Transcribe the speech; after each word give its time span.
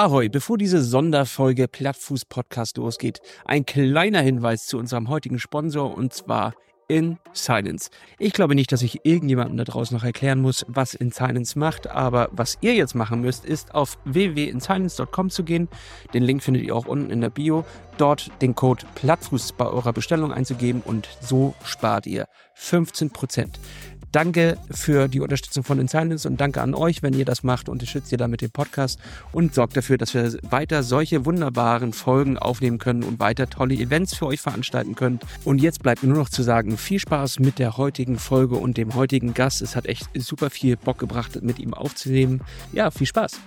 Ahoi, 0.00 0.30
bevor 0.30 0.56
diese 0.56 0.82
Sonderfolge 0.82 1.68
Plattfuß 1.68 2.24
Podcast 2.24 2.78
losgeht, 2.78 3.20
ein 3.44 3.66
kleiner 3.66 4.22
Hinweis 4.22 4.66
zu 4.66 4.78
unserem 4.78 5.10
heutigen 5.10 5.38
Sponsor 5.38 5.94
und 5.94 6.14
zwar 6.14 6.54
in 6.88 7.18
Silence. 7.34 7.90
Ich 8.18 8.32
glaube 8.32 8.54
nicht, 8.54 8.72
dass 8.72 8.80
ich 8.80 9.04
irgendjemandem 9.04 9.58
da 9.58 9.64
draußen 9.64 9.94
noch 9.94 10.02
erklären 10.02 10.40
muss, 10.40 10.64
was 10.68 10.94
In 10.94 11.10
Silence 11.10 11.58
macht, 11.58 11.86
aber 11.86 12.30
was 12.32 12.56
ihr 12.62 12.74
jetzt 12.74 12.94
machen 12.94 13.20
müsst, 13.20 13.44
ist 13.44 13.74
auf 13.74 13.98
www.insilence.com 14.06 15.28
zu 15.28 15.44
gehen. 15.44 15.68
Den 16.14 16.22
Link 16.22 16.42
findet 16.42 16.62
ihr 16.62 16.74
auch 16.74 16.86
unten 16.86 17.10
in 17.10 17.20
der 17.20 17.28
Bio. 17.28 17.66
Dort 17.98 18.30
den 18.40 18.54
Code 18.54 18.86
Plattfuß 18.94 19.52
bei 19.52 19.66
eurer 19.66 19.92
Bestellung 19.92 20.32
einzugeben 20.32 20.80
und 20.82 21.10
so 21.20 21.54
spart 21.62 22.06
ihr 22.06 22.24
15%. 22.58 23.48
Danke 24.12 24.58
für 24.72 25.06
die 25.06 25.20
Unterstützung 25.20 25.62
von 25.62 25.78
Insilence 25.78 26.26
und 26.26 26.40
danke 26.40 26.60
an 26.60 26.74
euch, 26.74 27.02
wenn 27.02 27.14
ihr 27.14 27.24
das 27.24 27.44
macht. 27.44 27.68
Unterstützt 27.68 28.10
ihr 28.10 28.18
damit 28.18 28.40
den 28.40 28.50
Podcast 28.50 28.98
und 29.30 29.54
sorgt 29.54 29.76
dafür, 29.76 29.98
dass 29.98 30.14
wir 30.14 30.36
weiter 30.50 30.82
solche 30.82 31.24
wunderbaren 31.26 31.92
Folgen 31.92 32.36
aufnehmen 32.36 32.78
können 32.78 33.04
und 33.04 33.20
weiter 33.20 33.48
tolle 33.48 33.74
Events 33.74 34.16
für 34.16 34.26
euch 34.26 34.40
veranstalten 34.40 34.96
können. 34.96 35.20
Und 35.44 35.60
jetzt 35.60 35.82
bleibt 35.82 36.02
mir 36.02 36.08
nur 36.08 36.18
noch 36.18 36.28
zu 36.28 36.42
sagen, 36.42 36.76
viel 36.76 36.98
Spaß 36.98 37.38
mit 37.38 37.60
der 37.60 37.76
heutigen 37.76 38.18
Folge 38.18 38.56
und 38.56 38.76
dem 38.76 38.96
heutigen 38.96 39.32
Gast. 39.32 39.62
Es 39.62 39.76
hat 39.76 39.86
echt 39.86 40.08
super 40.14 40.50
viel 40.50 40.76
Bock 40.76 40.98
gebracht, 40.98 41.40
mit 41.42 41.60
ihm 41.60 41.72
aufzunehmen. 41.72 42.42
Ja, 42.72 42.90
viel 42.90 43.06
Spaß. 43.06 43.38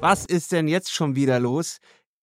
Was 0.00 0.24
ist 0.24 0.52
denn 0.52 0.68
jetzt 0.68 0.92
schon 0.92 1.14
wieder 1.14 1.38
los? 1.38 1.78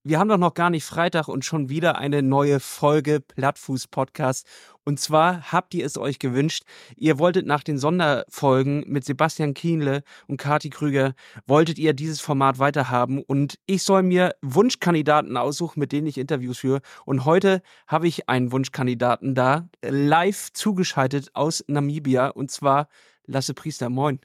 Wir 0.08 0.20
haben 0.20 0.30
doch 0.30 0.38
noch 0.38 0.54
gar 0.54 0.70
nicht 0.70 0.86
Freitag 0.86 1.28
und 1.30 1.46
schon 1.46 1.68
wieder 1.68 1.98
eine 1.98 2.22
neue 2.22 2.60
Folge 2.60 3.22
Plattfuß 3.22 3.88
Podcast. 3.88 4.46
Und 4.84 5.00
zwar 5.00 5.52
habt 5.52 5.74
ihr 5.74 5.84
es 5.84 5.98
euch 5.98 6.20
gewünscht. 6.20 6.62
Ihr 6.96 7.18
wolltet 7.18 7.48
nach 7.48 7.64
den 7.64 7.80
Sonderfolgen 7.80 8.84
mit 8.86 9.04
Sebastian 9.04 9.56
Kienle 9.56 10.04
und 10.28 10.38
Kati 10.38 10.70
Krüger, 10.70 11.16
wolltet 11.48 11.80
ihr 11.80 11.94
dieses 11.94 12.22
Format 12.22 12.60
weiterhaben. 12.60 13.24
Und 13.24 13.58
ich 13.66 13.82
soll 13.82 14.04
mir 14.04 14.36
Wunschkandidaten 14.44 15.38
aussuchen, 15.38 15.80
mit 15.80 15.92
denen 15.92 16.06
ich 16.06 16.20
Interviews 16.20 16.60
führe. 16.60 16.82
Und 17.06 17.26
heute 17.26 17.64
habe 17.88 18.08
ich 18.08 18.30
einen 18.30 18.52
Wunschkandidaten 18.52 19.34
da, 19.34 19.68
live 19.82 20.54
zugeschaltet 20.54 21.32
aus 21.34 21.66
Namibia. 21.66 22.28
Und 22.28 22.52
zwar 22.52 22.90
Lasse 23.26 23.56
Priester. 23.56 23.90
Moin. 23.90 24.20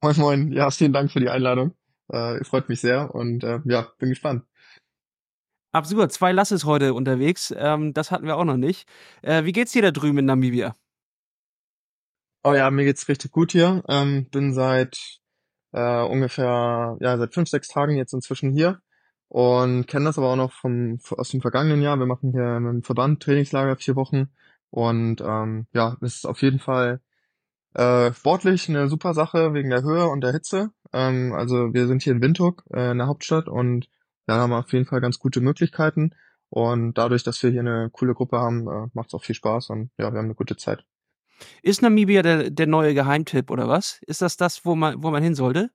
Moin, 0.00 0.16
moin. 0.16 0.52
Ja, 0.52 0.70
vielen 0.70 0.94
Dank 0.94 1.12
für 1.12 1.20
die 1.20 1.28
Einladung. 1.28 1.74
Äh, 2.08 2.42
freut 2.44 2.70
mich 2.70 2.80
sehr 2.80 3.14
und 3.14 3.44
äh, 3.44 3.60
ja, 3.66 3.88
bin 3.98 4.08
gespannt. 4.08 4.44
Absolut, 5.72 6.10
zwei 6.12 6.32
Lasses 6.32 6.64
heute 6.64 6.94
unterwegs. 6.94 7.54
Ähm, 7.56 7.92
das 7.94 8.10
hatten 8.10 8.26
wir 8.26 8.36
auch 8.36 8.44
noch 8.44 8.56
nicht. 8.56 8.88
Äh, 9.22 9.44
wie 9.44 9.52
geht's 9.52 9.72
dir 9.72 9.82
da 9.82 9.92
drüben 9.92 10.18
in 10.18 10.24
Namibia? 10.24 10.74
Oh 12.42 12.54
ja, 12.54 12.70
mir 12.70 12.84
geht's 12.84 13.08
richtig 13.08 13.30
gut 13.30 13.52
hier. 13.52 13.82
Ähm, 13.88 14.28
bin 14.30 14.52
seit 14.52 15.20
äh, 15.72 16.02
ungefähr, 16.02 16.96
ja, 17.00 17.18
seit 17.18 17.34
fünf, 17.34 17.48
sechs 17.48 17.68
Tagen 17.68 17.96
jetzt 17.96 18.14
inzwischen 18.14 18.52
hier 18.52 18.80
und 19.28 19.86
kenne 19.86 20.06
das 20.06 20.18
aber 20.18 20.32
auch 20.32 20.36
noch 20.36 20.52
vom, 20.52 20.98
aus 21.16 21.30
dem 21.30 21.40
vergangenen 21.40 21.82
Jahr. 21.82 21.98
Wir 21.98 22.06
machen 22.06 22.32
hier 22.32 22.56
dem 22.56 22.82
Verband 22.82 23.22
Trainingslager 23.22 23.76
vier 23.76 23.94
Wochen 23.96 24.30
und 24.70 25.20
ähm, 25.20 25.66
ja, 25.72 25.96
es 26.00 26.16
ist 26.16 26.26
auf 26.26 26.42
jeden 26.42 26.58
Fall 26.58 27.00
äh, 27.74 28.12
sportlich 28.12 28.68
eine 28.68 28.88
super 28.88 29.14
Sache 29.14 29.54
wegen 29.54 29.70
der 29.70 29.82
Höhe 29.82 30.08
und 30.08 30.22
der 30.22 30.32
Hitze. 30.32 30.70
Ähm, 30.92 31.32
also 31.34 31.72
wir 31.74 31.86
sind 31.86 32.02
hier 32.02 32.14
in 32.14 32.22
Windhoek, 32.22 32.64
äh, 32.74 32.90
in 32.92 32.98
der 32.98 33.06
Hauptstadt 33.06 33.48
und 33.48 33.88
ja, 34.30 34.36
haben 34.36 34.50
wir 34.50 34.58
auf 34.58 34.72
jeden 34.72 34.86
Fall 34.86 35.00
ganz 35.00 35.18
gute 35.18 35.40
Möglichkeiten. 35.40 36.14
Und 36.50 36.94
dadurch, 36.94 37.24
dass 37.24 37.42
wir 37.42 37.50
hier 37.50 37.60
eine 37.60 37.90
coole 37.90 38.14
Gruppe 38.14 38.38
haben, 38.38 38.68
äh, 38.68 38.86
macht 38.94 39.08
es 39.08 39.14
auch 39.14 39.24
viel 39.24 39.34
Spaß 39.34 39.70
und 39.70 39.90
ja, 39.98 40.12
wir 40.12 40.18
haben 40.18 40.26
eine 40.26 40.36
gute 40.36 40.56
Zeit. 40.56 40.84
Ist 41.62 41.82
Namibia 41.82 42.22
der, 42.22 42.50
der 42.50 42.66
neue 42.68 42.94
Geheimtipp 42.94 43.50
oder 43.50 43.68
was? 43.68 43.98
Ist 44.06 44.22
das 44.22 44.36
das, 44.36 44.64
wo 44.64 44.76
man, 44.76 45.02
wo 45.02 45.10
man 45.10 45.22
hin 45.22 45.34
sollte? 45.34 45.70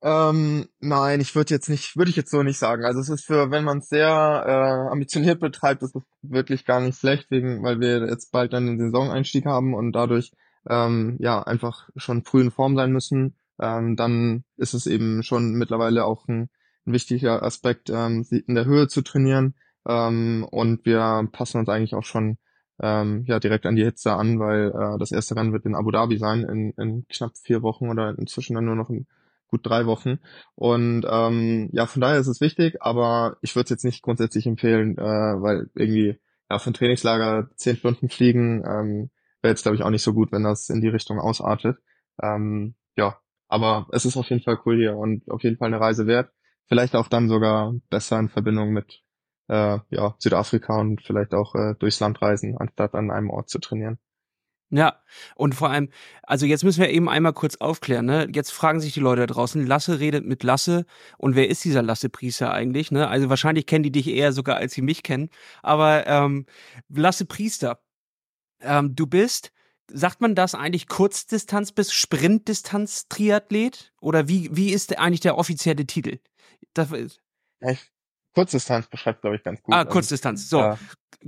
Ähm, 0.00 0.68
nein, 0.80 1.20
ich 1.20 1.34
würde 1.34 1.52
jetzt 1.52 1.68
nicht, 1.68 1.96
würde 1.96 2.10
ich 2.10 2.16
jetzt 2.16 2.30
so 2.30 2.42
nicht 2.42 2.58
sagen. 2.58 2.84
Also 2.84 3.00
es 3.00 3.10
ist 3.10 3.26
für, 3.26 3.50
wenn 3.50 3.64
man 3.64 3.78
es 3.78 3.88
sehr 3.88 4.08
äh, 4.08 4.90
ambitioniert 4.90 5.40
betreibt, 5.40 5.82
ist 5.82 5.96
es 5.96 6.02
wirklich 6.22 6.64
gar 6.64 6.80
nicht 6.80 6.98
schlecht, 6.98 7.30
wegen, 7.30 7.62
weil 7.62 7.78
wir 7.80 8.06
jetzt 8.08 8.32
bald 8.32 8.54
dann 8.54 8.66
den 8.66 8.78
Saisoneinstieg 8.78 9.44
haben 9.44 9.74
und 9.74 9.92
dadurch 9.92 10.32
ähm, 10.66 11.16
ja 11.20 11.42
einfach 11.42 11.90
schon 11.96 12.24
früh 12.24 12.40
in 12.40 12.52
Form 12.52 12.74
sein 12.76 12.92
müssen. 12.92 13.36
Ähm, 13.60 13.96
dann 13.96 14.44
ist 14.56 14.72
es 14.72 14.86
eben 14.86 15.22
schon 15.22 15.52
mittlerweile 15.54 16.04
auch 16.04 16.26
ein 16.28 16.48
ein 16.88 16.92
wichtiger 16.92 17.42
Aspekt, 17.42 17.90
ähm, 17.90 18.26
in 18.30 18.54
der 18.54 18.64
Höhe 18.64 18.88
zu 18.88 19.02
trainieren. 19.02 19.54
Ähm, 19.86 20.46
und 20.50 20.84
wir 20.84 21.28
passen 21.32 21.58
uns 21.58 21.68
eigentlich 21.68 21.94
auch 21.94 22.04
schon 22.04 22.38
ähm, 22.80 23.24
ja 23.26 23.40
direkt 23.40 23.66
an 23.66 23.76
die 23.76 23.84
Hitze 23.84 24.12
an, 24.12 24.38
weil 24.38 24.68
äh, 24.68 24.98
das 24.98 25.12
erste 25.12 25.36
Rennen 25.36 25.52
wird 25.52 25.66
in 25.66 25.74
Abu 25.74 25.90
Dhabi 25.90 26.18
sein 26.18 26.44
in, 26.44 26.72
in 26.72 27.06
knapp 27.08 27.36
vier 27.38 27.62
Wochen 27.62 27.88
oder 27.88 28.16
inzwischen 28.18 28.54
dann 28.54 28.64
nur 28.64 28.76
noch 28.76 28.90
in 28.90 29.06
gut 29.48 29.66
drei 29.66 29.86
Wochen. 29.86 30.18
Und 30.54 31.06
ähm, 31.08 31.70
ja, 31.72 31.86
von 31.86 32.00
daher 32.00 32.18
ist 32.18 32.26
es 32.26 32.40
wichtig, 32.40 32.76
aber 32.80 33.38
ich 33.40 33.56
würde 33.56 33.64
es 33.64 33.70
jetzt 33.70 33.84
nicht 33.84 34.02
grundsätzlich 34.02 34.46
empfehlen, 34.46 34.98
äh, 34.98 35.02
weil 35.02 35.70
irgendwie 35.74 36.20
ja 36.50 36.58
für 36.58 36.70
ein 36.70 36.74
Trainingslager 36.74 37.50
zehn 37.56 37.76
Stunden 37.76 38.08
fliegen 38.08 38.62
ähm, 38.66 39.10
wäre 39.40 39.52
jetzt 39.52 39.62
glaube 39.62 39.76
ich 39.76 39.82
auch 39.82 39.90
nicht 39.90 40.02
so 40.02 40.12
gut, 40.12 40.32
wenn 40.32 40.44
das 40.44 40.68
in 40.68 40.80
die 40.80 40.88
Richtung 40.88 41.18
ausartet. 41.18 41.78
Ähm, 42.22 42.74
ja, 42.96 43.18
aber 43.48 43.86
es 43.92 44.04
ist 44.04 44.16
auf 44.16 44.28
jeden 44.28 44.42
Fall 44.42 44.58
cool 44.66 44.76
hier 44.76 44.96
und 44.96 45.28
auf 45.30 45.42
jeden 45.42 45.56
Fall 45.56 45.68
eine 45.68 45.80
Reise 45.80 46.06
wert 46.06 46.30
vielleicht 46.68 46.94
auch 46.94 47.08
dann 47.08 47.28
sogar 47.28 47.74
besser 47.90 48.18
in 48.18 48.28
Verbindung 48.28 48.70
mit 48.70 49.02
äh, 49.48 49.78
ja, 49.90 50.14
Südafrika 50.18 50.78
und 50.78 51.02
vielleicht 51.02 51.34
auch 51.34 51.54
äh, 51.54 51.74
durchs 51.78 52.00
Land 52.00 52.20
reisen, 52.22 52.56
anstatt 52.58 52.94
an 52.94 53.10
einem 53.10 53.30
Ort 53.30 53.48
zu 53.48 53.58
trainieren. 53.58 53.98
Ja, 54.70 55.00
und 55.34 55.54
vor 55.54 55.70
allem, 55.70 55.88
also 56.22 56.44
jetzt 56.44 56.62
müssen 56.62 56.82
wir 56.82 56.90
eben 56.90 57.08
einmal 57.08 57.32
kurz 57.32 57.56
aufklären, 57.56 58.04
ne? 58.04 58.28
Jetzt 58.34 58.50
fragen 58.50 58.80
sich 58.80 58.92
die 58.92 59.00
Leute 59.00 59.22
da 59.22 59.26
draußen, 59.26 59.66
Lasse 59.66 59.98
redet 59.98 60.26
mit 60.26 60.42
Lasse 60.42 60.84
und 61.16 61.34
wer 61.36 61.48
ist 61.48 61.64
dieser 61.64 61.80
Lasse 61.80 62.10
Priester 62.10 62.52
eigentlich, 62.52 62.90
ne? 62.90 63.08
Also 63.08 63.30
wahrscheinlich 63.30 63.64
kennen 63.64 63.84
die 63.84 63.92
dich 63.92 64.08
eher 64.08 64.34
sogar, 64.34 64.56
als 64.56 64.74
sie 64.74 64.82
mich 64.82 65.02
kennen. 65.02 65.30
Aber 65.62 66.06
ähm, 66.06 66.44
Lasse 66.90 67.24
Priester, 67.24 67.80
ähm, 68.60 68.94
du 68.94 69.06
bist, 69.06 69.52
sagt 69.90 70.20
man 70.20 70.34
das 70.34 70.54
eigentlich 70.54 70.86
Kurzdistanz 70.86 71.72
bis 71.72 71.92
Sprintdistanz 71.92 73.08
Triathlet? 73.08 73.92
Oder 74.00 74.28
wie, 74.28 74.50
wie 74.52 74.70
ist 74.72 74.98
eigentlich 74.98 75.20
der 75.20 75.38
offizielle 75.38 75.86
Titel? 75.86 76.18
Das. 76.74 76.90
Ja, 76.90 77.70
ich, 77.70 77.90
Kurzdistanz 78.34 78.86
beschreibt, 78.86 79.20
glaube 79.22 79.36
ich, 79.36 79.42
ganz 79.42 79.62
gut. 79.62 79.74
Ah, 79.74 79.78
also, 79.78 79.90
Kurzdistanz. 79.90 80.48
So. 80.48 80.60
Ja. 80.60 80.78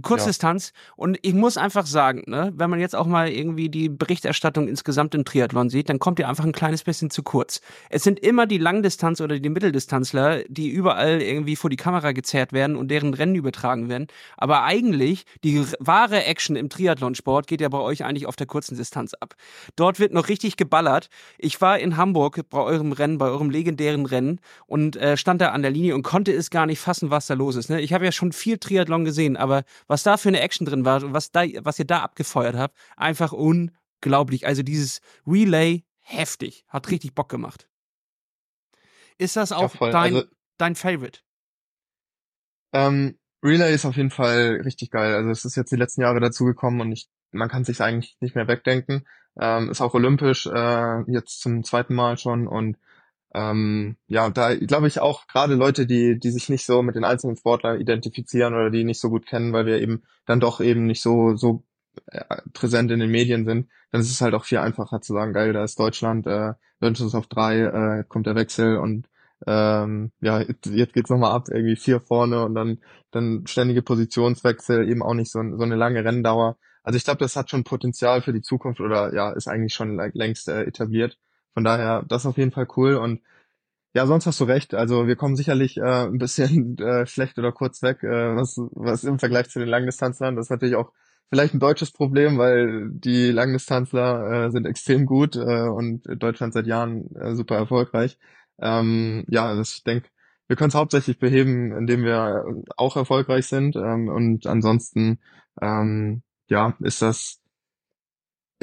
Kurzdistanz. 0.03 0.73
Ja. 0.73 0.93
Und 0.97 1.19
ich 1.23 1.35
muss 1.35 1.57
einfach 1.57 1.85
sagen, 1.85 2.23
ne, 2.27 2.53
wenn 2.55 2.71
man 2.71 2.79
jetzt 2.79 2.95
auch 2.95 3.07
mal 3.07 3.29
irgendwie 3.29 3.69
die 3.69 3.89
Berichterstattung 3.89 4.69
insgesamt 4.69 5.15
im 5.15 5.25
Triathlon 5.25 5.69
sieht, 5.69 5.89
dann 5.89 5.99
kommt 5.99 6.19
ihr 6.21 6.29
einfach 6.29 6.45
ein 6.45 6.53
kleines 6.53 6.85
bisschen 6.85 7.11
zu 7.11 7.23
kurz. 7.23 7.61
Es 7.89 8.05
sind 8.05 8.21
immer 8.21 8.47
die 8.47 8.59
Langdistanz- 8.59 9.21
oder 9.21 9.39
die 9.39 9.49
Mitteldistanzler, 9.49 10.45
die 10.49 10.69
überall 10.69 11.21
irgendwie 11.21 11.57
vor 11.57 11.71
die 11.71 11.77
Kamera 11.77 12.13
gezerrt 12.13 12.53
werden 12.53 12.77
und 12.77 12.89
deren 12.89 13.15
Rennen 13.15 13.35
übertragen 13.35 13.89
werden. 13.89 14.07
Aber 14.37 14.63
eigentlich, 14.63 15.25
die 15.43 15.65
wahre 15.81 16.25
Action 16.25 16.55
im 16.55 16.69
Triathlonsport 16.69 17.49
geht 17.49 17.61
ja 17.61 17.69
bei 17.69 17.79
euch 17.79 18.05
eigentlich 18.05 18.27
auf 18.27 18.37
der 18.37 18.47
kurzen 18.47 18.77
Distanz 18.77 19.15
ab. 19.15 19.35
Dort 19.75 19.99
wird 19.99 20.13
noch 20.13 20.29
richtig 20.29 20.57
geballert. 20.57 21.09
Ich 21.37 21.61
war 21.61 21.79
in 21.79 21.97
Hamburg 21.97 22.41
bei 22.49 22.61
eurem 22.61 22.93
Rennen, 22.93 23.19
bei 23.19 23.27
eurem 23.27 23.51
legendären 23.51 24.07
Rennen 24.07 24.41
und 24.67 24.95
äh, 24.97 25.17
stand 25.17 25.41
da 25.41 25.49
an 25.49 25.63
der 25.63 25.73
Linie 25.73 25.97
und 25.97 26.03
konnte 26.03 26.33
es 26.33 26.51
gar 26.51 26.67
nicht 26.67 26.79
fassen, 26.79 27.11
was 27.11 27.27
da 27.27 27.35
los 27.35 27.57
ist. 27.57 27.71
Ne? 27.71 27.81
Ich 27.81 27.93
habe 27.93 28.05
ja 28.05 28.13
schon 28.13 28.31
viel 28.31 28.59
Triathlon 28.59 29.05
gesehen, 29.05 29.37
aber 29.37 29.65
was 29.87 30.03
da 30.03 30.17
für 30.17 30.29
eine 30.29 30.41
Action 30.41 30.67
drin 30.67 30.85
war 30.85 31.03
und 31.03 31.13
was, 31.13 31.31
da, 31.31 31.45
was 31.63 31.79
ihr 31.79 31.85
da 31.85 32.01
abgefeuert 32.01 32.57
habt, 32.57 32.77
einfach 32.97 33.33
unglaublich. 33.33 34.47
Also 34.47 34.63
dieses 34.63 35.01
Relay, 35.27 35.85
heftig. 36.01 36.65
Hat 36.69 36.91
richtig 36.91 37.15
Bock 37.15 37.29
gemacht. 37.29 37.69
Ist 39.19 39.37
das 39.37 39.53
auch 39.53 39.75
ja, 39.81 39.91
dein, 39.91 40.15
also, 40.15 40.27
dein 40.57 40.75
Favorite? 40.75 41.21
Ähm, 42.73 43.19
Relay 43.43 43.75
ist 43.75 43.85
auf 43.85 43.97
jeden 43.97 44.11
Fall 44.11 44.61
richtig 44.65 44.91
geil. 44.91 45.15
Also 45.15 45.31
es 45.31 45.45
ist 45.45 45.57
jetzt 45.57 45.73
die 45.73 45.77
letzten 45.77 46.03
Jahre 46.03 46.21
dazugekommen 46.21 46.81
und 46.81 46.93
ich, 46.93 47.09
man 47.31 47.49
kann 47.49 47.65
sich 47.65 47.81
eigentlich 47.81 48.17
nicht 48.21 48.35
mehr 48.35 48.49
wegdenken. 48.49 49.07
Ähm, 49.39 49.71
ist 49.71 49.81
auch 49.81 49.95
olympisch, 49.95 50.47
äh, 50.47 51.03
jetzt 51.11 51.41
zum 51.41 51.65
zweiten 51.65 51.95
Mal 51.95 52.19
schon 52.19 52.47
und 52.47 52.77
ähm, 53.35 53.97
ja, 54.09 54.29
da 54.31 54.55
glaube 54.57 54.89
ich 54.89 55.01
auch 55.01 55.27
gerade 55.27 55.55
Leute, 55.55 55.87
die, 55.87 56.19
die 56.19 56.31
sich 56.31 56.49
nicht 56.49 56.67
so 56.67 56.83
mit 56.83 56.97
den 56.97 57.05
einzelnen 57.05 57.37
Sportlern 57.37 57.81
identifizieren 57.81 58.55
oder 58.55 58.71
die 58.71 58.85
nicht 58.85 59.01
so 59.01 59.11
gut 59.11 59.27
kennen, 59.27 59.53
weil 59.53 59.67
wir 59.67 59.81
eben 59.81 60.03
dann 60.27 60.41
doch 60.41 60.61
eben 60.61 60.87
nicht 60.87 61.03
so, 61.03 61.37
so 61.37 61.65
äh, 62.07 62.25
präsent 62.53 62.91
in 62.91 63.01
den 63.01 63.11
Medien 63.11 63.45
sind, 63.45 63.69
dann 63.93 64.01
ist 64.01 64.11
es 64.11 64.21
halt 64.21 64.35
auch 64.35 64.45
viel 64.45 64.59
einfacher 64.59 65.01
zu 65.01 65.13
sagen, 65.13 65.33
geil, 65.33 65.53
da 65.53 65.65
ist 65.65 65.79
Deutschland, 65.79 66.27
äh, 66.27 66.55
uns 66.81 67.15
auf 67.15 67.27
drei, 67.27 67.61
äh, 67.61 68.05
kommt 68.09 68.27
der 68.27 68.35
Wechsel 68.35 68.79
und 68.79 69.09
ähm, 69.47 70.13
ja, 70.21 70.41
jetzt 70.41 70.93
geht's 70.93 71.11
nochmal 71.11 71.33
ab, 71.33 71.49
irgendwie 71.51 71.77
vier 71.77 72.01
vorne 72.01 72.45
und 72.45 72.55
dann, 72.55 72.79
dann 73.11 73.47
ständige 73.47 73.83
Positionswechsel, 73.83 74.89
eben 74.89 75.03
auch 75.03 75.15
nicht 75.15 75.31
so, 75.31 75.41
so 75.57 75.63
eine 75.63 75.77
lange 75.77 76.05
Renndauer. 76.05 76.59
Also 76.83 76.97
ich 76.97 77.05
glaube, 77.05 77.19
das 77.19 77.37
hat 77.37 77.51
schon 77.51 77.65
Potenzial 77.65 78.23
für 78.23 78.33
die 78.33 78.43
Zukunft 78.43 78.81
oder 78.81 79.15
ja, 79.15 79.33
ist 79.33 79.49
eigentlich 79.49 79.75
schon 79.75 79.99
längst 80.15 80.49
äh, 80.49 80.65
etabliert. 80.65 81.19
Von 81.55 81.65
daher, 81.65 82.05
das 82.09 82.23
ist 82.23 82.27
auf 82.27 82.39
jeden 82.39 82.53
Fall 82.53 82.69
cool 82.77 82.97
und 82.97 83.21
ja, 83.95 84.07
sonst 84.07 84.27
hast 84.27 84.41
du 84.41 84.45
recht. 84.45 84.75
Also 84.75 85.07
wir 85.09 85.17
kommen 85.17 85.37
sicherlich 85.37 85.77
äh, 85.79 86.07
ein 86.07 86.19
bisschen 86.19 86.79
äh, 86.81 87.07
schlecht 87.07 87.39
oder 87.39 87.53
kurz 87.53 87.83
weg, 87.83 88.03
äh, 88.05 88.37
was, 88.37 88.57
was 88.73 89.05
im 89.05 89.19
Vergleich 89.19 89.49
zu 89.51 89.59
den 89.59 89.69
Langdistanzlern. 89.69 90.37
Das 90.37 90.47
ist 90.47 90.51
natürlich 90.51 90.77
auch 90.77 90.93
vielleicht 91.31 91.55
ein 91.55 91.61
deutsches 91.61 91.93
Problem, 91.93 92.39
weil 92.39 92.91
die 92.93 93.31
Langdistanzler 93.33 94.47
äh, 94.47 94.51
sind 94.51 94.67
extrem 94.67 95.07
gut 95.07 95.37
äh, 95.37 95.69
und 95.69 96.05
Deutschland 96.23 96.53
seit 96.55 96.67
Jahren 96.67 97.15
äh, 97.17 97.35
super 97.35 97.57
erfolgreich. 97.57 98.19
Ähm, 98.61 99.25
ja, 99.29 99.47
also 99.47 99.63
ich 99.63 99.83
denke, 99.85 100.09
wir 100.49 100.57
können 100.57 100.69
es 100.71 100.75
hauptsächlich 100.75 101.19
beheben, 101.19 101.73
indem 101.77 102.03
wir 102.05 102.45
auch 102.77 102.97
erfolgreich 102.97 103.47
sind. 103.47 103.77
Ähm, 103.77 104.09
und 104.09 104.47
ansonsten, 104.47 105.21
ähm, 105.61 106.23
ja, 106.49 106.77
ist 106.81 107.03
das, 107.03 107.40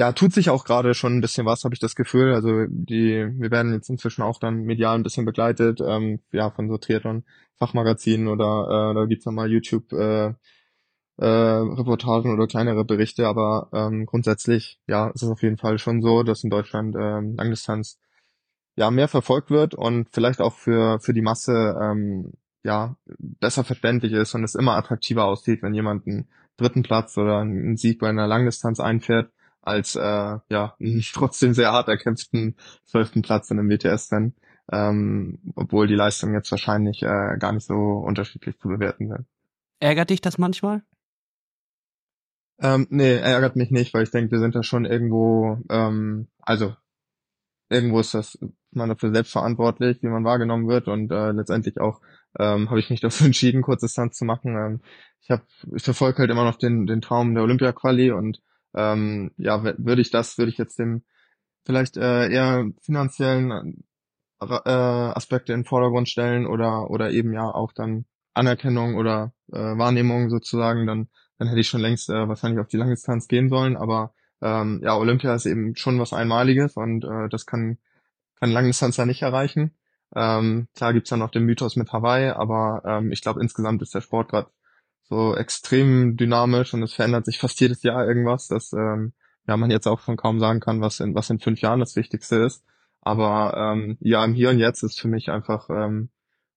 ja, 0.00 0.12
tut 0.12 0.32
sich 0.32 0.50
auch 0.50 0.64
gerade 0.64 0.94
schon 0.94 1.16
ein 1.16 1.20
bisschen 1.20 1.44
was, 1.46 1.64
habe 1.64 1.74
ich 1.74 1.80
das 1.80 1.96
Gefühl. 1.96 2.32
Also 2.32 2.66
die, 2.68 3.28
wir 3.38 3.50
werden 3.50 3.72
jetzt 3.72 3.90
inzwischen 3.90 4.22
auch 4.22 4.38
dann 4.38 4.62
medial 4.62 4.94
ein 4.94 5.02
bisschen 5.02 5.24
begleitet, 5.24 5.80
ähm, 5.84 6.20
ja, 6.32 6.50
von 6.50 6.68
so 6.68 6.78
Triathlon-Fachmagazinen 6.78 8.28
oder 8.28 8.92
äh, 8.92 8.94
da 8.94 9.06
gibt's 9.06 9.26
nochmal 9.26 9.50
YouTube 9.50 9.92
äh, 9.92 10.34
äh, 11.16 11.26
Reportagen 11.26 12.32
oder 12.32 12.46
kleinere 12.46 12.84
Berichte, 12.84 13.26
aber 13.26 13.70
ähm, 13.72 14.06
grundsätzlich, 14.06 14.78
ja, 14.86 15.08
ist 15.08 15.22
es 15.22 15.30
auf 15.30 15.42
jeden 15.42 15.58
Fall 15.58 15.78
schon 15.78 16.00
so, 16.00 16.22
dass 16.22 16.44
in 16.44 16.50
Deutschland 16.50 16.94
ähm, 16.96 17.34
Langdistanz 17.36 17.98
ja 18.76 18.90
mehr 18.92 19.08
verfolgt 19.08 19.50
wird 19.50 19.74
und 19.74 20.08
vielleicht 20.12 20.40
auch 20.40 20.54
für 20.54 21.00
für 21.00 21.12
die 21.12 21.22
Masse 21.22 21.76
ähm, 21.82 22.34
ja 22.62 22.96
besser 23.18 23.64
verständlich 23.64 24.12
ist 24.12 24.34
und 24.34 24.44
es 24.44 24.54
immer 24.54 24.76
attraktiver 24.76 25.24
aussieht, 25.24 25.62
wenn 25.62 25.74
jemand 25.74 26.06
einen 26.06 26.28
dritten 26.56 26.84
Platz 26.84 27.18
oder 27.18 27.38
einen 27.38 27.76
Sieg 27.76 27.98
bei 27.98 28.08
einer 28.08 28.28
Langdistanz 28.28 28.78
einfährt, 28.78 29.32
als 29.68 29.94
äh, 29.94 30.38
ja 30.48 30.76
trotzdem 31.12 31.54
sehr 31.54 31.72
hart 31.72 31.88
erkämpften 31.88 32.56
zwölften 32.84 33.22
Platz 33.22 33.50
in 33.50 33.58
einem 33.58 33.70
WTS-Rennen, 33.70 34.34
ähm, 34.72 35.38
obwohl 35.54 35.86
die 35.86 35.94
Leistungen 35.94 36.34
jetzt 36.34 36.50
wahrscheinlich 36.50 37.02
äh, 37.02 37.36
gar 37.38 37.52
nicht 37.52 37.66
so 37.66 37.74
unterschiedlich 37.74 38.58
zu 38.58 38.68
bewerten 38.68 39.08
sind. 39.08 39.26
Ärgert 39.80 40.10
dich 40.10 40.20
das 40.20 40.38
manchmal? 40.38 40.82
Ähm, 42.60 42.88
nee, 42.90 43.16
ärgert 43.16 43.54
mich 43.54 43.70
nicht, 43.70 43.94
weil 43.94 44.02
ich 44.02 44.10
denke, 44.10 44.32
wir 44.32 44.40
sind 44.40 44.56
da 44.56 44.64
schon 44.64 44.84
irgendwo, 44.84 45.58
ähm, 45.70 46.26
also 46.40 46.74
irgendwo 47.68 48.00
ist 48.00 48.14
das 48.14 48.38
man 48.72 48.88
dafür 48.88 49.12
selbst 49.12 49.32
verantwortlich, 49.32 50.02
wie 50.02 50.08
man 50.08 50.24
wahrgenommen 50.24 50.68
wird 50.68 50.88
und 50.88 51.10
äh, 51.10 51.30
letztendlich 51.32 51.80
auch 51.80 52.00
ähm, 52.38 52.68
habe 52.68 52.80
ich 52.80 52.90
mich 52.90 53.00
dafür 53.00 53.26
entschieden, 53.26 53.62
Kurzdistanz 53.62 54.16
zu 54.16 54.24
machen. 54.24 54.56
Ähm, 54.56 54.80
ich 55.20 55.30
habe, 55.30 55.42
ich 55.74 55.82
verfolge 55.82 56.18
halt 56.18 56.30
immer 56.30 56.44
noch 56.44 56.56
den 56.56 56.86
den 56.86 57.00
Traum 57.00 57.34
der 57.34 57.44
Olympia-Quali 57.44 58.10
und 58.12 58.42
ähm, 58.74 59.32
ja, 59.36 59.62
würde 59.64 60.02
ich 60.02 60.10
das, 60.10 60.38
würde 60.38 60.50
ich 60.50 60.58
jetzt 60.58 60.78
dem 60.78 61.04
vielleicht 61.64 61.96
äh, 61.96 62.28
eher 62.30 62.66
finanziellen 62.82 63.84
äh, 64.40 64.70
Aspekte 64.70 65.52
in 65.52 65.60
den 65.60 65.66
Vordergrund 65.66 66.08
stellen 66.08 66.46
oder 66.46 66.90
oder 66.90 67.10
eben 67.10 67.32
ja 67.32 67.44
auch 67.44 67.72
dann 67.72 68.06
Anerkennung 68.34 68.94
oder 68.96 69.32
äh, 69.52 69.58
Wahrnehmung 69.58 70.30
sozusagen, 70.30 70.86
dann 70.86 71.08
dann 71.38 71.48
hätte 71.48 71.60
ich 71.60 71.68
schon 71.68 71.80
längst 71.80 72.08
äh, 72.10 72.28
wahrscheinlich 72.28 72.60
auf 72.60 72.68
die 72.68 72.76
Langdistanz 72.76 73.28
gehen 73.28 73.48
sollen. 73.48 73.76
Aber 73.76 74.12
ähm, 74.42 74.80
ja, 74.82 74.96
Olympia 74.96 75.34
ist 75.34 75.46
eben 75.46 75.76
schon 75.76 75.98
was 75.98 76.12
Einmaliges 76.12 76.76
und 76.76 77.04
äh, 77.04 77.28
das 77.28 77.46
kann 77.46 77.78
kann 78.40 78.52
Langdistanzler 78.52 79.06
nicht 79.06 79.22
erreichen. 79.22 79.72
Ähm, 80.14 80.68
klar 80.74 80.92
gibt's 80.92 81.10
dann 81.10 81.18
noch 81.18 81.30
den 81.30 81.44
Mythos 81.44 81.76
mit 81.76 81.92
Hawaii, 81.92 82.30
aber 82.30 82.82
ähm, 82.84 83.12
ich 83.12 83.20
glaube 83.22 83.40
insgesamt 83.40 83.82
ist 83.82 83.94
der 83.94 84.00
Sport 84.00 84.30
gerade 84.30 84.50
so 85.08 85.34
extrem 85.34 86.16
dynamisch 86.16 86.74
und 86.74 86.82
es 86.82 86.92
verändert 86.92 87.24
sich 87.26 87.38
fast 87.38 87.60
jedes 87.60 87.82
Jahr 87.82 88.06
irgendwas, 88.06 88.48
dass 88.48 88.72
ähm, 88.72 89.12
ja 89.46 89.56
man 89.56 89.70
jetzt 89.70 89.86
auch 89.86 90.00
schon 90.00 90.16
kaum 90.16 90.38
sagen 90.40 90.60
kann, 90.60 90.80
was 90.80 91.00
in 91.00 91.14
was 91.14 91.30
in 91.30 91.40
fünf 91.40 91.60
Jahren 91.60 91.80
das 91.80 91.96
Wichtigste 91.96 92.36
ist. 92.36 92.64
Aber 93.00 93.54
ähm, 93.56 93.96
ja, 94.00 94.24
im 94.24 94.34
Hier 94.34 94.50
und 94.50 94.58
Jetzt 94.58 94.82
ist 94.82 95.00
für 95.00 95.08
mich 95.08 95.30
einfach 95.30 95.70
ähm, 95.70 96.10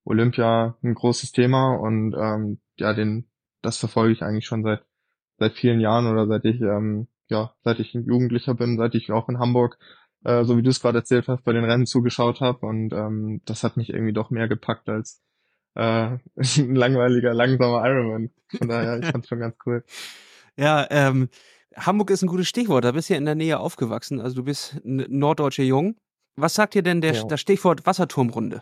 Olympia 0.03 0.77
ein 0.83 0.95
großes 0.95 1.31
Thema 1.31 1.75
und 1.75 2.13
ähm, 2.17 2.59
ja, 2.77 2.93
den 2.93 3.27
das 3.61 3.77
verfolge 3.77 4.13
ich 4.13 4.23
eigentlich 4.23 4.45
schon 4.47 4.63
seit 4.63 4.83
seit 5.37 5.53
vielen 5.53 5.79
Jahren 5.79 6.07
oder 6.07 6.27
seit 6.27 6.45
ich 6.45 6.61
ähm, 6.61 7.07
ja 7.29 7.53
seit 7.63 7.79
ich 7.79 7.95
ein 7.95 8.05
Jugendlicher 8.05 8.55
bin, 8.55 8.77
seit 8.77 8.95
ich 8.95 9.11
auch 9.11 9.29
in 9.29 9.39
Hamburg 9.39 9.77
äh, 10.23 10.43
so 10.43 10.57
wie 10.57 10.63
du 10.63 10.69
es 10.69 10.81
gerade 10.81 10.99
erzählt 10.99 11.27
hast, 11.27 11.43
bei 11.43 11.53
den 11.53 11.63
Rennen 11.63 11.85
zugeschaut 11.85 12.41
habe 12.41 12.65
und 12.65 12.93
ähm, 12.93 13.41
das 13.45 13.63
hat 13.63 13.77
mich 13.77 13.89
irgendwie 13.89 14.13
doch 14.13 14.29
mehr 14.29 14.47
gepackt 14.47 14.89
als 14.89 15.21
äh, 15.75 15.81
ein 15.81 16.19
langweiliger, 16.75 17.33
langsamer 17.33 17.85
Ironman. 17.87 18.29
Von 18.57 18.67
daher, 18.67 18.99
ich 18.99 19.07
fand's 19.07 19.27
schon 19.27 19.39
ganz 19.39 19.55
cool. 19.65 19.83
Ja, 20.57 20.85
ähm, 20.89 21.29
Hamburg 21.77 22.09
ist 22.09 22.21
ein 22.21 22.27
gutes 22.27 22.49
Stichwort. 22.49 22.83
Da 22.83 22.91
bist 22.91 23.09
du 23.09 23.13
ja 23.13 23.17
in 23.17 23.25
der 23.25 23.35
Nähe 23.35 23.57
aufgewachsen. 23.57 24.19
Also 24.19 24.35
du 24.35 24.43
bist 24.43 24.75
ein 24.83 25.05
norddeutscher 25.07 25.63
Jung. 25.63 25.95
Was 26.35 26.55
sagt 26.55 26.73
dir 26.73 26.83
denn 26.83 26.99
der, 26.99 27.13
ja. 27.13 27.23
das 27.23 27.39
Stichwort 27.39 27.85
Wasserturmrunde? 27.85 28.61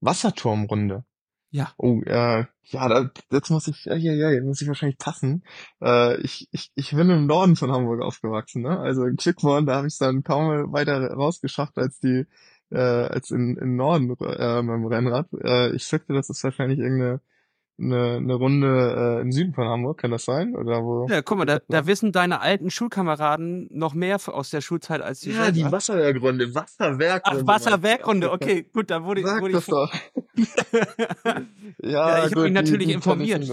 Wasserturmrunde? 0.00 1.04
Ja. 1.50 1.72
Oh, 1.78 2.00
äh, 2.02 2.44
ja, 2.62 2.88
da, 2.88 3.10
jetzt 3.32 3.50
muss 3.50 3.68
ich, 3.68 3.86
ja, 3.86 3.96
ja, 3.96 4.12
ja, 4.12 4.30
jetzt 4.30 4.44
muss 4.44 4.60
ich 4.60 4.68
wahrscheinlich 4.68 4.98
passen. 4.98 5.42
Äh, 5.82 6.20
ich, 6.20 6.46
ich, 6.52 6.70
ich 6.74 6.90
bin 6.90 7.08
im 7.08 7.26
Norden 7.26 7.56
von 7.56 7.72
Hamburg 7.72 8.02
aufgewachsen, 8.02 8.62
ne? 8.62 8.78
Also 8.78 9.04
in 9.04 9.16
Quickborn, 9.16 9.64
da 9.64 9.76
habe 9.76 9.86
ich 9.86 9.96
dann 9.96 10.22
kaum 10.22 10.72
weiter 10.72 11.10
rausgeschafft 11.10 11.78
als 11.78 11.98
die, 12.00 12.26
äh, 12.70 12.78
als 12.78 13.30
in, 13.30 13.56
in 13.56 13.76
Norden 13.76 14.10
äh, 14.20 14.62
mit 14.62 14.74
dem 14.74 14.86
Rennrad. 14.86 15.28
Äh, 15.42 15.74
ich 15.74 15.84
schätze, 15.84 16.12
das 16.12 16.30
ist 16.30 16.42
wahrscheinlich 16.44 16.78
irgendeine 16.78 17.20
eine, 17.80 18.16
eine 18.16 18.34
Runde 18.34 19.18
äh, 19.18 19.20
im 19.22 19.30
Süden 19.30 19.54
von 19.54 19.66
Hamburg, 19.68 19.98
kann 19.98 20.10
das 20.10 20.24
sein? 20.24 20.56
Oder 20.56 20.82
wo? 20.82 21.06
Ja, 21.08 21.22
guck 21.22 21.38
mal, 21.38 21.44
da, 21.44 21.60
da 21.68 21.86
wissen 21.86 22.12
deine 22.12 22.40
alten 22.40 22.70
Schulkameraden 22.70 23.68
noch 23.70 23.94
mehr 23.94 24.18
aus 24.26 24.50
der 24.50 24.60
Schulzeit 24.60 25.00
als 25.00 25.20
die 25.20 25.30
Ja, 25.30 25.44
selber. 25.44 25.52
die 25.52 25.72
Wasserwerkrunde, 25.72 26.54
Wasserwerkrunde. 26.54 27.42
Ach, 27.42 27.46
Wasserwerkrunde, 27.46 28.32
okay, 28.32 28.64
gut, 28.72 28.90
da 28.90 29.04
wurde, 29.04 29.22
Sag 29.22 29.40
wurde 29.40 29.52
das 29.52 29.68
ich. 29.68 29.70
doch. 29.70 29.94
ja, 31.24 31.38
ja, 32.18 32.26
ich 32.26 32.32
habe 32.32 32.42
mich 32.42 32.52
natürlich 32.52 32.86
die, 32.86 32.86
die 32.86 32.92
informiert. 32.94 33.48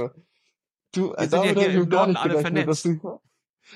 Du, 0.93 1.13
Wir 1.15 1.29
sind 1.29 1.45
ja 1.45 1.51
hier 1.51 1.69
im 1.81 1.89
Norden 1.89 2.15
alle 2.15 2.39
vernetzt. 2.39 2.67
Dass 2.67 2.83
du, 2.83 3.19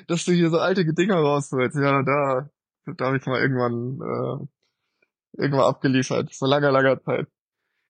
dass 0.07 0.25
du 0.25 0.31
hier 0.31 0.49
so 0.49 0.57
alte 0.57 0.85
Dinger 0.85 1.17
rausholst. 1.17 1.77
Ja, 1.77 2.01
da, 2.01 2.49
da 2.97 3.05
habe 3.05 3.17
ich 3.17 3.25
mal 3.25 3.39
irgendwann, 3.39 3.99
äh, 4.01 4.47
irgendwann 5.37 5.65
abgeliefert. 5.65 6.33
Vor 6.35 6.47
langer, 6.47 6.71
langer 6.71 7.01
Zeit 7.03 7.27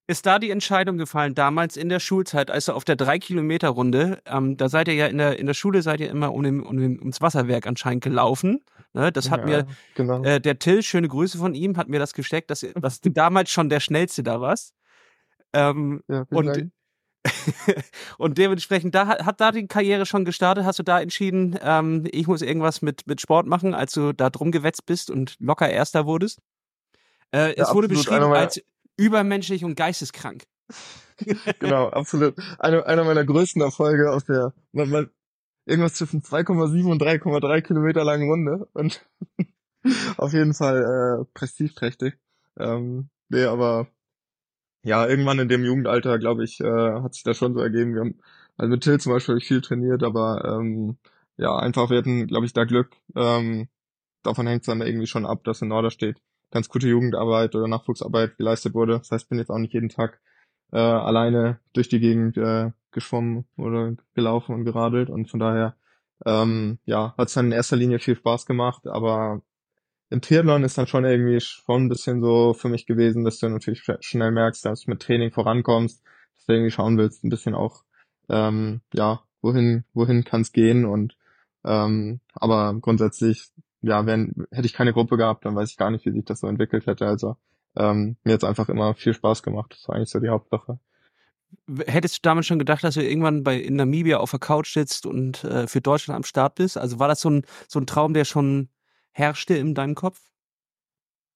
ist 0.10 0.26
da 0.26 0.40
die 0.40 0.50
Entscheidung 0.50 0.98
gefallen, 0.98 1.36
damals 1.36 1.78
in 1.78 1.88
der 1.88 2.00
Schulzeit, 2.00 2.50
also 2.50 2.74
auf 2.74 2.84
der 2.84 2.96
Drei-Kilometer-Runde, 2.96 4.24
ähm, 4.26 4.58
da 4.58 4.68
seid 4.68 4.88
ihr 4.88 4.96
ja 4.96 5.06
in 5.06 5.20
der, 5.20 5.38
in 5.38 5.46
der 5.46 5.54
Schule, 5.54 5.84
seid 5.84 6.00
ihr 6.00 6.10
immer 6.10 6.34
um 6.34 6.42
den, 6.42 6.64
um 6.64 6.78
den, 6.78 6.98
ums 6.98 7.22
Wasserwerk 7.22 7.68
anscheinend 7.68 8.04
gelaufen. 8.04 8.64
Ne? 8.94 9.12
Das 9.12 9.30
hat 9.30 9.42
ja, 9.42 9.46
mir, 9.46 9.68
genau. 9.94 10.24
äh, 10.24 10.42
der 10.42 10.58
Till, 10.58 10.82
schöne 10.82 11.08
Grüße 11.08 11.38
von 11.38 11.54
ihm, 11.54 11.78
hat 11.78 11.90
mir 11.90 12.00
das 12.00 12.16
gesteckt, 12.16 12.50
dass, 12.50 12.66
dass 12.82 13.02
du 13.02 13.12
damals 13.12 13.52
schon 13.52 13.70
der 13.70 13.80
Schnellste 13.80 14.24
da 14.24 14.42
warst. 14.42 14.74
Ähm, 15.54 16.02
ja, 16.08 16.26
und, 16.32 16.72
und 18.18 18.38
dementsprechend, 18.40 18.96
da 18.96 19.08
hat 19.08 19.40
da 19.40 19.52
die 19.52 19.68
Karriere 19.68 20.08
schon 20.08 20.26
gestartet. 20.26 20.66
Hast 20.66 20.80
du 20.80 20.84
da 20.84 21.00
entschieden, 21.00 21.56
ähm, 21.62 22.08
ich 22.12 22.26
muss 22.26 22.42
irgendwas 22.42 22.82
mit, 22.82 23.06
mit 23.06 23.22
Sport 23.22 23.46
machen, 23.46 23.76
als 23.76 23.94
du 23.94 24.12
da 24.12 24.32
drum 24.32 24.52
gewetzt 24.52 24.88
bist 24.88 25.12
und 25.12 25.36
locker 25.40 25.70
Erster 25.70 26.08
wurdest? 26.08 26.40
Äh, 27.32 27.58
ja, 27.58 27.64
es 27.64 27.74
wurde 27.74 27.88
beschrieben 27.88 28.34
als 28.34 28.62
übermenschlich 28.98 29.64
und 29.64 29.76
geisteskrank. 29.76 30.44
genau, 31.60 31.90
absolut. 31.90 32.36
Eine, 32.60 32.86
einer 32.86 33.04
meiner 33.04 33.26
größten 33.26 33.62
Erfolge 33.62 34.12
aus 34.12 34.26
der 34.26 34.54
man, 34.72 34.90
man, 34.90 35.10
irgendwas 35.66 35.96
zwischen 35.96 36.22
2,7 36.22 36.90
und 36.90 37.02
3,3 37.02 37.62
Kilometer 37.62 38.04
langen 38.04 38.30
Runde 38.30 38.68
und 38.74 39.06
auf 40.18 40.34
jeden 40.34 40.54
Fall 40.54 41.22
äh, 41.22 41.26
prestigeträchtig. 41.34 42.16
Ähm, 42.58 43.10
nee, 43.30 43.46
aber 43.46 43.88
ja, 44.84 45.06
irgendwann 45.08 45.40
in 45.40 45.50
dem 45.50 45.64
Jugendalter, 45.64 46.20
glaube 46.20 46.44
ich, 46.44 46.60
äh, 46.62 47.02
hat 47.02 47.14
sich 47.14 47.24
das 47.24 47.38
schon 47.38 47.54
so 47.54 47.60
ergeben. 47.60 47.94
Wir 47.94 48.02
haben 48.02 48.20
also 48.58 48.72
mit 48.72 48.84
Till 48.84 49.00
zum 49.00 49.14
Beispiel 49.14 49.40
viel 49.40 49.62
trainiert, 49.62 50.04
aber 50.04 50.44
ähm, 50.46 50.98
ja, 51.38 51.56
einfach 51.58 51.90
wir 51.90 51.98
hatten, 51.98 52.28
glaube 52.28 52.46
ich, 52.46 52.54
da 52.54 52.66
Glück. 52.66 52.92
Ähm, 53.16 53.70
davon 54.24 54.48
hängt 54.48 54.62
es 54.62 54.68
dann 54.68 54.82
irgendwie 54.82 55.08
schon 55.08 55.26
ab, 55.26 55.44
dass 55.44 55.62
in 55.62 55.70
Norder 55.70 55.92
steht 55.92 56.22
ganz 56.52 56.70
gute 56.70 56.88
Jugendarbeit 56.88 57.56
oder 57.56 57.68
Nachwuchsarbeit 57.68 58.38
geleistet 58.38 58.74
wurde. 58.74 59.00
Das 59.00 59.12
heißt, 59.12 59.30
bin 59.30 59.40
jetzt 59.40 59.50
auch 59.50 59.58
nicht 59.58 59.74
jeden 59.74 59.90
Tag 59.90 60.20
äh, 60.72 60.78
alleine 60.78 61.60
durch 61.74 61.90
die 61.90 62.00
Gegend 62.00 62.38
äh, 62.38 62.72
geschwommen 62.92 63.46
oder 63.58 63.96
gelaufen 64.14 64.56
und 64.56 64.66
geradelt. 64.66 65.10
Und 65.10 65.30
von 65.30 65.40
daher 65.40 65.76
ähm, 66.26 66.80
ja, 66.86 67.14
hat 67.18 67.28
es 67.28 67.34
dann 67.34 67.48
in 67.48 67.52
erster 67.52 67.78
Linie 67.78 68.00
viel 68.00 68.16
Spaß 68.16 68.46
gemacht, 68.46 68.88
aber 68.88 69.42
im 70.10 70.22
Triathlon 70.22 70.64
ist 70.64 70.78
dann 70.78 70.88
schon 70.88 71.06
irgendwie 71.06 71.40
schon 71.40 71.86
ein 71.86 71.90
bisschen 71.90 72.22
so 72.22 72.54
für 72.54 72.68
mich 72.68 72.86
gewesen, 72.86 73.24
dass 73.24 73.40
du 73.40 73.48
natürlich 73.48 73.84
schnell 74.02 74.32
merkst, 74.32 74.66
dass 74.66 74.82
du 74.82 74.92
mit 74.92 75.02
Training 75.02 75.32
vorankommst, 75.32 76.04
dass 76.36 76.46
du 76.46 76.54
irgendwie 76.54 76.72
schauen 76.72 76.98
willst, 76.98 77.24
ein 77.24 77.30
bisschen 77.30 77.54
auch, 77.54 77.84
ähm, 78.28 78.82
ja, 78.94 79.22
wohin, 79.42 79.86
wohin 79.94 80.24
kann 80.24 80.42
es 80.42 80.52
gehen. 80.52 80.86
Und 80.86 81.16
ähm, 81.64 82.22
aber 82.34 82.76
grundsätzlich 82.82 83.50
ja, 83.82 84.06
wenn, 84.06 84.48
hätte 84.52 84.66
ich 84.66 84.74
keine 84.74 84.94
Gruppe 84.94 85.18
gehabt, 85.18 85.46
dann 85.46 85.56
weiß 85.56 85.72
ich 85.72 85.78
gar 85.78 85.92
nicht, 85.92 86.06
wie 86.06 86.12
sich 86.12 86.26
das 86.26 86.42
so 86.42 86.48
entwickelt 86.48 86.86
hätte. 86.86 87.06
Also 87.08 87.38
ähm, 87.76 88.18
mir 88.24 88.34
hat 88.34 88.44
einfach 88.44 88.70
immer 88.70 88.94
viel 88.96 89.14
Spaß 89.14 89.44
gemacht. 89.44 89.74
Das 89.78 89.88
war 89.88 89.96
eigentlich 89.96 90.10
so 90.10 90.20
die 90.20 90.30
Hauptsache. 90.30 90.80
Hättest 91.86 92.18
du 92.18 92.20
damals 92.24 92.46
schon 92.46 92.60
gedacht, 92.60 92.84
dass 92.84 92.96
du 92.96 93.04
irgendwann 93.04 93.44
bei 93.44 93.58
in 93.60 93.76
Namibia 93.76 94.18
auf 94.18 94.32
der 94.32 94.40
Couch 94.40 94.74
sitzt 94.74 95.06
und 95.06 95.44
äh, 95.44 95.68
für 95.68 95.82
Deutschland 95.82 96.18
am 96.18 96.24
Start 96.24 96.56
bist? 96.56 96.78
Also 96.78 97.00
war 97.00 97.08
das 97.08 97.22
so 97.22 97.30
ein, 97.30 97.46
so 97.68 97.80
ein 97.80 97.88
Traum, 97.88 98.14
der 98.14 98.26
schon 98.26 98.70
herrschte 99.12 99.56
in 99.56 99.74
deinem 99.74 99.96
Kopf? 99.96 100.20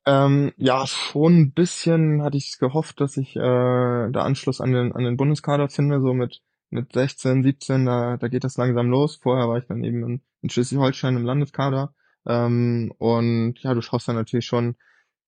Ähm, 0.06 0.52
ja, 0.58 0.86
schon 0.86 1.40
ein 1.40 1.54
bisschen 1.54 2.22
hatte 2.24 2.38
ich 2.38 2.60
gehofft, 2.60 3.00
dass 3.00 3.18
ich 3.18 3.36
äh, 3.36 3.40
der 3.40 4.24
Anschluss 4.24 4.60
an 4.60 4.74
den, 4.74 4.92
an 4.92 5.04
den 5.04 5.18
Bundeskader 5.18 5.70
finde, 5.70 6.02
so 6.02 6.14
mit 6.14 6.42
mit 6.74 6.92
16, 6.92 7.44
17, 7.44 7.86
da, 7.86 8.18
da 8.18 8.28
geht 8.28 8.44
das 8.44 8.58
langsam 8.58 8.90
los. 8.90 9.16
Vorher 9.16 9.48
war 9.48 9.58
ich 9.60 9.68
dann 9.68 9.84
eben 9.84 10.04
in, 10.04 10.22
in 10.42 10.50
Schleswig-Holstein 10.50 11.16
im 11.16 11.24
Landeskader. 11.24 11.94
Ähm, 12.26 12.94
und 12.98 13.56
ja, 13.60 13.74
du 13.74 13.82
schaust 13.82 14.08
dann 14.08 14.16
natürlich 14.16 14.46
schon, 14.46 14.76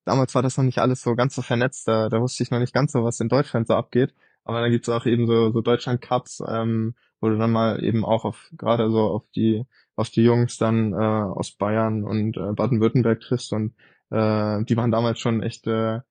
damals 0.05 0.35
war 0.35 0.43
das 0.43 0.57
noch 0.57 0.63
nicht 0.65 0.79
alles 0.79 1.01
so 1.01 1.15
ganz 1.15 1.35
so 1.35 1.41
vernetzt, 1.41 1.87
da, 1.87 2.09
da 2.09 2.21
wusste 2.21 2.43
ich 2.43 2.51
noch 2.51 2.59
nicht 2.59 2.73
ganz 2.73 2.91
so, 2.93 3.03
was 3.03 3.19
in 3.19 3.29
Deutschland 3.29 3.67
so 3.67 3.75
abgeht. 3.75 4.13
Aber 4.43 4.61
dann 4.61 4.71
gibt's 4.71 4.89
auch 4.89 5.05
eben 5.05 5.25
so, 5.27 5.51
so 5.51 5.61
Deutschland 5.61 6.01
Cups, 6.01 6.41
ähm, 6.47 6.95
wo 7.19 7.29
du 7.29 7.37
dann 7.37 7.51
mal 7.51 7.83
eben 7.83 8.05
auch 8.05 8.25
auf, 8.25 8.49
gerade 8.57 8.91
so 8.91 9.01
auf 9.01 9.23
die, 9.35 9.65
auf 9.95 10.09
die 10.09 10.23
Jungs 10.23 10.57
dann 10.57 10.93
äh, 10.93 10.95
aus 10.95 11.51
Bayern 11.53 12.03
und 12.03 12.37
äh, 12.37 12.53
Baden-Württemberg 12.53 13.21
triffst 13.21 13.53
und 13.53 13.73
äh, 14.11 14.63
die 14.65 14.77
waren 14.77 14.91
damals 14.91 15.19
schon 15.19 15.41
echt 15.41 15.65
äh, 15.67 16.01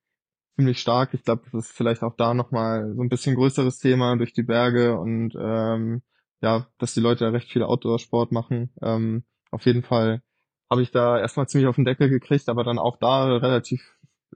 ziemlich 0.55 0.79
stark. 0.79 1.13
Ich 1.13 1.23
glaube, 1.23 1.43
das 1.45 1.67
ist 1.67 1.71
vielleicht 1.71 2.03
auch 2.03 2.15
da 2.15 2.33
nochmal 2.33 2.93
so 2.95 3.01
ein 3.01 3.09
bisschen 3.09 3.35
größeres 3.35 3.79
Thema 3.79 4.15
durch 4.17 4.33
die 4.33 4.43
Berge 4.43 4.97
und 4.97 5.33
ähm, 5.39 6.01
ja, 6.41 6.67
dass 6.77 6.93
die 6.93 6.99
Leute 7.01 7.25
da 7.25 7.31
recht 7.31 7.51
viel 7.51 7.63
Outdoor-Sport 7.63 8.31
machen. 8.31 8.71
Ähm, 8.81 9.23
auf 9.51 9.65
jeden 9.65 9.83
Fall 9.83 10.21
habe 10.69 10.81
ich 10.81 10.91
da 10.91 11.19
erstmal 11.19 11.47
ziemlich 11.47 11.67
auf 11.67 11.75
den 11.75 11.85
Deckel 11.85 12.09
gekriegt, 12.09 12.49
aber 12.49 12.63
dann 12.63 12.79
auch 12.79 12.97
da 12.97 13.25
relativ 13.37 13.81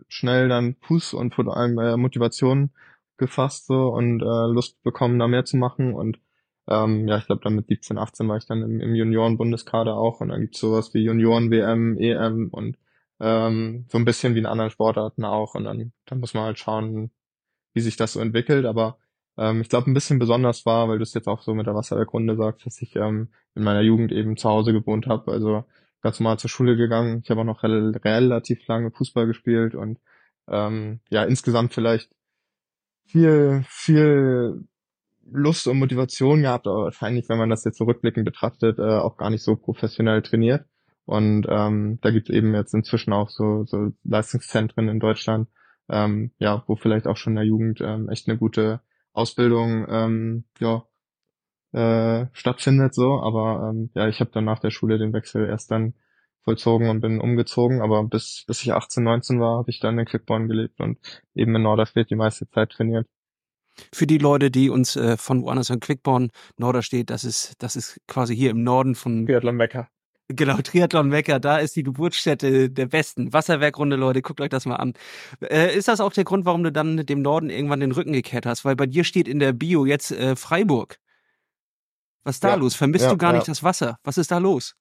schnell 0.08 0.50
dann 0.50 0.76
Fuß 0.82 1.14
und 1.14 1.34
vor 1.36 1.56
allem 1.56 1.78
äh, 1.80 1.98
Motivation 1.98 2.72
gefasst 3.18 3.68
so 3.68 3.90
und 3.90 4.22
äh, 4.22 4.54
Lust 4.54 4.82
bekommen, 4.84 5.20
da 5.20 5.28
mehr 5.28 5.46
zu 5.46 5.58
machen 5.58 5.94
und 5.94 6.20
ähm, 6.68 7.08
ja, 7.08 7.18
ich 7.18 7.26
glaube 7.26 7.42
dann 7.44 7.56
mit 7.56 7.68
17, 7.68 7.98
18 7.98 8.28
war 8.28 8.38
ich 8.38 8.46
dann 8.46 8.62
im, 8.62 8.80
im 8.80 8.96
Junioren-Bundeskader 8.96 9.96
auch 9.96 10.22
und 10.22 10.30
dann 10.30 10.42
gibt's 10.42 10.60
sowas 10.60 10.94
wie 10.94 11.04
Junioren-WM, 11.04 11.98
EM 11.98 12.50
und 12.52 12.78
ähm, 13.20 13.86
so 13.90 13.98
ein 13.98 14.06
bisschen 14.06 14.36
wie 14.36 14.40
in 14.40 14.46
anderen 14.46 14.72
Sportarten 14.72 15.26
auch. 15.26 15.56
Und 15.56 15.66
dann, 15.66 15.92
dann 16.06 16.20
muss 16.20 16.34
man 16.34 16.44
halt 16.44 16.60
schauen, 16.60 17.12
wie 17.74 17.82
sich 17.82 17.98
das 17.98 18.14
so 18.14 18.20
entwickelt. 18.20 18.66
Aber 18.66 18.98
ähm, 19.38 19.62
ich 19.62 19.70
glaube, 19.70 19.90
ein 19.90 19.94
bisschen 19.94 20.20
besonders 20.20 20.66
war, 20.66 20.88
weil 20.90 20.98
du 20.98 21.04
es 21.04 21.14
jetzt 21.14 21.28
auch 21.28 21.42
so 21.42 21.54
mit 21.54 21.68
der 21.68 21.76
Wasserwerkrunde 21.76 22.36
sagst, 22.36 22.66
dass 22.66 22.82
ich 22.82 22.96
ähm, 22.96 23.30
in 23.56 23.64
meiner 23.64 23.82
Jugend 23.82 24.12
eben 24.12 24.38
zu 24.38 24.50
Hause 24.50 24.74
gewohnt 24.74 25.08
habe. 25.08 25.32
Also 25.32 25.66
ganz 26.02 26.20
normal 26.20 26.40
zur 26.40 26.50
Schule 26.50 26.76
gegangen. 26.76 27.22
Ich 27.24 27.30
habe 27.30 27.42
auch 27.42 27.46
noch 27.46 27.64
rel 27.64 27.96
relativ 28.04 28.66
lange 28.68 28.92
Fußball 28.92 29.28
gespielt 29.28 29.76
und 29.76 30.00
ähm, 30.48 31.00
ja, 31.10 31.24
insgesamt 31.24 31.74
vielleicht 31.74 32.12
viel, 33.06 33.64
viel 33.68 34.66
Lust 35.32 35.68
und 35.68 35.78
Motivation 35.78 36.42
gehabt, 36.42 36.68
aber 36.68 36.86
wahrscheinlich, 36.86 37.30
wenn 37.30 37.38
man 37.38 37.50
das 37.50 37.64
jetzt 37.64 37.78
so 37.78 37.86
rückblickend 37.86 38.26
betrachtet, 38.26 38.80
äh, 38.80 38.98
auch 38.98 39.18
gar 39.18 39.30
nicht 39.30 39.44
so 39.44 39.56
professionell 39.56 40.22
trainiert. 40.22 40.66
Und 41.06 41.48
ähm, 41.50 41.98
da 42.02 42.12
gibt 42.12 42.30
es 42.30 42.36
eben 42.36 42.54
jetzt 42.54 42.74
inzwischen 42.74 43.14
auch 43.14 43.30
so, 43.30 43.66
so 43.66 43.92
Leistungszentren 44.04 44.90
in 44.90 45.00
Deutschland, 45.00 45.50
ähm, 45.90 46.32
ja, 46.38 46.64
wo 46.68 46.76
vielleicht 46.76 47.08
auch 47.08 47.18
schon 47.18 47.34
in 47.34 47.38
der 47.38 47.46
Jugend 47.46 47.82
ähm, 47.82 48.10
echt 48.10 48.28
eine 48.28 48.38
gute 48.38 48.82
Ausbildung 49.14 49.88
ähm, 49.90 50.46
ja, 50.60 50.84
äh, 51.72 52.26
stattfindet 52.34 52.94
so. 52.94 53.22
Aber 53.22 53.70
ähm, 53.70 53.90
ja, 53.94 54.08
ich 54.08 54.20
habe 54.20 54.32
dann 54.32 54.46
nach 54.46 54.60
der 54.60 54.72
Schule 54.72 54.98
den 54.98 55.14
Wechsel 55.14 55.48
erst 55.48 55.72
dann 55.72 55.94
vollzogen 56.44 56.90
und 56.90 57.02
bin 57.02 57.20
umgezogen. 57.20 57.82
Aber 57.82 58.04
bis, 58.04 58.44
bis 58.48 58.62
ich 58.64 58.74
18, 58.74 59.04
19 59.04 59.40
war, 59.40 59.60
habe 59.60 59.70
ich 59.70 59.80
dann 59.80 60.00
in 60.00 60.06
Quickborn 60.06 60.48
gelebt 60.48 60.80
und 60.80 60.98
eben 61.36 61.56
in 61.56 61.62
Norderstedt 61.62 62.10
die 62.10 62.16
meiste 62.16 62.50
Zeit 62.50 62.72
trainiert. 62.72 63.08
Für 63.94 64.08
die 64.08 64.18
Leute, 64.18 64.52
die 64.52 64.70
uns 64.70 64.96
äh, 64.96 65.16
von 65.18 65.42
woanders 65.42 65.70
hören, 65.70 65.80
Quickborn, 65.80 66.32
Norderstedt, 66.58 67.10
das 67.10 67.24
ist, 67.24 67.54
das 67.60 67.76
ist 67.76 68.00
quasi 68.08 68.36
hier 68.36 68.52
im 68.52 68.64
Norden 68.64 68.96
von 68.96 69.26
Triathlon 69.26 69.56
Mekka. 69.56 69.90
Genau, 70.28 70.58
Triathlon 70.64 71.12
Wecker, 71.12 71.40
da 71.40 71.58
ist 71.58 71.76
die 71.76 71.84
Geburtsstätte 71.84 72.70
der 72.70 72.86
besten 72.86 73.34
Wasserwerkrunde, 73.34 73.96
Leute, 73.96 74.22
guckt 74.22 74.42
euch 74.42 74.50
das 74.50 74.66
mal 74.66 74.76
an. 74.76 74.94
Äh, 75.42 75.76
ist 75.76 75.88
das 75.88 76.02
auch 76.02 76.14
der 76.14 76.24
Grund, 76.24 76.46
warum 76.46 76.64
du 76.64 76.72
dann 76.72 77.06
dem 77.06 77.22
Norden 77.22 77.50
irgendwann 77.50 77.80
den 77.80 77.92
Rücken 77.92 78.14
gekehrt 78.14 78.46
hast? 78.46 78.64
Weil 78.64 78.76
bei 78.76 78.86
dir 78.86 79.04
steht 79.04 79.28
in 79.28 79.40
der 79.40 79.54
Bio 79.54 79.86
jetzt 79.86 80.12
äh, 80.12 80.36
Freiburg. 80.36 81.00
Was 82.24 82.36
ist 82.38 82.44
da 82.44 82.50
ja, 82.50 82.56
los? 82.56 82.76
Vermisst 82.76 83.06
ja, 83.06 83.12
du 83.12 83.18
gar 83.18 83.32
ja. 83.32 83.38
nicht 83.38 83.48
das 83.48 83.64
Wasser? 83.64 83.98
Was 84.04 84.18
ist 84.18 84.32
da 84.32 84.38
los? 84.38 84.76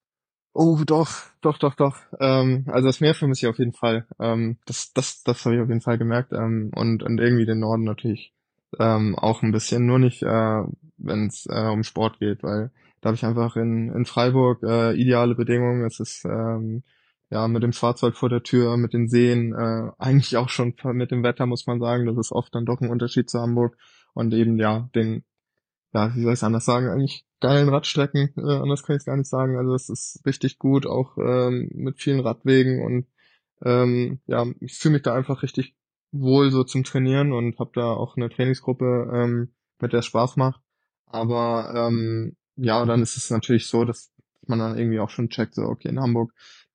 Oh, 0.52 0.80
doch, 0.84 1.10
doch, 1.40 1.58
doch, 1.58 1.74
doch. 1.74 1.96
Ähm, 2.18 2.64
also 2.68 2.88
das 2.88 3.00
Meer 3.00 3.14
vermisse 3.14 3.46
ich 3.46 3.50
auf 3.50 3.58
jeden 3.58 3.74
Fall. 3.74 4.06
Ähm, 4.18 4.58
das, 4.66 4.92
das, 4.92 5.22
das 5.22 5.44
habe 5.44 5.56
ich 5.56 5.62
auf 5.62 5.68
jeden 5.68 5.82
Fall 5.82 5.98
gemerkt. 5.98 6.32
Ähm, 6.32 6.70
und, 6.74 7.02
und 7.02 7.20
irgendwie 7.20 7.46
den 7.46 7.60
Norden 7.60 7.84
natürlich 7.84 8.32
ähm, 8.78 9.16
auch 9.16 9.42
ein 9.42 9.52
bisschen, 9.52 9.86
nur 9.86 9.98
nicht, 9.98 10.22
äh, 10.22 10.62
wenn 10.96 11.26
es 11.26 11.46
äh, 11.46 11.68
um 11.68 11.84
Sport 11.84 12.18
geht, 12.18 12.42
weil 12.42 12.70
da 13.00 13.08
habe 13.08 13.14
ich 13.14 13.24
einfach 13.24 13.56
in, 13.56 13.92
in 13.94 14.04
Freiburg 14.04 14.62
äh, 14.62 14.94
ideale 14.94 15.34
Bedingungen. 15.34 15.84
Es 15.84 16.00
ist 16.00 16.24
ähm, 16.24 16.82
ja 17.30 17.46
mit 17.46 17.62
dem 17.62 17.72
Fahrzeug 17.72 18.16
vor 18.16 18.28
der 18.28 18.42
Tür, 18.42 18.76
mit 18.76 18.92
den 18.92 19.08
Seen, 19.08 19.52
äh, 19.52 19.90
eigentlich 19.98 20.36
auch 20.36 20.48
schon 20.48 20.74
mit 20.92 21.10
dem 21.10 21.22
Wetter 21.22 21.46
muss 21.46 21.66
man 21.66 21.78
sagen, 21.80 22.06
das 22.06 22.16
ist 22.16 22.32
oft 22.32 22.54
dann 22.54 22.66
doch 22.66 22.80
ein 22.80 22.90
Unterschied 22.90 23.30
zu 23.30 23.40
Hamburg 23.40 23.76
und 24.14 24.34
eben 24.34 24.58
ja 24.58 24.88
den 24.94 25.24
ja 25.94 26.14
wie 26.14 26.22
soll 26.22 26.32
ich 26.32 26.38
es 26.38 26.44
anders 26.44 26.64
sagen 26.64 26.88
eigentlich 26.88 27.24
geilen 27.40 27.68
Radstrecken, 27.68 28.32
äh, 28.36 28.40
anders 28.40 28.82
kann 28.82 28.96
ich 28.96 29.00
es 29.00 29.06
gar 29.06 29.16
nicht 29.16 29.28
sagen. 29.28 29.56
Also 29.56 29.74
es 29.74 29.88
ist 29.88 30.22
richtig 30.26 30.58
gut, 30.58 30.86
auch 30.86 31.16
ähm, 31.18 31.70
mit 31.72 31.98
vielen 32.00 32.20
Radwegen 32.20 32.84
und 32.84 33.06
ähm, 33.62 34.20
ja 34.26 34.46
ich 34.60 34.74
fühle 34.74 34.94
mich 34.94 35.02
da 35.02 35.14
einfach 35.14 35.42
richtig 35.42 35.74
wohl 36.10 36.50
so 36.50 36.64
zum 36.64 36.84
Trainieren 36.84 37.32
und 37.32 37.58
habe 37.58 37.70
da 37.74 37.92
auch 37.92 38.16
eine 38.16 38.30
Trainingsgruppe, 38.30 39.10
ähm, 39.12 39.52
mit 39.80 39.92
der 39.92 40.00
es 40.00 40.06
Spaß 40.06 40.36
macht. 40.36 40.60
Aber 41.06 41.72
ähm, 41.74 42.36
ja, 42.56 42.84
dann 42.84 43.02
ist 43.02 43.16
es 43.16 43.30
natürlich 43.30 43.66
so, 43.66 43.84
dass 43.84 44.12
man 44.46 44.58
dann 44.58 44.78
irgendwie 44.78 45.00
auch 45.00 45.10
schon 45.10 45.28
checkt, 45.28 45.54
so, 45.54 45.62
okay, 45.62 45.88
in 45.88 46.00
Hamburg 46.00 46.32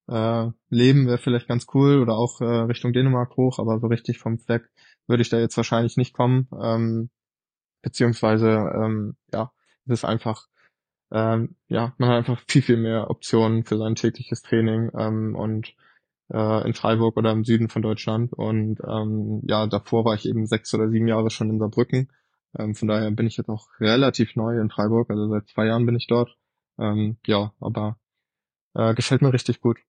äh, 0.08 0.50
leben 0.70 1.08
wäre 1.08 1.18
vielleicht 1.18 1.48
ganz 1.48 1.66
cool 1.74 2.02
oder 2.02 2.16
auch 2.16 2.42
äh, 2.42 2.46
Richtung 2.46 2.94
Dänemark 2.94 3.36
hoch, 3.38 3.60
aber 3.60 3.80
so 3.80 3.88
richtig 3.88 4.20
vom 4.20 4.38
Fleck 4.40 4.70
würde 5.08 5.22
ich 5.22 5.30
da 5.30 5.40
jetzt 5.40 5.58
wahrscheinlich 5.58 5.98
nicht 5.98 6.14
kommen. 6.14 6.48
Ähm, 6.62 7.10
beziehungsweise, 7.84 8.50
ähm, 8.76 9.16
ja, 9.32 9.52
es 9.86 9.94
ist 9.94 10.06
einfach, 10.06 10.48
ähm, 11.12 11.56
ja, 11.68 11.94
man 12.00 12.10
hat 12.10 12.18
einfach 12.18 12.42
viel, 12.48 12.64
viel 12.64 12.78
mehr 12.78 13.12
Optionen 13.12 13.64
für 13.64 13.78
sein 13.78 13.94
tägliches 13.94 14.42
Training 14.42 14.90
ähm, 14.98 15.36
und 15.36 15.76
äh, 16.34 16.68
in 16.68 16.74
Freiburg 16.74 17.18
oder 17.18 17.32
im 17.32 17.44
Süden 17.44 17.70
von 17.70 17.84
Deutschland. 17.84 18.34
Und 18.34 18.80
ähm, 18.88 19.42
ja, 19.48 19.68
davor 19.68 20.06
war 20.06 20.16
ich 20.16 20.26
eben 20.26 20.48
sechs 20.48 20.74
oder 20.74 20.90
sieben 20.90 21.08
Jahre 21.08 21.30
schon 21.30 21.52
in 21.52 21.60
Saarbrücken 21.60 22.10
ähm, 22.58 22.76
von 22.76 22.88
daher 22.88 23.10
bin 23.12 23.28
ich 23.28 23.38
jetzt 23.38 23.50
auch 23.50 23.68
relativ 23.80 24.36
neu 24.36 24.60
in 24.60 24.70
Freiburg, 24.70 25.10
also 25.10 25.28
seit 25.30 25.48
zwei 25.48 25.66
Jahren 25.66 25.86
bin 25.86 25.96
ich 25.96 26.08
dort. 26.08 26.38
Ähm, 26.80 27.18
ja, 27.26 27.54
aber 27.60 27.98
äh, 28.74 28.94
gefällt 28.94 29.22
mir 29.22 29.34
richtig 29.34 29.62
gut. 29.62 29.80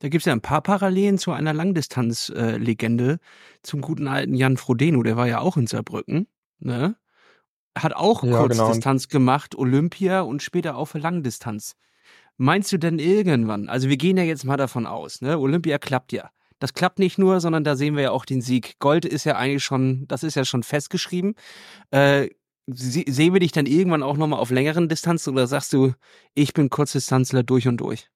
Da 0.00 0.08
gibt's 0.08 0.26
ja 0.26 0.32
ein 0.32 0.40
paar 0.40 0.62
Parallelen 0.62 1.18
zu 1.18 1.32
einer 1.32 1.52
Langdistanz-Legende, 1.52 3.12
äh, 3.12 3.18
zum 3.62 3.80
guten 3.80 4.08
alten 4.08 4.34
Jan 4.34 4.56
Frodeno, 4.56 5.02
der 5.02 5.16
war 5.16 5.28
ja 5.28 5.40
auch 5.40 5.56
in 5.56 5.66
Saarbrücken, 5.66 6.26
ne? 6.58 6.96
Hat 7.76 7.94
auch 7.94 8.24
ja, 8.24 8.36
Kurzdistanz 8.36 9.08
genau. 9.08 9.20
gemacht, 9.20 9.54
Olympia 9.54 10.22
und 10.22 10.42
später 10.42 10.76
auch 10.76 10.86
für 10.86 10.98
Langdistanz. 10.98 11.76
Meinst 12.36 12.72
du 12.72 12.78
denn 12.78 12.98
irgendwann, 12.98 13.68
also 13.68 13.88
wir 13.88 13.96
gehen 13.96 14.16
ja 14.16 14.24
jetzt 14.24 14.44
mal 14.44 14.56
davon 14.56 14.86
aus, 14.86 15.20
ne? 15.20 15.38
Olympia 15.38 15.78
klappt 15.78 16.12
ja. 16.12 16.30
Das 16.58 16.74
klappt 16.74 16.98
nicht 16.98 17.18
nur, 17.18 17.40
sondern 17.40 17.64
da 17.64 17.74
sehen 17.74 17.96
wir 17.96 18.02
ja 18.02 18.10
auch 18.10 18.24
den 18.24 18.42
Sieg. 18.42 18.78
Gold 18.80 19.04
ist 19.04 19.24
ja 19.24 19.36
eigentlich 19.36 19.64
schon, 19.64 20.06
das 20.08 20.22
ist 20.22 20.36
ja 20.36 20.44
schon 20.44 20.62
festgeschrieben. 20.62 21.34
Äh, 21.90 22.28
sehen 22.66 23.32
wir 23.32 23.40
dich 23.40 23.52
dann 23.52 23.66
irgendwann 23.66 24.02
auch 24.02 24.16
nochmal 24.16 24.40
auf 24.40 24.50
längeren 24.50 24.88
Distanzen 24.88 25.32
oder 25.32 25.46
sagst 25.46 25.72
du, 25.72 25.94
ich 26.34 26.52
bin 26.52 26.70
Kurzdistanzler 26.70 27.42
durch 27.42 27.66
und 27.66 27.78
durch? 27.78 28.10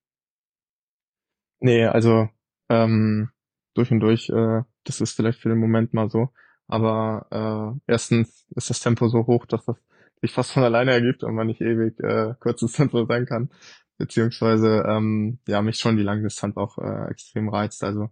Nee, 1.61 1.87
also 1.87 2.28
ähm, 2.68 3.30
durch 3.75 3.90
und 3.90 4.00
durch, 4.00 4.28
äh, 4.28 4.62
das 4.84 5.00
ist 5.00 5.12
vielleicht 5.12 5.40
für 5.40 5.49
den 5.49 5.58
Moment 5.58 5.94
mal 5.94 6.11
so. 6.11 6.28
Aber 6.68 7.80
äh, 7.87 7.92
erstens 7.92 8.47
ist 8.54 8.71
das 8.71 8.80
Tempo 8.80 9.09
so 9.09 9.26
hoch, 9.26 9.47
dass 9.47 9.64
das 9.66 9.76
sich 10.21 10.33
fast 10.33 10.52
von 10.52 10.62
alleine 10.64 10.92
ergibt 10.92 11.23
und 11.23 11.35
man 11.35 11.47
nicht 11.47 11.61
ewig 11.61 11.99
äh, 12.00 12.35
Kurzdistanzler 12.40 13.06
sein 13.09 13.26
kann 13.26 13.50
beziehungsweise 13.99 14.85
ähm, 14.87 15.38
ja 15.47 15.62
mich 15.62 15.78
schon 15.78 15.97
die 15.97 16.02
Langdistanz 16.02 16.56
auch 16.56 16.78
äh, 16.78 17.11
extrem 17.11 17.49
reizt. 17.49 17.85
Also 17.85 18.11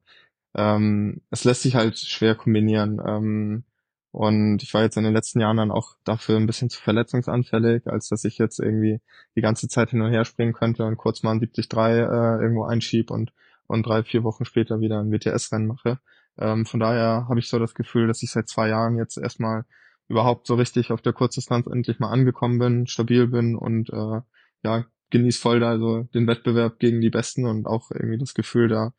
ähm, 0.55 1.23
es 1.31 1.45
lässt 1.45 1.63
sich 1.63 1.75
halt 1.75 1.99
schwer 1.99 2.35
kombinieren. 2.35 3.01
Ähm, 3.05 3.65
und 4.13 4.63
ich 4.63 4.75
war 4.75 4.83
jetzt 4.83 4.99
in 4.99 5.05
den 5.05 5.15
letzten 5.15 5.41
Jahren 5.41 5.57
dann 5.57 5.71
auch 5.71 5.97
dafür 6.05 6.37
ein 6.37 6.47
bisschen 6.47 6.69
zu 6.69 6.81
verletzungsanfällig, 6.83 7.87
als 7.87 8.09
dass 8.09 8.25
ich 8.25 8.37
jetzt 8.37 8.61
irgendwie 8.61 9.01
die 9.37 9.41
ganze 9.41 9.69
Zeit 9.69 9.91
hin 9.91 10.03
und 10.03 10.13
her 10.13 10.27
springen 10.27 10.53
könnte 10.53 10.85
und 10.85 10.99
kurz 10.99 11.23
mal 11.23 11.33
ein 11.33 11.41
73 11.41 11.73
äh, 11.73 12.43
irgendwo 12.43 12.65
einschieb 12.65 13.11
und, 13.11 13.33
und 13.67 13.87
drei, 13.87 14.03
vier 14.03 14.23
Wochen 14.23 14.45
später 14.45 14.81
wieder 14.81 15.01
ein 15.01 15.11
WTS-Rennen 15.11 15.67
mache. 15.67 15.99
Ähm, 16.39 16.67
von 16.67 16.81
daher 16.81 17.27
habe 17.29 17.39
ich 17.39 17.49
so 17.49 17.59
das 17.59 17.75
Gefühl, 17.75 18.07
dass 18.07 18.23
ich 18.23 18.31
seit 18.31 18.49
zwei 18.49 18.69
Jahren 18.69 18.97
jetzt 18.97 19.19
erstmal 19.19 19.65
überhaupt 20.09 20.47
so 20.47 20.55
richtig 20.55 20.91
auf 20.93 21.03
der 21.03 21.13
Kurzdistanz 21.13 21.67
endlich 21.67 21.99
mal 21.99 22.11
angekommen 22.11 22.59
bin, 22.59 22.87
stabil 22.87 23.27
bin 23.29 23.57
und 23.57 23.91
äh, 23.91 24.21
ja, 24.63 24.85
genieß 25.11 25.39
voll 25.39 25.61
da 25.61 25.79
so 25.79 26.05
den 26.15 26.27
Wettbewerb 26.27 26.79
gegen 26.79 27.01
die 27.01 27.11
Besten 27.11 27.47
und 27.47 27.67
auch 27.67 27.91
irgendwie 27.91 28.19
das 28.19 28.35
Gefühl, 28.35 28.69
da 28.69 28.93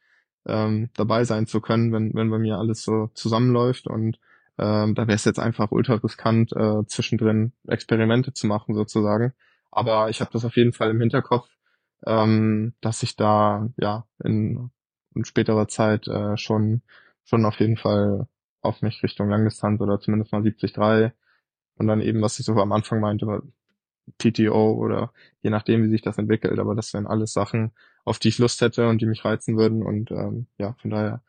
ähm, 0.45 0.89
dabei 0.95 1.23
sein 1.23 1.47
zu 1.47 1.61
können, 1.61 1.91
wenn, 1.91 2.13
wenn 2.13 2.29
bei 2.29 2.37
mir 2.37 2.57
alles 2.57 2.83
so 2.83 3.09
zusammenläuft. 3.13 3.87
Und 3.87 4.19
ähm, 4.57 4.95
da 4.95 5.07
wäre 5.07 5.15
es 5.15 5.25
jetzt 5.25 5.39
einfach 5.39 5.71
ultra 5.71 5.95
riskant, 5.95 6.51
äh, 6.53 6.85
zwischendrin 6.85 7.53
Experimente 7.67 8.33
zu 8.33 8.47
machen, 8.47 8.75
sozusagen. 8.75 9.33
Aber 9.71 10.09
ich 10.09 10.21
habe 10.21 10.31
das 10.31 10.45
auf 10.45 10.55
jeden 10.55 10.73
Fall 10.73 10.91
im 10.91 10.99
Hinterkopf, 10.99 11.49
ähm, 12.05 12.73
dass 12.81 13.03
ich 13.03 13.15
da 13.15 13.69
ja 13.77 14.05
in, 14.23 14.69
in 15.15 15.25
späterer 15.25 15.67
Zeit 15.67 16.07
äh, 16.07 16.37
schon 16.37 16.81
schon 17.25 17.45
auf 17.45 17.59
jeden 17.59 17.77
Fall 17.77 18.27
auf 18.61 18.81
mich 18.81 19.03
Richtung 19.03 19.29
Langdistanz 19.29 19.81
oder 19.81 19.99
zumindest 19.99 20.31
mal 20.31 20.41
73 20.41 21.13
und 21.75 21.87
dann 21.87 22.01
eben, 22.01 22.21
was 22.21 22.39
ich 22.39 22.45
so 22.45 22.53
am 22.53 22.71
Anfang 22.71 22.99
meinte, 22.99 23.41
PTO 24.17 24.73
oder 24.73 25.13
je 25.41 25.49
nachdem, 25.49 25.83
wie 25.83 25.89
sich 25.89 26.01
das 26.01 26.17
entwickelt. 26.17 26.59
Aber 26.59 26.75
das 26.75 26.93
wären 26.93 27.07
alles 27.07 27.33
Sachen, 27.33 27.71
auf 28.05 28.19
die 28.19 28.29
ich 28.29 28.37
Lust 28.37 28.61
hätte 28.61 28.87
und 28.87 29.01
die 29.01 29.05
mich 29.05 29.23
reizen 29.25 29.57
würden. 29.57 29.83
Und 29.83 30.11
ähm, 30.11 30.47
ja, 30.57 30.75
von 30.81 30.91
daher 30.91 31.23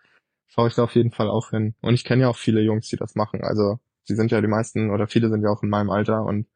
schaue 0.48 0.68
ich 0.68 0.74
da 0.74 0.84
auf 0.84 0.94
jeden 0.94 1.12
Fall 1.12 1.28
auch 1.30 1.50
hin. 1.50 1.74
Und 1.80 1.94
ich 1.94 2.04
kenne 2.04 2.22
ja 2.22 2.28
auch 2.28 2.36
viele 2.36 2.60
Jungs, 2.60 2.88
die 2.88 2.96
das 2.96 3.14
machen. 3.14 3.42
Also 3.42 3.78
sie 4.04 4.16
sind 4.16 4.30
ja 4.30 4.40
die 4.40 4.48
meisten 4.48 4.90
oder 4.90 5.06
viele 5.08 5.30
sind 5.30 5.42
ja 5.42 5.50
auch 5.50 5.62
in 5.62 5.70
meinem 5.70 5.90
Alter 5.90 6.24
und 6.24 6.46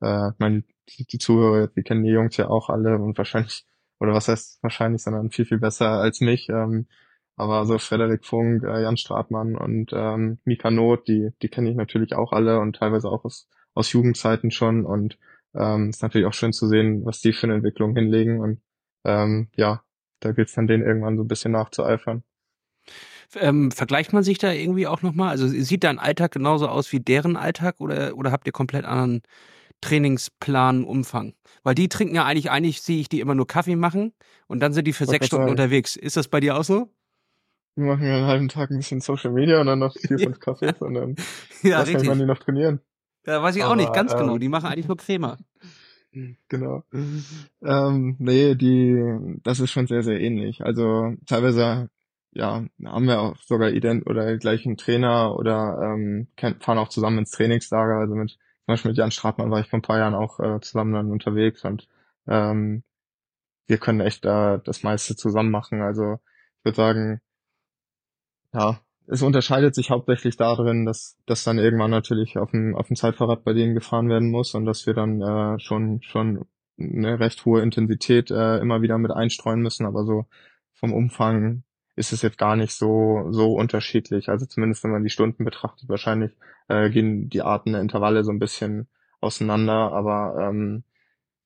äh, 0.00 0.30
meine 0.38 0.64
die, 0.90 1.04
die 1.04 1.18
Zuhörer, 1.18 1.68
die 1.68 1.82
kennen 1.82 2.04
die 2.04 2.10
Jungs 2.10 2.36
ja 2.36 2.48
auch 2.48 2.70
alle 2.70 2.98
und 2.98 3.18
wahrscheinlich 3.18 3.66
oder 4.00 4.12
was 4.14 4.28
heißt 4.28 4.62
wahrscheinlich, 4.62 5.02
sondern 5.02 5.30
viel 5.30 5.44
viel 5.44 5.58
besser 5.58 5.90
als 5.90 6.20
mich. 6.20 6.48
Ähm, 6.48 6.86
aber 7.38 7.66
so 7.66 7.78
Frederik 7.78 8.24
Funk, 8.24 8.64
äh, 8.64 8.82
Jan 8.82 8.96
Stratmann 8.96 9.56
und 9.56 9.92
ähm, 9.92 10.38
Mika 10.44 10.70
Not, 10.70 11.08
die 11.08 11.30
die 11.42 11.48
kenne 11.48 11.70
ich 11.70 11.76
natürlich 11.76 12.14
auch 12.14 12.32
alle 12.32 12.60
und 12.60 12.76
teilweise 12.76 13.08
auch 13.08 13.24
aus 13.24 13.48
aus 13.74 13.92
Jugendzeiten 13.92 14.50
schon 14.50 14.84
und 14.84 15.18
ähm, 15.54 15.90
ist 15.90 16.02
natürlich 16.02 16.26
auch 16.26 16.34
schön 16.34 16.52
zu 16.52 16.66
sehen, 16.68 17.04
was 17.04 17.20
die 17.20 17.32
für 17.32 17.46
eine 17.46 17.54
Entwicklung 17.54 17.94
hinlegen 17.94 18.40
und 18.40 18.60
ähm, 19.04 19.48
ja, 19.56 19.82
da 20.20 20.32
gilt 20.32 20.48
es 20.48 20.54
dann 20.54 20.66
denen 20.66 20.84
irgendwann 20.84 21.16
so 21.16 21.24
ein 21.24 21.28
bisschen 21.28 21.52
nachzueifern. 21.52 22.22
Ähm, 23.34 23.70
vergleicht 23.70 24.12
man 24.12 24.22
sich 24.22 24.38
da 24.38 24.52
irgendwie 24.52 24.86
auch 24.86 25.02
nochmal? 25.02 25.30
Also 25.30 25.46
sieht 25.48 25.84
dein 25.84 25.98
Alltag 25.98 26.32
genauso 26.32 26.68
aus 26.68 26.92
wie 26.92 27.00
deren 27.00 27.36
Alltag 27.36 27.80
oder, 27.80 28.16
oder 28.16 28.32
habt 28.32 28.46
ihr 28.46 28.52
komplett 28.52 28.84
anderen 28.84 29.22
Trainingsplan, 29.80 30.84
Umfang? 30.84 31.34
Weil 31.62 31.74
die 31.74 31.88
trinken 31.88 32.14
ja 32.14 32.24
eigentlich, 32.24 32.50
eigentlich 32.50 32.80
sehe 32.82 33.00
ich 33.00 33.08
die 33.08 33.20
immer 33.20 33.34
nur 33.34 33.46
Kaffee 33.46 33.76
machen 33.76 34.12
und 34.46 34.60
dann 34.60 34.72
sind 34.72 34.86
die 34.86 34.92
für 34.92 35.06
sechs 35.06 35.26
Stunden 35.26 35.44
sagen. 35.44 35.50
unterwegs. 35.50 35.94
Ist 35.96 36.16
das 36.16 36.28
bei 36.28 36.40
dir 36.40 36.56
auch 36.56 36.64
so? 36.64 36.90
Wir 37.78 37.86
machen 37.86 38.06
ja 38.06 38.16
einen 38.16 38.26
halben 38.26 38.48
Tag 38.48 38.70
ein 38.70 38.76
bisschen 38.78 39.00
Social 39.00 39.30
Media 39.30 39.60
und 39.60 39.68
dann 39.68 39.78
noch 39.78 39.94
vier, 39.98 40.18
fünf 40.18 40.40
Kaffees 40.40 40.80
und 40.80 40.94
dann 40.94 41.14
ja, 41.62 41.84
kann 41.84 42.06
man 42.06 42.18
die 42.18 42.26
noch 42.26 42.38
trainieren. 42.38 42.80
Ja, 43.24 43.40
weiß 43.40 43.54
ich 43.54 43.62
Aber, 43.62 43.72
auch 43.72 43.76
nicht 43.76 43.92
ganz 43.92 44.12
genau. 44.12 44.22
ähm, 44.22 44.28
genau. 44.28 44.38
Die 44.38 44.48
machen 44.48 44.66
eigentlich 44.66 44.88
nur 44.88 44.96
Crema. 44.96 45.38
Genau. 46.48 46.82
Ähm, 47.60 48.16
nee, 48.18 48.54
die, 48.54 49.40
das 49.42 49.60
ist 49.60 49.70
schon 49.70 49.86
sehr, 49.86 50.02
sehr 50.02 50.20
ähnlich. 50.20 50.62
Also 50.62 51.14
teilweise 51.26 51.90
ja, 52.32 52.64
haben 52.84 53.06
wir 53.06 53.20
auch 53.20 53.36
sogar 53.42 53.70
ident 53.70 54.06
oder 54.06 54.36
gleichen 54.38 54.76
Trainer 54.76 55.36
oder 55.36 55.78
ähm, 55.82 56.28
fahren 56.60 56.78
auch 56.78 56.88
zusammen 56.88 57.18
ins 57.18 57.30
Trainingslager. 57.32 57.96
Also 57.96 58.14
mit 58.14 58.30
zum 58.30 58.38
Beispiel 58.66 58.90
mit 58.90 58.98
Jan 58.98 59.10
Stratmann 59.10 59.50
war 59.50 59.60
ich 59.60 59.68
vor 59.68 59.78
ein 59.78 59.82
paar 59.82 59.98
Jahren 59.98 60.14
auch 60.14 60.40
äh, 60.40 60.60
zusammen 60.60 60.94
dann 60.94 61.10
unterwegs 61.10 61.64
und 61.64 61.88
ähm, 62.26 62.82
wir 63.66 63.78
können 63.78 64.00
echt 64.00 64.24
äh, 64.24 64.58
das 64.64 64.82
meiste 64.82 65.16
zusammen 65.16 65.50
machen. 65.50 65.82
Also 65.82 66.18
ich 66.58 66.64
würde 66.64 66.76
sagen, 66.76 67.20
ja, 68.58 68.80
es 69.06 69.22
unterscheidet 69.22 69.74
sich 69.74 69.90
hauptsächlich 69.90 70.36
darin, 70.36 70.84
dass 70.84 71.16
dass 71.26 71.44
dann 71.44 71.58
irgendwann 71.58 71.90
natürlich 71.90 72.38
auf 72.38 72.50
dem 72.50 72.74
auf 72.76 72.88
dem 72.88 72.96
Zeitfahrrad 72.96 73.44
bei 73.44 73.52
denen 73.54 73.74
gefahren 73.74 74.08
werden 74.08 74.30
muss 74.30 74.54
und 74.54 74.66
dass 74.66 74.86
wir 74.86 74.94
dann 74.94 75.22
äh, 75.22 75.58
schon 75.60 76.02
schon 76.02 76.46
eine 76.78 77.18
recht 77.20 77.44
hohe 77.44 77.62
Intensität 77.62 78.30
äh, 78.30 78.58
immer 78.58 78.82
wieder 78.82 78.98
mit 78.98 79.10
einstreuen 79.12 79.60
müssen, 79.60 79.86
aber 79.86 80.04
so 80.04 80.26
vom 80.74 80.92
Umfang 80.92 81.64
ist 81.96 82.12
es 82.12 82.22
jetzt 82.22 82.38
gar 82.38 82.56
nicht 82.56 82.72
so 82.72 83.28
so 83.30 83.54
unterschiedlich. 83.54 84.28
Also 84.28 84.46
zumindest 84.46 84.84
wenn 84.84 84.92
man 84.92 85.04
die 85.04 85.10
Stunden 85.10 85.44
betrachtet, 85.44 85.88
wahrscheinlich 85.88 86.32
äh, 86.68 86.90
gehen 86.90 87.28
die 87.30 87.42
Arten 87.42 87.72
der 87.72 87.82
Intervalle 87.82 88.24
so 88.24 88.32
ein 88.32 88.38
bisschen 88.38 88.88
auseinander, 89.20 89.92
aber 89.92 90.36
ähm, 90.48 90.84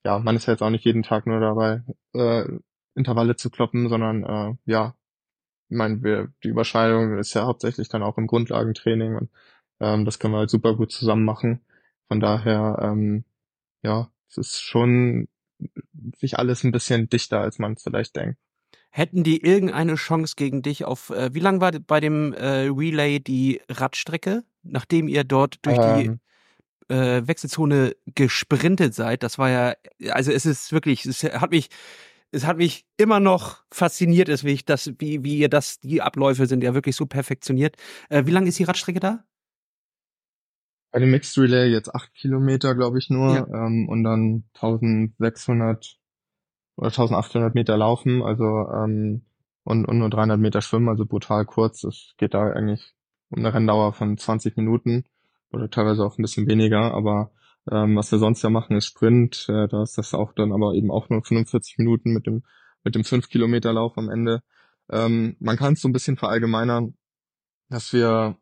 ja, 0.04 0.18
man 0.18 0.36
ist 0.36 0.46
ja 0.46 0.54
jetzt 0.54 0.62
auch 0.62 0.70
nicht 0.70 0.84
jeden 0.84 1.02
Tag 1.04 1.26
nur 1.26 1.40
dabei, 1.40 1.82
äh, 2.14 2.44
Intervalle 2.94 3.36
zu 3.36 3.50
kloppen, 3.50 3.88
sondern 3.88 4.24
äh, 4.24 4.54
ja, 4.66 4.94
ich 5.72 5.78
meine, 5.78 6.02
wir, 6.02 6.28
die 6.44 6.48
Überschneidung 6.48 7.18
ist 7.18 7.32
ja 7.32 7.46
hauptsächlich 7.46 7.88
dann 7.88 8.02
auch 8.02 8.18
im 8.18 8.26
Grundlagentraining 8.26 9.16
und 9.16 9.30
ähm, 9.80 10.04
das 10.04 10.18
können 10.18 10.34
wir 10.34 10.38
halt 10.38 10.50
super 10.50 10.76
gut 10.76 10.92
zusammen 10.92 11.24
machen. 11.24 11.60
Von 12.08 12.20
daher, 12.20 12.78
ähm, 12.82 13.24
ja, 13.82 14.10
es 14.28 14.36
ist 14.36 14.60
schon 14.60 15.28
sich 16.18 16.38
alles 16.38 16.62
ein 16.62 16.72
bisschen 16.72 17.08
dichter, 17.08 17.40
als 17.40 17.58
man 17.58 17.72
es 17.72 17.84
vielleicht 17.84 18.16
denkt. 18.16 18.38
Hätten 18.90 19.24
die 19.24 19.42
irgendeine 19.42 19.94
Chance 19.94 20.34
gegen 20.36 20.60
dich 20.60 20.84
auf, 20.84 21.08
äh, 21.08 21.32
wie 21.32 21.40
lang 21.40 21.62
war 21.62 21.72
bei 21.72 22.00
dem 22.00 22.34
äh, 22.34 22.68
Relay 22.68 23.18
die 23.18 23.62
Radstrecke, 23.70 24.44
nachdem 24.62 25.08
ihr 25.08 25.24
dort 25.24 25.64
durch 25.64 25.78
ähm. 25.80 26.20
die 26.90 26.94
äh, 26.94 27.26
Wechselzone 27.26 27.96
gesprintet 28.14 28.94
seid? 28.94 29.22
Das 29.22 29.38
war 29.38 29.48
ja, 29.48 29.74
also 30.10 30.32
es 30.32 30.44
ist 30.44 30.70
wirklich, 30.70 31.06
es 31.06 31.22
hat 31.24 31.50
mich, 31.50 31.70
es 32.32 32.46
hat 32.46 32.56
mich 32.56 32.86
immer 32.96 33.20
noch 33.20 33.62
fasziniert, 33.70 34.28
deswegen, 34.28 34.62
dass, 34.66 34.92
wie, 34.98 35.22
wie 35.22 35.38
ihr 35.38 35.50
das, 35.50 35.78
die 35.80 36.00
Abläufe 36.00 36.46
sind 36.46 36.64
ja 36.64 36.74
wirklich 36.74 36.96
so 36.96 37.06
perfektioniert. 37.06 37.76
Äh, 38.08 38.24
wie 38.26 38.30
lang 38.30 38.46
ist 38.46 38.58
die 38.58 38.64
Radstrecke 38.64 39.00
da? 39.00 39.24
Bei 40.90 40.98
dem 40.98 41.10
Mixed 41.10 41.36
Relay 41.38 41.68
jetzt 41.68 41.94
acht 41.94 42.12
Kilometer, 42.14 42.74
glaube 42.74 42.98
ich 42.98 43.10
nur, 43.10 43.34
ja. 43.34 43.46
ähm, 43.46 43.88
und 43.88 44.02
dann 44.02 44.44
1600 44.54 45.98
oder 46.76 46.88
1800 46.88 47.54
Meter 47.54 47.76
laufen, 47.76 48.22
also 48.22 48.44
ähm, 48.44 49.26
und, 49.64 49.84
und 49.84 49.98
nur 49.98 50.10
300 50.10 50.40
Meter 50.40 50.62
schwimmen, 50.62 50.88
also 50.88 51.06
brutal 51.06 51.44
kurz. 51.44 51.84
Es 51.84 52.14
geht 52.16 52.34
da 52.34 52.50
eigentlich 52.50 52.94
um 53.28 53.38
eine 53.38 53.54
Renndauer 53.54 53.92
von 53.92 54.16
20 54.16 54.56
Minuten 54.56 55.04
oder 55.52 55.70
teilweise 55.70 56.04
auch 56.04 56.18
ein 56.18 56.22
bisschen 56.22 56.46
weniger, 56.46 56.92
aber 56.94 57.30
ähm, 57.70 57.96
was 57.96 58.10
wir 58.12 58.18
sonst 58.18 58.42
ja 58.42 58.50
machen, 58.50 58.76
ist 58.76 58.86
Sprint. 58.86 59.46
Äh, 59.48 59.68
da 59.68 59.82
ist 59.82 59.98
das 59.98 60.14
auch 60.14 60.32
dann 60.34 60.52
aber 60.52 60.74
eben 60.74 60.90
auch 60.90 61.08
nur 61.08 61.22
45 61.22 61.78
Minuten 61.78 62.12
mit 62.12 62.26
dem 62.26 62.42
mit 62.84 62.94
dem 62.96 63.04
5 63.04 63.28
Kilometer 63.28 63.72
Lauf 63.72 63.96
am 63.96 64.10
Ende. 64.10 64.42
Ähm, 64.90 65.36
man 65.40 65.56
kann 65.56 65.74
es 65.74 65.80
so 65.80 65.88
ein 65.88 65.92
bisschen 65.92 66.16
verallgemeinern, 66.16 66.96
dass 67.68 67.92
wir 67.92 68.38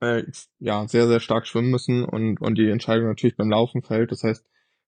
äh, 0.00 0.24
ja 0.58 0.88
sehr 0.88 1.08
sehr 1.08 1.20
stark 1.20 1.46
schwimmen 1.46 1.70
müssen 1.70 2.04
und 2.04 2.40
und 2.40 2.56
die 2.56 2.70
Entscheidung 2.70 3.08
natürlich 3.08 3.36
beim 3.36 3.50
Laufen 3.50 3.82
fällt. 3.82 4.12
Das 4.12 4.24
heißt, 4.24 4.44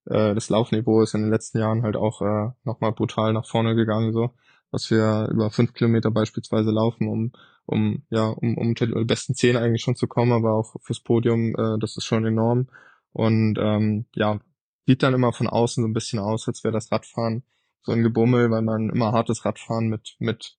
äh, 0.07 0.35
das 0.35 0.49
Laufniveau 0.51 1.03
ist 1.03 1.15
in 1.15 1.23
den 1.23 1.31
letzten 1.31 1.59
Jahren 1.59 1.83
halt 1.83 1.97
auch 1.97 2.23
äh, 2.23 2.51
nochmal 2.65 2.93
brutal 2.93 3.33
nach 3.33 3.47
vorne 3.47 3.75
gegangen, 3.75 4.13
so 4.13 4.31
dass 4.73 4.91
wir 4.91 5.29
über 5.31 5.51
fünf 5.51 5.73
Kilometer 5.73 6.11
beispielsweise 6.11 6.71
laufen, 6.73 7.09
um 7.09 7.33
um 7.67 8.03
ja 8.11 8.29
um 8.29 8.59
um 8.59 8.75
besten 9.07 9.35
zehn 9.35 9.57
eigentlich 9.57 9.83
schon 9.83 9.97
zu 9.97 10.09
kommen, 10.09 10.33
aber 10.33 10.55
auch 10.55 10.77
fürs 10.83 11.01
Podium, 11.01 11.55
äh, 11.57 11.79
das 11.79 11.97
ist 11.97 12.05
schon 12.05 12.27
enorm 12.27 12.69
und 13.15 13.59
ähm, 13.59 14.07
ja 14.15 14.41
sieht 14.87 15.03
dann 15.03 15.15
immer 15.15 15.33
von 15.33 15.47
außen 15.47 15.83
so 15.83 15.89
ein 15.89 15.95
bisschen 15.95 16.19
aus, 16.19 16.47
als 16.47 16.63
wäre 16.63 16.75
das 16.75 16.93
Radfahren 16.93 17.45
so 17.83 17.93
ein 17.93 18.03
Gebummel, 18.03 18.51
weil 18.51 18.63
man 18.63 18.91
immer 18.91 19.13
hartes 19.13 19.45
Radfahren 19.47 19.89
mit 19.89 20.17
mit 20.19 20.59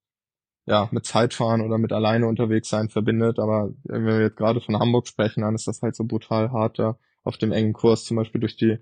ja 0.66 0.88
mit 0.90 1.06
Zeitfahren 1.06 1.60
oder 1.60 1.78
mit 1.78 1.92
alleine 1.92 2.26
unterwegs 2.26 2.68
sein 2.68 2.88
verbindet, 2.88 3.38
aber 3.38 3.70
wenn 3.84 4.04
wir 4.04 4.20
jetzt 4.20 4.36
gerade 4.36 4.60
von 4.60 4.78
Hamburg 4.78 5.06
sprechen, 5.06 5.42
dann 5.42 5.54
ist 5.54 5.68
das 5.68 5.82
halt 5.82 5.94
so 5.94 6.04
brutal 6.04 6.50
hart 6.50 6.78
da 6.80 6.98
auf 7.22 7.36
dem 7.38 7.52
engen 7.52 7.72
Kurs, 7.72 8.04
zum 8.04 8.16
Beispiel 8.16 8.40
durch 8.40 8.56
die 8.56 8.78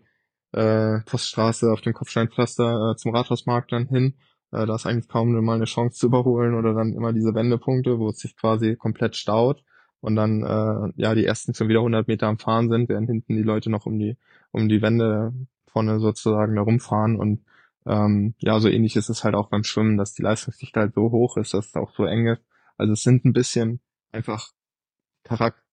äh, 0.53 1.01
Poststraße 1.07 1.73
auf 1.73 1.81
dem 1.81 1.95
Kopfsteinpflaster 1.95 2.93
äh, 2.93 2.97
zum 2.97 3.15
Rathausmarkt 3.15 3.73
dann 3.73 3.89
hin. 3.89 4.15
Äh, 4.53 4.67
da 4.67 4.77
ist 4.77 4.87
eigentlich 4.87 5.09
kaum 5.09 5.33
mal 5.45 5.57
eine 5.57 5.65
Chance 5.65 5.99
zu 5.99 6.07
überholen 6.07 6.55
oder 6.55 6.75
dann 6.75 6.93
immer 6.93 7.13
diese 7.13 7.35
Wendepunkte, 7.35 7.99
wo 7.99 8.09
es 8.11 8.19
sich 8.19 8.37
quasi 8.37 8.77
komplett 8.77 9.17
staut 9.17 9.65
und 10.05 10.17
dann 10.17 10.43
äh, 10.43 10.93
ja 10.97 11.15
die 11.15 11.25
ersten 11.25 11.55
schon 11.55 11.69
wieder 11.69 11.81
100 11.81 12.09
Meter 12.09 12.29
am 12.29 12.39
Fahren 12.39 12.69
sind, 12.71 12.89
während 12.89 13.09
hinten 13.09 13.37
die 13.37 13.43
Leute 13.43 13.71
noch 13.71 13.87
um 13.87 13.99
die 13.99 14.17
um 14.53 14.69
die 14.69 14.83
Wände 14.83 15.33
vorne 15.67 15.99
sozusagen 16.01 16.57
da 16.57 16.63
rumfahren 16.63 17.17
und 17.17 17.45
ähm, 17.87 18.35
ja, 18.39 18.61
so 18.61 18.69
ähnlich 18.69 18.97
ist 18.97 19.11
es 19.11 19.25
halt 19.25 19.35
auch 19.35 19.51
beim 19.51 19.65
Schwimmen, 19.65 19.99
dass 19.99 20.15
die 20.15 20.23
Leistungsdichte 20.23 20.81
halt 20.81 20.95
so 20.95 21.11
hoch 21.11 21.37
ist, 21.37 21.53
dass 21.55 21.67
es 21.67 21.75
auch 21.75 21.95
so 21.95 22.05
eng 22.07 22.27
ist. 22.29 22.43
Also 22.79 22.95
es 22.95 23.03
sind 23.03 23.25
ein 23.25 23.35
bisschen 23.35 23.81
einfach 24.13 24.51
Charakter 25.25 25.65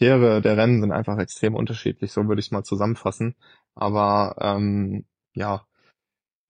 Charaktere 0.00 0.40
der 0.40 0.56
Rennen 0.56 0.80
sind 0.80 0.92
einfach 0.92 1.18
extrem 1.18 1.54
unterschiedlich, 1.54 2.12
so 2.12 2.26
würde 2.26 2.40
ich 2.40 2.46
es 2.46 2.52
mal 2.52 2.64
zusammenfassen. 2.64 3.34
Aber 3.74 4.36
ähm, 4.40 5.04
ja, 5.34 5.66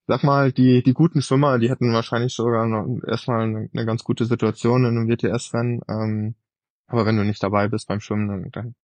sag 0.07 0.23
mal, 0.23 0.51
die, 0.51 0.83
die 0.83 0.93
guten 0.93 1.21
Schwimmer, 1.21 1.59
die 1.59 1.69
hätten 1.69 1.93
wahrscheinlich 1.93 2.33
sogar 2.33 2.67
noch 2.67 2.87
erstmal 3.07 3.41
eine 3.41 3.85
ganz 3.85 4.03
gute 4.03 4.25
Situation 4.25 4.85
in 4.85 4.97
einem 4.97 5.09
WTS-Rennen. 5.09 5.81
Ähm, 5.89 6.35
aber 6.91 7.05
wenn 7.05 7.17
du 7.17 7.23
nicht 7.23 7.41
dabei 7.41 7.67
bist 7.67 7.87
beim 7.87 7.99
Schwimmen, 7.99 8.27
dann, 8.27 8.51
dann 8.51 8.75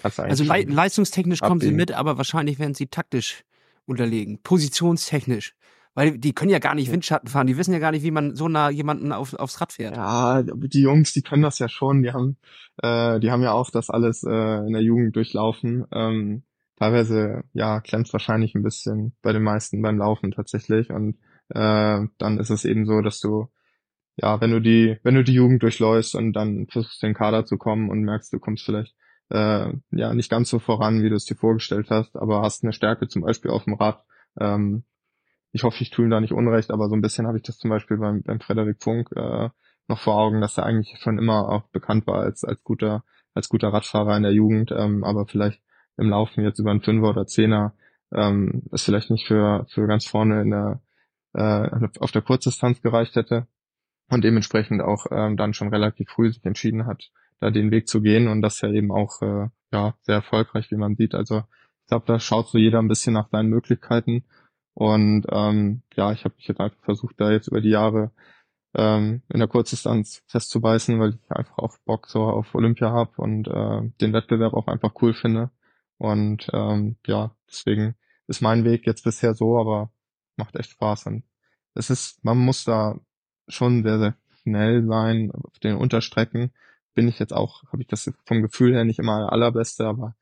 kannst 0.00 0.18
du 0.18 0.22
eigentlich. 0.22 0.40
Also 0.40 0.52
le 0.52 0.74
leistungstechnisch 0.74 1.42
abbiegen. 1.42 1.48
kommen 1.48 1.60
sie 1.60 1.76
mit, 1.76 1.92
aber 1.92 2.16
wahrscheinlich 2.16 2.58
werden 2.58 2.74
sie 2.74 2.86
taktisch 2.86 3.44
unterlegen, 3.86 4.40
positionstechnisch. 4.42 5.54
Weil 5.94 6.18
die 6.18 6.32
können 6.32 6.52
ja 6.52 6.60
gar 6.60 6.76
nicht 6.76 6.92
Windschatten 6.92 7.28
fahren, 7.28 7.48
die 7.48 7.56
wissen 7.56 7.72
ja 7.72 7.80
gar 7.80 7.90
nicht, 7.90 8.04
wie 8.04 8.12
man 8.12 8.36
so 8.36 8.48
nah 8.48 8.70
jemanden 8.70 9.10
auf, 9.12 9.34
aufs 9.34 9.60
Rad 9.60 9.72
fährt. 9.72 9.96
Ja, 9.96 10.42
die 10.44 10.82
Jungs, 10.82 11.12
die 11.12 11.22
können 11.22 11.42
das 11.42 11.58
ja 11.58 11.68
schon, 11.68 12.02
die 12.02 12.12
haben, 12.12 12.36
äh, 12.80 13.18
die 13.18 13.30
haben 13.32 13.42
ja 13.42 13.52
auch 13.52 13.70
das 13.70 13.90
alles 13.90 14.22
äh, 14.22 14.66
in 14.66 14.72
der 14.72 14.82
Jugend 14.82 15.16
durchlaufen. 15.16 15.84
Ähm, 15.92 16.44
teilweise, 16.76 17.42
ja, 17.52 17.80
klemmt 17.80 18.12
wahrscheinlich 18.12 18.54
ein 18.54 18.62
bisschen 18.62 19.14
bei 19.20 19.32
den 19.32 19.42
meisten 19.42 19.82
beim 19.82 19.98
Laufen 19.98 20.30
tatsächlich. 20.30 20.90
Und 20.90 21.16
äh, 21.48 22.06
dann 22.18 22.38
ist 22.38 22.50
es 22.50 22.64
eben 22.64 22.86
so, 22.86 23.00
dass 23.00 23.18
du, 23.18 23.48
ja, 24.22 24.40
wenn 24.40 24.50
du 24.50 24.60
die, 24.60 24.98
wenn 25.02 25.14
du 25.14 25.24
die 25.24 25.32
Jugend 25.32 25.62
durchläufst 25.62 26.14
und 26.14 26.34
dann 26.34 26.66
versuchst 26.68 27.02
den 27.02 27.14
Kader 27.14 27.46
zu 27.46 27.56
kommen 27.56 27.88
und 27.88 28.02
merkst, 28.02 28.32
du 28.32 28.38
kommst 28.38 28.64
vielleicht 28.64 28.94
äh, 29.30 29.72
ja 29.92 30.14
nicht 30.14 30.30
ganz 30.30 30.50
so 30.50 30.58
voran, 30.58 31.02
wie 31.02 31.08
du 31.08 31.14
es 31.14 31.24
dir 31.24 31.36
vorgestellt 31.36 31.88
hast, 31.90 32.16
aber 32.16 32.42
hast 32.42 32.62
eine 32.62 32.72
Stärke 32.72 33.08
zum 33.08 33.22
Beispiel 33.22 33.50
auf 33.50 33.64
dem 33.64 33.74
Rad, 33.74 34.04
ähm, 34.38 34.84
ich 35.52 35.64
hoffe, 35.64 35.82
ich 35.82 35.90
tue 35.90 36.04
ihm 36.04 36.10
da 36.10 36.20
nicht 36.20 36.32
unrecht, 36.32 36.70
aber 36.70 36.88
so 36.88 36.94
ein 36.94 37.00
bisschen 37.00 37.26
habe 37.26 37.38
ich 37.38 37.42
das 37.42 37.58
zum 37.58 37.70
Beispiel 37.70 37.96
beim, 37.96 38.22
beim 38.22 38.40
Frederik 38.40 38.82
Funk 38.82 39.10
äh, 39.16 39.48
noch 39.88 39.98
vor 39.98 40.16
Augen, 40.16 40.40
dass 40.40 40.58
er 40.58 40.66
eigentlich 40.66 40.98
schon 41.00 41.18
immer 41.18 41.48
auch 41.48 41.68
bekannt 41.70 42.06
war 42.06 42.20
als, 42.20 42.44
als 42.44 42.62
guter, 42.62 43.04
als 43.34 43.48
guter 43.48 43.68
Radfahrer 43.68 44.16
in 44.16 44.22
der 44.22 44.32
Jugend, 44.32 44.70
ähm, 44.70 45.02
aber 45.02 45.26
vielleicht 45.26 45.62
im 45.96 46.10
Laufen 46.10 46.44
jetzt 46.44 46.58
über 46.58 46.70
einen 46.70 46.82
Fünfer 46.82 47.10
oder 47.10 47.26
Zehner 47.26 47.74
ähm, 48.12 48.64
es 48.70 48.84
vielleicht 48.84 49.10
nicht 49.10 49.26
für, 49.26 49.66
für 49.70 49.86
ganz 49.86 50.06
vorne 50.06 50.42
in 50.42 50.50
der, 50.50 50.82
äh, 51.32 51.88
auf 52.00 52.12
der 52.12 52.22
Kurzdistanz 52.22 52.82
gereicht 52.82 53.16
hätte 53.16 53.46
und 54.10 54.22
dementsprechend 54.24 54.82
auch 54.82 55.06
ähm, 55.10 55.36
dann 55.36 55.54
schon 55.54 55.68
relativ 55.68 56.10
früh 56.10 56.32
sich 56.32 56.44
entschieden 56.44 56.86
hat, 56.86 57.10
da 57.40 57.50
den 57.50 57.70
Weg 57.70 57.88
zu 57.88 58.02
gehen 58.02 58.28
und 58.28 58.42
das 58.42 58.60
ja 58.60 58.70
eben 58.70 58.92
auch 58.92 59.22
äh, 59.22 59.48
ja 59.72 59.94
sehr 60.02 60.16
erfolgreich, 60.16 60.70
wie 60.70 60.76
man 60.76 60.96
sieht. 60.96 61.14
Also 61.14 61.38
ich 61.82 61.86
glaube, 61.88 62.06
da 62.06 62.20
schaut 62.20 62.48
so 62.48 62.58
jeder 62.58 62.80
ein 62.80 62.88
bisschen 62.88 63.14
nach 63.14 63.30
seinen 63.30 63.48
Möglichkeiten 63.48 64.24
und 64.74 65.26
ähm, 65.30 65.82
ja, 65.94 66.12
ich 66.12 66.24
habe 66.24 66.34
mich 66.36 66.46
jetzt 66.48 66.60
einfach 66.60 66.82
versucht, 66.84 67.20
da 67.20 67.30
jetzt 67.30 67.48
über 67.48 67.60
die 67.60 67.70
Jahre 67.70 68.12
ähm, 68.74 69.22
in 69.28 69.40
der 69.40 69.48
Kurzdistanz 69.48 70.22
festzubeißen, 70.28 70.98
weil 71.00 71.10
ich 71.10 71.30
einfach 71.30 71.58
auch 71.58 71.76
Bock 71.84 72.08
so 72.08 72.22
auf 72.22 72.54
Olympia 72.54 72.90
habe 72.90 73.12
und 73.16 73.48
äh, 73.48 73.90
den 74.00 74.12
Wettbewerb 74.12 74.54
auch 74.54 74.68
einfach 74.68 74.92
cool 75.02 75.14
finde. 75.14 75.50
Und 75.98 76.48
ähm, 76.52 76.96
ja, 77.06 77.34
deswegen 77.48 77.94
ist 78.26 78.42
mein 78.42 78.64
Weg 78.64 78.86
jetzt 78.86 79.04
bisher 79.04 79.34
so, 79.34 79.58
aber 79.58 79.92
macht 80.36 80.56
echt 80.56 80.70
Spaß. 80.70 81.06
Und 81.06 81.24
es 81.74 81.90
ist, 81.90 82.24
man 82.24 82.38
muss 82.38 82.64
da 82.64 82.98
schon 83.50 83.82
sehr, 83.82 83.98
sehr 83.98 84.14
schnell 84.42 84.86
sein. 84.86 85.30
Auf 85.32 85.58
den 85.58 85.76
Unterstrecken 85.76 86.52
bin 86.94 87.08
ich 87.08 87.18
jetzt 87.18 87.32
auch, 87.32 87.62
habe 87.72 87.82
ich 87.82 87.88
das 87.88 88.10
vom 88.24 88.42
Gefühl 88.42 88.74
her 88.74 88.84
nicht 88.84 88.98
immer 88.98 89.18
der 89.18 89.32
allerbeste, 89.32 89.86
aber 89.86 90.14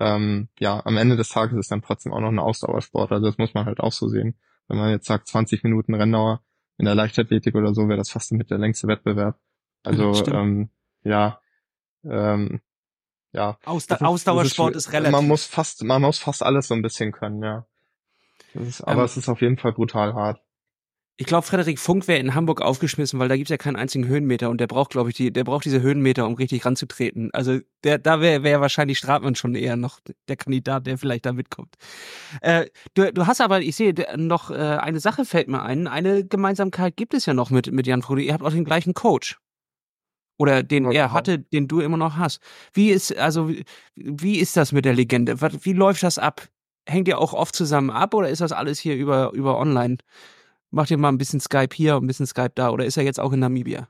ähm, 0.00 0.48
ja, 0.58 0.84
am 0.84 0.96
Ende 0.96 1.16
des 1.16 1.28
Tages 1.28 1.58
ist 1.58 1.70
dann 1.70 1.82
trotzdem 1.82 2.12
auch 2.12 2.20
noch 2.20 2.30
ein 2.30 2.38
Ausdauersport. 2.38 3.12
Also 3.12 3.26
das 3.26 3.38
muss 3.38 3.54
man 3.54 3.66
halt 3.66 3.80
auch 3.80 3.92
so 3.92 4.08
sehen. 4.08 4.36
Wenn 4.68 4.78
man 4.78 4.90
jetzt 4.90 5.06
sagt, 5.06 5.28
20 5.28 5.62
Minuten 5.62 5.94
Renndauer 5.94 6.42
in 6.78 6.86
der 6.86 6.94
Leichtathletik 6.94 7.54
oder 7.54 7.74
so, 7.74 7.88
wäre 7.88 7.98
das 7.98 8.10
fast 8.10 8.32
mit 8.32 8.50
der 8.50 8.58
längste 8.58 8.88
Wettbewerb. 8.88 9.38
Also 9.82 10.14
ähm, 10.26 10.70
ja, 11.02 11.40
ähm, 12.04 12.60
ja. 13.32 13.58
Ausda 13.64 13.96
Ausdauersport 13.96 14.74
ist, 14.74 14.86
ist, 14.86 14.92
relativ. 14.92 15.12
Man 15.12 15.28
muss 15.28 15.44
fast, 15.44 15.84
man 15.84 16.02
muss 16.02 16.18
fast 16.18 16.42
alles 16.42 16.68
so 16.68 16.74
ein 16.74 16.82
bisschen 16.82 17.12
können, 17.12 17.42
ja. 17.42 17.66
Ist, 18.54 18.82
aber 18.82 19.00
ähm, 19.00 19.04
es 19.04 19.16
ist 19.16 19.28
auf 19.28 19.40
jeden 19.42 19.58
Fall 19.58 19.72
brutal 19.72 20.14
hart. 20.14 20.40
Ich 21.16 21.26
glaube, 21.26 21.46
Frederik 21.46 21.78
Funk 21.78 22.08
wäre 22.08 22.18
in 22.18 22.34
Hamburg 22.34 22.60
aufgeschmissen, 22.60 23.20
weil 23.20 23.28
da 23.28 23.36
gibt's 23.36 23.50
ja 23.50 23.56
keinen 23.56 23.76
einzigen 23.76 24.08
Höhenmeter 24.08 24.50
und 24.50 24.60
der 24.60 24.66
braucht, 24.66 24.90
glaube 24.90 25.10
ich, 25.10 25.16
die, 25.16 25.32
der 25.32 25.44
braucht 25.44 25.64
diese 25.64 25.80
Höhenmeter, 25.80 26.26
um 26.26 26.34
richtig 26.34 26.64
ranzutreten. 26.64 27.30
Also 27.32 27.60
der, 27.84 27.98
da 27.98 28.20
wäre 28.20 28.42
wär 28.42 28.60
wahrscheinlich 28.60 28.98
Stratmann 28.98 29.36
schon 29.36 29.54
eher 29.54 29.76
noch 29.76 30.00
der 30.26 30.36
Kandidat, 30.36 30.88
der 30.88 30.98
vielleicht 30.98 31.24
da 31.24 31.32
mitkommt. 31.32 31.76
Äh, 32.40 32.66
du, 32.94 33.12
du 33.12 33.28
hast 33.28 33.40
aber, 33.40 33.60
ich 33.60 33.76
sehe, 33.76 33.94
noch 34.16 34.50
äh, 34.50 34.54
eine 34.54 34.98
Sache 34.98 35.24
fällt 35.24 35.46
mir 35.46 35.62
ein. 35.62 35.86
Eine 35.86 36.26
Gemeinsamkeit 36.26 36.96
gibt 36.96 37.14
es 37.14 37.26
ja 37.26 37.34
noch 37.34 37.50
mit, 37.50 37.70
mit 37.70 37.86
Jan 37.86 38.02
Frode. 38.02 38.22
Ihr 38.22 38.32
habt 38.32 38.42
auch 38.42 38.50
den 38.50 38.64
gleichen 38.64 38.94
Coach. 38.94 39.38
Oder 40.36 40.64
den 40.64 40.90
er 40.90 41.12
hatte, 41.12 41.38
den 41.38 41.68
du 41.68 41.78
immer 41.78 41.96
noch 41.96 42.16
hast. 42.16 42.40
Wie 42.72 42.90
ist, 42.90 43.16
also, 43.16 43.52
wie 43.94 44.38
ist 44.40 44.56
das 44.56 44.72
mit 44.72 44.84
der 44.84 44.94
Legende? 44.94 45.40
Wie 45.40 45.72
läuft 45.74 46.02
das 46.02 46.18
ab? 46.18 46.48
Hängt 46.88 47.06
ihr 47.06 47.18
auch 47.20 47.34
oft 47.34 47.54
zusammen 47.54 47.90
ab 47.90 48.14
oder 48.14 48.28
ist 48.28 48.40
das 48.40 48.50
alles 48.50 48.80
hier 48.80 48.96
über, 48.96 49.30
über 49.32 49.56
online? 49.58 49.98
Macht 50.74 50.90
ihr 50.90 50.98
mal 50.98 51.08
ein 51.08 51.18
bisschen 51.18 51.40
Skype 51.40 51.74
hier 51.74 51.96
und 51.96 52.04
ein 52.04 52.06
bisschen 52.06 52.26
Skype 52.26 52.52
da 52.54 52.70
oder 52.70 52.84
ist 52.84 52.96
er 52.96 53.04
jetzt 53.04 53.20
auch 53.20 53.32
in 53.32 53.40
Namibia? 53.40 53.88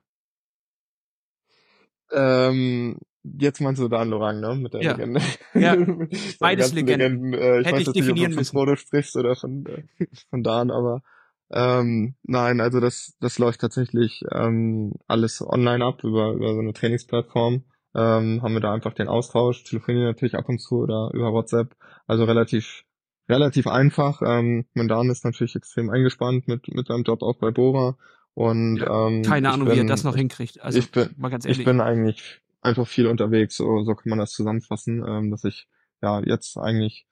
Ähm, 2.13 2.99
jetzt 3.23 3.61
meinst 3.61 3.81
du 3.81 3.89
Dan 3.89 4.11
Lorang, 4.11 4.41
ne? 4.41 4.55
Mit 4.55 4.75
der 4.75 4.83
ja. 4.83 4.93
Legende. 4.93 5.21
Ja, 5.55 5.77
beides 6.39 6.73
Legenden. 6.73 7.31
Legenden. 7.31 7.35
Äh, 7.35 7.61
ich 7.61 7.67
Hätte 7.67 7.77
weiß 7.77 7.81
ich 7.81 7.87
nicht, 7.89 7.97
definieren 7.97 8.33
ob 8.33 8.35
du 8.35 8.39
müssen. 8.41 8.53
von 8.53 8.61
Frodo 8.61 8.77
sprichst 8.77 9.17
oder 9.17 9.35
von, 9.35 9.67
äh, 9.67 10.07
von 10.31 10.43
Dan, 10.43 10.71
aber 10.71 11.03
ähm, 11.51 12.15
nein, 12.23 12.61
also 12.61 12.81
das, 12.81 13.17
das 13.21 13.39
läuft 13.39 13.61
tatsächlich 13.61 14.25
ähm, 14.33 14.93
alles 15.07 15.43
online 15.47 15.85
ab 15.85 16.03
über, 16.03 16.33
über 16.33 16.55
so 16.55 16.61
eine 16.61 16.73
Trainingsplattform. 16.73 17.65
Ähm, 17.97 18.43
haben 18.43 18.55
wir 18.55 18.61
da 18.61 18.73
einfach 18.73 18.93
den 18.93 19.09
Austausch, 19.09 19.63
telefonieren 19.63 20.07
natürlich 20.07 20.35
ab 20.35 20.49
und 20.49 20.59
zu 20.59 20.81
oder 20.81 21.11
über 21.15 21.33
WhatsApp. 21.33 21.77
Also 22.07 22.25
relativ 22.25 22.85
relativ 23.29 23.67
einfach. 23.67 24.23
Ähm, 24.25 24.67
Mendan 24.75 25.11
ist 25.11 25.25
natürlich 25.25 25.57
extrem 25.57 25.91
eingespannt 25.91 26.49
mit, 26.49 26.69
mit 26.69 26.87
seinem 26.87 27.05
Job 27.05 27.23
auch 27.23 27.39
bei 27.39 27.51
Bora. 27.51 27.97
Und 28.35 28.79
ja, 28.79 29.07
ähm, 29.07 29.23
keine 29.23 29.51
Ahnung, 29.51 29.69
bin, 29.69 29.77
wie 29.77 29.81
er 29.81 29.87
das 29.87 30.05
noch 30.05 30.17
hinkriegt. 30.17 30.61
Also 30.61 30.79
ich 30.79 30.91
bin, 30.91 31.11
mal 31.17 31.31
ganz 31.31 31.45
ehrlich. 31.45 31.61
Ich 31.61 31.65
bin 31.65 31.81
eigentlich 31.81 32.43
einfach 32.61 32.87
viel 32.87 33.07
unterwegs, 33.07 33.57
so, 33.57 33.85
so 33.85 33.95
kann 33.95 34.11
man 34.11 34.19
das 34.19 34.33
zusammenfassen, 34.33 35.05
ähm, 35.07 35.31
dass 35.31 35.45
ich 35.45 35.69
ja 36.03 36.21
jetzt 36.21 36.57
eigentlich 36.57 37.07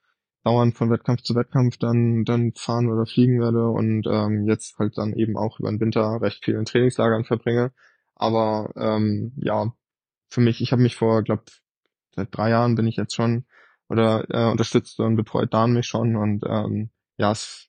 dauernd 0.45 0.77
von 0.77 0.91
Wettkampf 0.91 1.23
zu 1.23 1.35
Wettkampf 1.37 1.77
dann 1.77 2.25
dann 2.25 2.53
fahren 2.57 2.91
oder 2.91 3.07
fliegen 3.07 3.41
werde 3.41 3.69
und 3.69 4.07
ähm, 4.09 4.47
jetzt 4.49 4.79
halt 4.79 4.99
dann 4.99 5.13
eben 5.13 5.37
auch 5.37 5.61
über 5.61 5.71
den 5.71 5.81
Winter 5.81 6.21
recht 6.21 6.45
viel 6.45 6.55
in 6.55 6.65
Trainingslagern 6.65 7.25
verbringe. 7.25 7.73
Aber 8.17 8.73
ähm, 8.77 9.33
ja, 9.37 9.73
für 10.29 10.41
mich, 10.41 10.61
ich 10.61 10.73
habe 10.73 10.83
mich 10.83 10.97
vor, 10.97 11.23
glaube 11.23 11.45
seit 12.17 12.37
drei 12.37 12.51
Jahren 12.51 12.75
bin 12.75 12.87
ich 12.87 12.97
jetzt 12.97 13.15
schon 13.15 13.45
oder 13.93 14.25
äh, 14.31 14.51
unterstützt 14.51 14.99
und 15.01 15.17
betreut 15.17 15.53
Dan 15.53 15.75
mich 15.75 15.87
schon 15.87 16.17
und 16.17 16.45
ähm, 16.49 16.91
ja, 17.19 17.31
es 17.31 17.69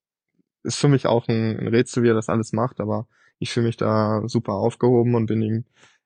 ist 0.63 0.77
für 0.79 0.87
mich 0.87 1.05
auch 1.05 1.27
ein, 1.27 1.59
ein 1.59 1.67
Rätsel, 1.67 2.03
wie 2.03 2.09
er 2.09 2.13
das 2.13 2.29
alles 2.29 2.53
macht, 2.53 2.79
aber 2.79 3.07
ich 3.39 3.51
fühle 3.51 3.67
mich 3.67 3.77
da 3.77 4.21
super 4.27 4.53
aufgehoben 4.53 5.15
und 5.15 5.25
bin 5.25 5.41
ihm 5.41 5.65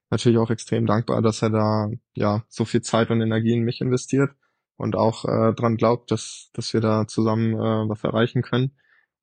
natürlich 0.09 0.39
auch 0.39 0.49
extrem 0.49 0.87
dankbar, 0.87 1.21
dass 1.21 1.41
er 1.43 1.51
da 1.51 1.89
ja 2.15 2.43
so 2.49 2.65
viel 2.65 2.81
Zeit 2.81 3.11
und 3.11 3.21
Energie 3.21 3.53
in 3.53 3.63
mich 3.63 3.79
investiert 3.81 4.31
und 4.77 4.95
auch 4.95 5.25
äh, 5.25 5.53
dran 5.53 5.77
glaubt, 5.77 6.11
dass 6.11 6.49
dass 6.53 6.73
wir 6.73 6.81
da 6.81 7.07
zusammen 7.07 7.53
äh, 7.53 7.89
was 7.89 8.03
erreichen 8.03 8.41
können. 8.41 8.71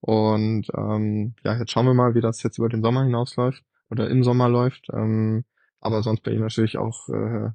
Und 0.01 0.69
ähm, 0.77 1.35
ja, 1.45 1.59
jetzt 1.59 1.73
schauen 1.73 1.87
wir 1.87 1.95
mal, 1.95 2.15
wie 2.15 2.21
das 2.21 2.43
jetzt 2.43 2.59
über 2.59 2.69
den 2.69 2.83
Sommer 2.83 3.05
hinausläuft 3.05 3.65
oder 3.91 4.09
im 4.11 4.23
Sommer 4.23 4.49
läuft. 4.49 4.89
Ähm, 4.93 5.45
aber 5.81 6.03
sonst 6.03 6.23
bei 6.23 6.33
ihm 6.33 6.41
natürlich 6.41 6.79
auch 6.79 7.09
äh, 7.09 7.51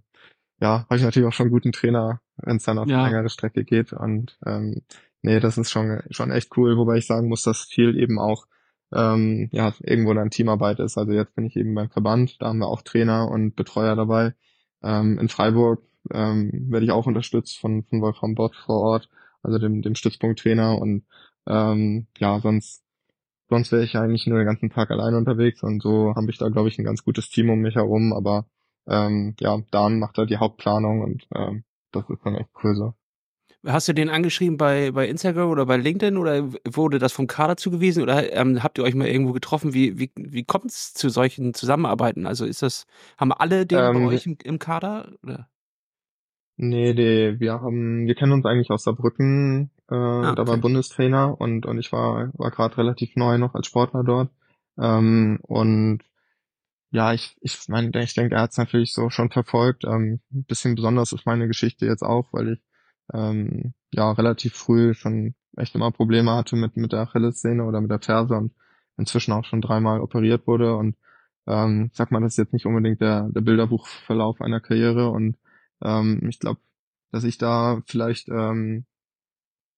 ja, 0.62 0.86
habe 0.86 0.96
ich 0.98 1.04
natürlich 1.04 1.28
auch 1.28 1.34
schon 1.34 1.46
einen 1.46 1.54
guten 1.54 1.72
Trainer, 1.72 2.22
wenn 2.44 2.58
es 2.58 2.64
dann 2.64 2.78
auf 2.78 2.88
ja. 2.88 3.04
eine 3.04 3.10
längere 3.10 3.30
Strecke 3.30 3.64
geht. 3.64 3.94
Und 3.94 4.38
ähm, 4.46 4.82
nee, 5.22 5.40
das 5.40 5.58
ist 5.58 5.72
schon, 5.72 6.02
schon 6.10 6.32
echt 6.32 6.56
cool, 6.58 6.78
wobei 6.78 6.98
ich 6.98 7.08
sagen 7.08 7.28
muss, 7.28 7.44
dass 7.44 7.64
viel 7.64 7.98
eben 7.98 8.20
auch 8.20 8.46
ähm, 8.94 9.50
ja, 9.52 9.74
irgendwo 9.82 10.14
dann 10.14 10.32
Teamarbeit 10.32 10.80
ist. 10.80 10.98
Also 10.98 11.12
jetzt 11.12 11.36
bin 11.36 11.46
ich 11.46 11.56
eben 11.56 11.76
beim 11.76 11.90
Verband, 11.90 12.42
da 12.42 12.48
haben 12.48 12.60
wir 12.60 12.68
auch 12.68 12.82
Trainer 12.82 13.30
und 13.30 13.56
Betreuer 13.56 13.96
dabei. 13.96 14.34
Ähm, 14.82 15.20
in 15.20 15.30
Freiburg 15.30 15.84
ähm, 16.12 16.68
werde 16.70 16.86
ich 16.86 16.92
auch 16.92 17.06
unterstützt 17.06 17.60
von, 17.60 17.84
von 17.84 18.02
Wolfram 18.02 18.36
Bott 18.36 18.56
vor 18.56 18.82
Ort, 18.82 19.10
also 19.44 19.60
dem, 19.60 19.82
dem 19.82 19.96
Stützpunkttrainer 19.96 20.78
und 20.80 21.06
ähm, 21.48 22.08
ja, 22.18 22.40
sonst 22.40 22.84
sonst 23.50 23.72
wäre 23.72 23.84
ich 23.84 23.98
eigentlich 23.98 24.28
nur 24.28 24.38
den 24.38 24.46
ganzen 24.46 24.70
Tag 24.70 24.92
allein 24.92 25.16
unterwegs 25.16 25.64
und 25.64 25.82
so 25.82 26.14
habe 26.16 26.30
ich 26.30 26.38
da, 26.38 26.50
glaube 26.50 26.70
ich, 26.70 26.78
ein 26.78 26.86
ganz 26.86 27.04
gutes 27.04 27.30
Team 27.30 27.50
um 27.50 27.60
mich 27.60 27.76
herum, 27.76 28.14
aber 28.14 28.46
ähm, 28.88 29.36
ja, 29.40 29.60
Dan 29.72 30.00
macht 30.00 30.18
da 30.18 30.26
die 30.26 30.38
Hauptplanung 30.38 31.02
und 31.02 31.28
ähm, 31.36 31.64
das 31.92 32.10
ist 32.10 32.20
dann 32.24 32.36
echt 32.36 32.50
cool 32.64 32.76
so. 32.76 32.94
Hast 33.66 33.90
du 33.90 33.94
den 33.94 34.10
angeschrieben 34.10 34.58
bei, 34.58 34.92
bei 34.92 35.08
Instagram 35.10 35.50
oder 35.50 35.66
bei 35.66 35.76
LinkedIn 35.76 36.18
oder 36.18 36.50
wurde 36.66 36.98
das 36.98 37.12
vom 37.12 37.28
Kader 37.28 37.58
zugewiesen 37.58 38.02
oder 38.02 38.32
ähm, 38.32 38.64
habt 38.64 38.78
ihr 38.78 38.86
euch 38.86 38.96
mal 38.96 39.08
irgendwo 39.08 39.34
getroffen? 39.34 39.74
Wie, 39.74 40.00
wie, 40.00 40.12
wie 40.16 40.46
kommt 40.46 40.68
es 40.68 40.94
zu 40.94 41.10
solchen 41.10 41.54
Zusammenarbeiten? 41.54 42.26
Also 42.26 42.46
ist 42.46 42.62
das, 42.62 42.86
haben 43.18 43.34
alle 43.34 43.66
den 43.66 43.80
ähm, 43.80 43.94
bei 43.96 44.16
euch 44.16 44.26
im, 44.26 44.38
im 44.42 44.60
Kader? 44.60 45.12
Oder? 45.24 45.50
Nee, 46.56 46.94
die, 46.94 47.40
wir 47.40 47.60
haben, 47.62 48.06
wir 48.08 48.16
kennen 48.16 48.32
uns 48.32 48.46
eigentlich 48.46 48.70
aus 48.70 48.84
Saarbrücken, 48.84 49.72
äh, 49.90 49.96
ah, 49.96 50.30
okay. 50.30 50.36
da 50.36 50.48
war 50.48 50.58
Bundestrainer 50.58 51.40
und, 51.40 51.66
und 51.66 51.80
ich 51.80 51.92
war, 51.92 52.32
war 52.34 52.52
gerade 52.52 52.78
relativ 52.78 53.16
neu 53.16 53.38
noch 53.38 53.56
als 53.56 53.68
Sportler 53.68 54.04
dort. 54.04 54.30
Ähm, 54.78 55.40
und 55.42 56.00
ja, 56.92 57.14
ich, 57.14 57.38
ich 57.42 57.68
meine, 57.68 57.92
ich 58.04 58.14
denke, 58.16 58.36
er 58.36 58.42
hat 58.42 58.52
es 58.52 58.58
natürlich 58.58 58.94
so 58.94 59.10
schon 59.10 59.30
verfolgt. 59.30 59.86
Ähm, 59.86 60.22
ein 60.32 60.44
bisschen 60.46 60.76
besonders 60.76 61.12
ist 61.14 61.26
meine 61.26 61.48
Geschichte 61.48 61.86
jetzt 61.86 62.04
auch, 62.04 62.34
weil 62.34 62.54
ich 62.54 62.60
ähm, 63.14 63.74
ja 63.92 64.12
relativ 64.12 64.56
früh 64.56 64.94
schon 64.94 65.36
echt 65.58 65.76
immer 65.76 65.92
Probleme 65.92 66.32
hatte 66.32 66.56
mit 66.56 66.78
mit 66.78 66.92
der 66.94 67.02
Achillessehne 67.02 67.64
oder 67.66 67.82
mit 67.82 67.92
der 67.92 68.02
Ferse 68.02 68.36
und 68.36 68.54
inzwischen 68.98 69.34
auch 69.34 69.46
schon 69.46 69.62
dreimal 69.62 70.02
operiert 70.02 70.48
wurde 70.48 70.76
und 70.76 70.96
ähm, 71.48 71.90
sag 71.94 72.12
mal, 72.12 72.22
das 72.22 72.34
ist 72.34 72.38
jetzt 72.38 72.54
nicht 72.54 72.66
unbedingt 72.66 73.02
der 73.02 73.30
der 73.30 73.42
Bilderbuchverlauf 73.42 74.42
einer 74.42 74.60
Karriere 74.62 75.10
und 75.10 75.38
ähm, 75.84 76.28
ich 76.30 76.40
glaube, 76.40 76.60
dass 77.12 77.24
ich 77.24 77.38
da 77.38 77.82
vielleicht 77.88 78.30
ähm, 78.30 78.86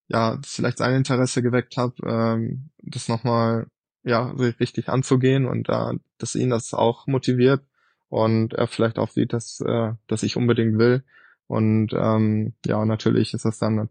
ja 0.08 0.40
vielleicht 0.44 0.78
sein 0.80 0.96
Interesse 0.96 1.42
geweckt 1.42 1.78
habe, 1.78 1.96
ähm, 2.06 2.72
das 2.84 3.08
nochmal 3.08 3.68
ja, 4.04 4.32
richtig 4.32 4.90
anzugehen 4.90 5.46
und 5.46 5.70
da, 5.70 5.94
dass 6.18 6.36
ihn 6.36 6.50
das 6.50 6.74
auch 6.74 7.08
motiviert 7.08 7.64
und 8.10 8.54
er 8.54 8.68
vielleicht 8.68 9.00
auch 9.00 9.10
sieht, 9.10 9.34
dass, 9.34 9.62
äh, 9.62 9.94
dass 10.08 10.24
ich 10.24 10.38
unbedingt 10.38 10.78
will. 10.78 11.04
Und 11.48 11.94
ähm, 11.94 12.54
ja, 12.66 12.84
natürlich 12.86 13.34
ist 13.34 13.46
es 13.46 13.58
dann 13.58 13.90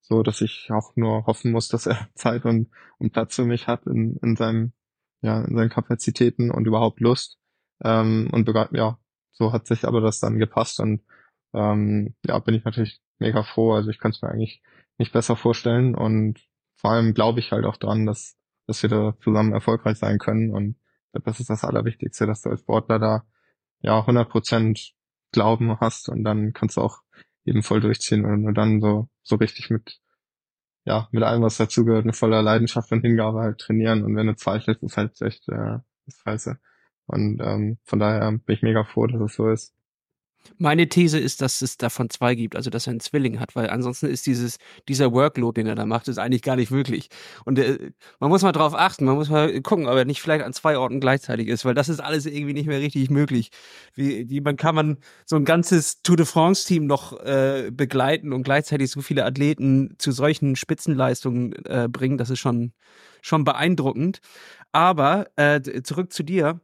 so, 0.00 0.22
dass 0.22 0.40
ich 0.40 0.68
auch 0.70 0.96
nur 0.96 1.26
hoffen 1.26 1.52
muss, 1.52 1.68
dass 1.68 1.86
er 1.86 2.08
Zeit 2.14 2.44
und, 2.44 2.70
und 2.98 3.12
Platz 3.12 3.36
für 3.36 3.44
mich 3.44 3.68
hat 3.68 3.86
in, 3.86 4.18
in 4.22 4.36
seinem, 4.36 4.72
ja, 5.22 5.42
in 5.42 5.56
seinen 5.56 5.70
Kapazitäten 5.70 6.50
und 6.50 6.66
überhaupt 6.66 7.00
Lust. 7.00 7.38
Ähm, 7.82 8.28
und 8.32 8.48
ja, 8.72 8.98
so 9.32 9.52
hat 9.52 9.66
sich 9.66 9.84
aber 9.86 10.00
das 10.00 10.20
dann 10.20 10.38
gepasst 10.38 10.80
und 10.80 11.02
ähm, 11.54 12.14
ja, 12.26 12.38
bin 12.38 12.54
ich 12.54 12.64
natürlich 12.64 13.00
mega 13.18 13.42
froh. 13.42 13.72
Also 13.72 13.90
ich 13.90 13.98
kann 13.98 14.10
es 14.10 14.22
mir 14.22 14.28
eigentlich 14.28 14.62
nicht 14.98 15.12
besser 15.12 15.36
vorstellen 15.36 15.94
und 15.94 16.40
vor 16.74 16.90
allem 16.90 17.14
glaube 17.14 17.40
ich 17.40 17.52
halt 17.52 17.64
auch 17.64 17.76
dran, 17.76 18.06
dass 18.06 18.36
dass 18.66 18.82
wir 18.82 18.90
da 18.90 19.14
zusammen 19.22 19.52
erfolgreich 19.52 19.98
sein 19.98 20.18
können. 20.18 20.50
Und 20.50 20.76
das 21.12 21.40
ist 21.40 21.50
das 21.50 21.64
Allerwichtigste, 21.64 22.26
dass 22.26 22.42
du 22.42 22.50
als 22.50 22.60
Sportler 22.60 22.98
da 22.98 23.24
ja 23.80 23.98
100 24.00 24.28
Prozent 24.28 24.94
Glauben 25.32 25.80
hast 25.80 26.10
und 26.10 26.24
dann 26.24 26.52
kannst 26.52 26.76
du 26.76 26.82
auch 26.82 27.00
eben 27.44 27.62
voll 27.62 27.80
durchziehen 27.80 28.24
und 28.24 28.54
dann 28.54 28.80
so, 28.80 29.08
so 29.22 29.36
richtig 29.36 29.70
mit, 29.70 29.98
ja, 30.84 31.08
mit 31.10 31.22
allem, 31.22 31.42
was 31.42 31.56
dazugehört, 31.56 32.04
eine 32.04 32.12
voller 32.12 32.42
Leidenschaft 32.42 32.92
und 32.92 33.00
Hingabe 33.00 33.40
halt 33.40 33.58
trainieren. 33.58 34.04
Und 34.04 34.14
wenn 34.14 34.26
du 34.26 34.36
zweifelst, 34.36 34.82
ist 34.82 34.96
halt 34.96 35.20
echt 35.22 35.48
äh, 35.48 35.78
ist 36.06 36.20
scheiße. 36.20 36.58
Und 37.06 37.40
ähm, 37.40 37.78
von 37.84 37.98
daher 37.98 38.30
bin 38.30 38.54
ich 38.54 38.62
mega 38.62 38.84
froh, 38.84 39.06
dass 39.06 39.20
es 39.20 39.34
so 39.34 39.48
ist. 39.48 39.74
Meine 40.58 40.88
These 40.88 41.18
ist, 41.18 41.40
dass 41.40 41.62
es 41.62 41.76
davon 41.76 42.10
zwei 42.10 42.34
gibt, 42.34 42.56
also 42.56 42.70
dass 42.70 42.86
er 42.86 42.92
einen 42.92 43.00
Zwilling 43.00 43.40
hat, 43.40 43.54
weil 43.56 43.70
ansonsten 43.70 44.06
ist 44.06 44.26
dieses, 44.26 44.58
dieser 44.88 45.12
Workload, 45.12 45.60
den 45.60 45.66
er 45.66 45.74
da 45.74 45.86
macht, 45.86 46.08
ist 46.08 46.18
eigentlich 46.18 46.42
gar 46.42 46.56
nicht 46.56 46.70
möglich. 46.70 47.08
Und 47.44 47.58
äh, 47.58 47.92
man 48.20 48.30
muss 48.30 48.42
mal 48.42 48.52
drauf 48.52 48.74
achten, 48.74 49.04
man 49.04 49.16
muss 49.16 49.30
mal 49.30 49.60
gucken, 49.62 49.86
ob 49.86 49.96
er 49.96 50.04
nicht 50.04 50.20
vielleicht 50.20 50.44
an 50.44 50.52
zwei 50.52 50.76
Orten 50.78 51.00
gleichzeitig 51.00 51.48
ist, 51.48 51.64
weil 51.64 51.74
das 51.74 51.88
ist 51.88 52.00
alles 52.00 52.26
irgendwie 52.26 52.54
nicht 52.54 52.66
mehr 52.66 52.80
richtig 52.80 53.10
möglich. 53.10 53.50
Wie, 53.94 54.28
wie 54.28 54.40
man 54.40 54.56
kann 54.56 54.74
man 54.74 54.98
so 55.26 55.36
ein 55.36 55.44
ganzes 55.44 56.02
Tour 56.02 56.16
de 56.16 56.26
France-Team 56.26 56.86
noch 56.86 57.18
äh, 57.20 57.70
begleiten 57.72 58.32
und 58.32 58.42
gleichzeitig 58.42 58.90
so 58.90 59.00
viele 59.00 59.24
Athleten 59.24 59.94
zu 59.98 60.12
solchen 60.12 60.56
Spitzenleistungen 60.56 61.52
äh, 61.66 61.88
bringen, 61.90 62.18
das 62.18 62.30
ist 62.30 62.40
schon, 62.40 62.72
schon 63.20 63.44
beeindruckend. 63.44 64.20
Aber 64.72 65.26
äh, 65.36 65.60
zurück 65.82 66.12
zu 66.12 66.22
dir 66.22 66.60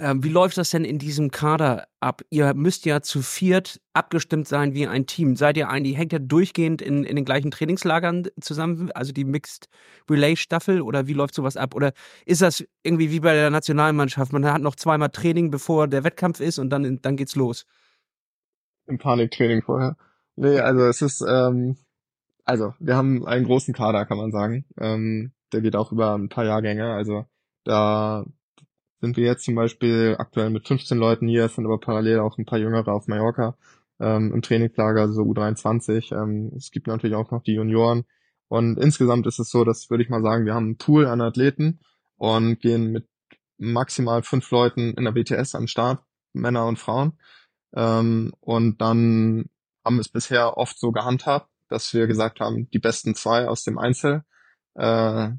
wie 0.00 0.28
läuft 0.28 0.56
das 0.56 0.70
denn 0.70 0.84
in 0.84 0.98
diesem 0.98 1.32
Kader 1.32 1.88
ab? 1.98 2.22
Ihr 2.30 2.54
müsst 2.54 2.84
ja 2.86 3.00
zu 3.00 3.20
viert 3.20 3.80
abgestimmt 3.94 4.46
sein 4.46 4.72
wie 4.72 4.86
ein 4.86 5.06
Team. 5.06 5.34
Seid 5.34 5.56
ihr 5.56 5.68
eigentlich, 5.68 5.96
hängt 5.96 6.12
ihr 6.12 6.20
durchgehend 6.20 6.80
in, 6.80 7.02
in 7.02 7.16
den 7.16 7.24
gleichen 7.24 7.50
Trainingslagern 7.50 8.28
zusammen, 8.40 8.92
also 8.92 9.12
die 9.12 9.24
Mixed 9.24 9.68
Relay 10.08 10.36
Staffel 10.36 10.82
oder 10.82 11.08
wie 11.08 11.14
läuft 11.14 11.34
sowas 11.34 11.56
ab? 11.56 11.74
Oder 11.74 11.92
ist 12.26 12.42
das 12.42 12.64
irgendwie 12.84 13.10
wie 13.10 13.18
bei 13.18 13.34
der 13.34 13.50
Nationalmannschaft? 13.50 14.32
Man 14.32 14.44
hat 14.44 14.62
noch 14.62 14.76
zweimal 14.76 15.08
Training, 15.08 15.50
bevor 15.50 15.88
der 15.88 16.04
Wettkampf 16.04 16.38
ist 16.38 16.58
und 16.58 16.70
dann, 16.70 17.00
dann 17.02 17.16
geht's 17.16 17.34
los. 17.34 17.66
Im 18.86 18.98
Paniktraining 18.98 19.62
vorher. 19.62 19.96
Nee, 20.36 20.60
also 20.60 20.84
es 20.84 21.02
ist, 21.02 21.24
ähm, 21.28 21.76
also 22.44 22.72
wir 22.78 22.94
haben 22.94 23.26
einen 23.26 23.46
großen 23.46 23.74
Kader, 23.74 24.06
kann 24.06 24.18
man 24.18 24.30
sagen. 24.30 24.64
Ähm, 24.78 25.32
der 25.52 25.60
geht 25.60 25.74
auch 25.74 25.90
über 25.90 26.14
ein 26.14 26.28
paar 26.28 26.44
Jahrgänge. 26.44 26.92
Also 26.92 27.26
da 27.64 28.24
sind 29.00 29.16
wir 29.16 29.24
jetzt 29.24 29.44
zum 29.44 29.54
Beispiel 29.54 30.16
aktuell 30.18 30.50
mit 30.50 30.66
15 30.66 30.98
Leuten 30.98 31.28
hier, 31.28 31.44
es 31.44 31.54
sind 31.54 31.66
aber 31.66 31.78
parallel 31.78 32.20
auch 32.20 32.38
ein 32.38 32.46
paar 32.46 32.58
Jüngere 32.58 32.92
auf 32.92 33.06
Mallorca 33.06 33.56
ähm, 34.00 34.32
im 34.32 34.42
Trainingslager, 34.42 35.02
also 35.02 35.14
so 35.14 35.22
U23. 35.22 36.14
Ähm, 36.14 36.52
es 36.56 36.70
gibt 36.70 36.86
natürlich 36.86 37.16
auch 37.16 37.30
noch 37.30 37.42
die 37.42 37.54
Junioren. 37.54 38.04
Und 38.48 38.78
insgesamt 38.78 39.26
ist 39.26 39.38
es 39.38 39.50
so, 39.50 39.64
dass 39.64 39.90
würde 39.90 40.02
ich 40.02 40.08
mal 40.08 40.22
sagen, 40.22 40.46
wir 40.46 40.54
haben 40.54 40.66
einen 40.66 40.78
Pool 40.78 41.06
an 41.06 41.20
Athleten 41.20 41.80
und 42.16 42.60
gehen 42.60 42.92
mit 42.92 43.06
maximal 43.58 44.22
fünf 44.22 44.50
Leuten 44.50 44.94
in 44.94 45.04
der 45.04 45.12
BTS 45.12 45.52
den 45.52 45.68
Start, 45.68 46.02
Männer 46.32 46.66
und 46.66 46.78
Frauen. 46.78 47.18
Ähm, 47.74 48.32
und 48.40 48.80
dann 48.80 49.46
haben 49.84 49.96
wir 49.96 50.00
es 50.00 50.08
bisher 50.08 50.56
oft 50.56 50.78
so 50.78 50.92
gehandhabt, 50.92 51.50
dass 51.68 51.92
wir 51.92 52.06
gesagt 52.06 52.40
haben, 52.40 52.68
die 52.70 52.78
besten 52.78 53.14
zwei 53.14 53.46
aus 53.48 53.64
dem 53.64 53.78
Einzel 53.78 54.24
äh, 54.74 55.30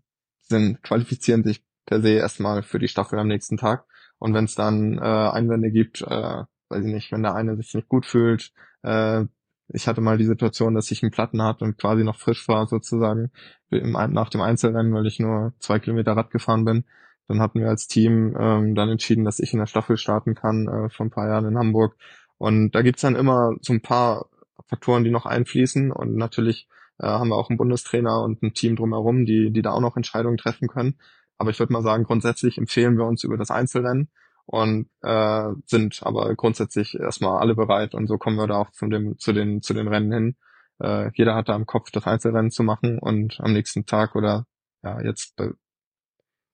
sind 0.41 0.81
qualifizieren 0.83 1.43
sich 1.43 1.63
per 1.89 2.01
se 2.01 2.11
erstmal 2.11 2.61
für 2.61 2.77
die 2.77 2.87
Staffel 2.87 3.17
am 3.17 3.27
nächsten 3.27 3.57
Tag. 3.57 3.85
Und 4.19 4.33
wenn 4.35 4.45
es 4.45 4.53
dann 4.53 4.99
äh, 4.99 5.01
Einwände 5.01 5.71
gibt, 5.71 6.01
äh, 6.01 6.43
weiß 6.69 6.85
ich 6.85 6.93
nicht, 6.93 7.11
wenn 7.11 7.23
der 7.23 7.33
eine 7.33 7.55
sich 7.57 7.73
nicht 7.73 7.89
gut 7.89 8.05
fühlt, 8.05 8.51
äh, 8.83 9.25
ich 9.69 9.87
hatte 9.87 10.01
mal 10.01 10.17
die 10.17 10.25
Situation, 10.25 10.75
dass 10.75 10.91
ich 10.91 11.01
einen 11.01 11.11
Platten 11.11 11.41
hatte 11.41 11.65
und 11.65 11.77
quasi 11.77 12.03
noch 12.03 12.17
frisch 12.17 12.47
war 12.47 12.67
sozusagen 12.67 13.31
im, 13.71 13.91
nach 13.91 14.29
dem 14.29 14.41
Einzelrennen, 14.41 14.93
weil 14.93 15.07
ich 15.07 15.19
nur 15.19 15.53
zwei 15.59 15.79
Kilometer 15.79 16.13
Rad 16.13 16.31
gefahren 16.31 16.65
bin. 16.65 16.85
Dann 17.27 17.39
hatten 17.39 17.59
wir 17.59 17.69
als 17.69 17.87
Team 17.87 18.35
ähm, 18.39 18.75
dann 18.75 18.89
entschieden, 18.89 19.25
dass 19.25 19.39
ich 19.39 19.53
in 19.53 19.59
der 19.59 19.67
Staffel 19.67 19.97
starten 19.97 20.35
kann 20.35 20.67
äh, 20.67 20.89
vor 20.89 21.05
ein 21.05 21.11
paar 21.11 21.27
Jahren 21.27 21.45
in 21.45 21.57
Hamburg. 21.57 21.95
Und 22.37 22.71
da 22.71 22.81
gibt's 22.81 23.01
dann 23.01 23.15
immer 23.15 23.55
so 23.61 23.73
ein 23.73 23.81
paar 23.81 24.29
Faktoren, 24.67 25.03
die 25.03 25.11
noch 25.11 25.25
einfließen. 25.25 25.91
Und 25.91 26.15
natürlich 26.15 26.67
äh, 26.99 27.07
haben 27.07 27.29
wir 27.29 27.35
auch 27.35 27.49
einen 27.49 27.57
Bundestrainer 27.57 28.21
und 28.23 28.41
ein 28.41 28.53
Team 28.53 28.75
drumherum, 28.75 29.25
die, 29.25 29.51
die 29.51 29.61
da 29.61 29.71
auch 29.71 29.81
noch 29.81 29.97
Entscheidungen 29.97 30.37
treffen 30.37 30.67
können. 30.67 30.95
Aber 31.39 31.49
ich 31.49 31.59
würde 31.59 31.73
mal 31.73 31.81
sagen, 31.81 32.03
grundsätzlich 32.03 32.57
empfehlen 32.57 32.97
wir 32.97 33.05
uns 33.05 33.23
über 33.23 33.37
das 33.37 33.49
Einzelrennen 33.49 34.09
und 34.45 34.89
äh, 35.01 35.49
sind 35.65 36.01
aber 36.03 36.35
grundsätzlich 36.35 36.99
erstmal 36.99 37.39
alle 37.39 37.55
bereit 37.55 37.95
und 37.95 38.07
so 38.07 38.17
kommen 38.17 38.37
wir 38.37 38.47
da 38.47 38.57
auch 38.57 38.71
zu, 38.71 38.87
dem, 38.87 39.17
zu, 39.17 39.33
den, 39.33 39.61
zu 39.61 39.73
den 39.73 39.87
Rennen 39.87 40.11
hin. 40.11 40.35
Äh, 40.79 41.11
jeder 41.15 41.35
hat 41.35 41.49
da 41.49 41.55
im 41.55 41.65
Kopf, 41.65 41.91
das 41.91 42.05
Einzelrennen 42.05 42.51
zu 42.51 42.63
machen 42.63 42.99
und 42.99 43.39
am 43.41 43.53
nächsten 43.53 43.85
Tag 43.85 44.15
oder 44.15 44.45
ja, 44.83 45.01
jetzt 45.01 45.35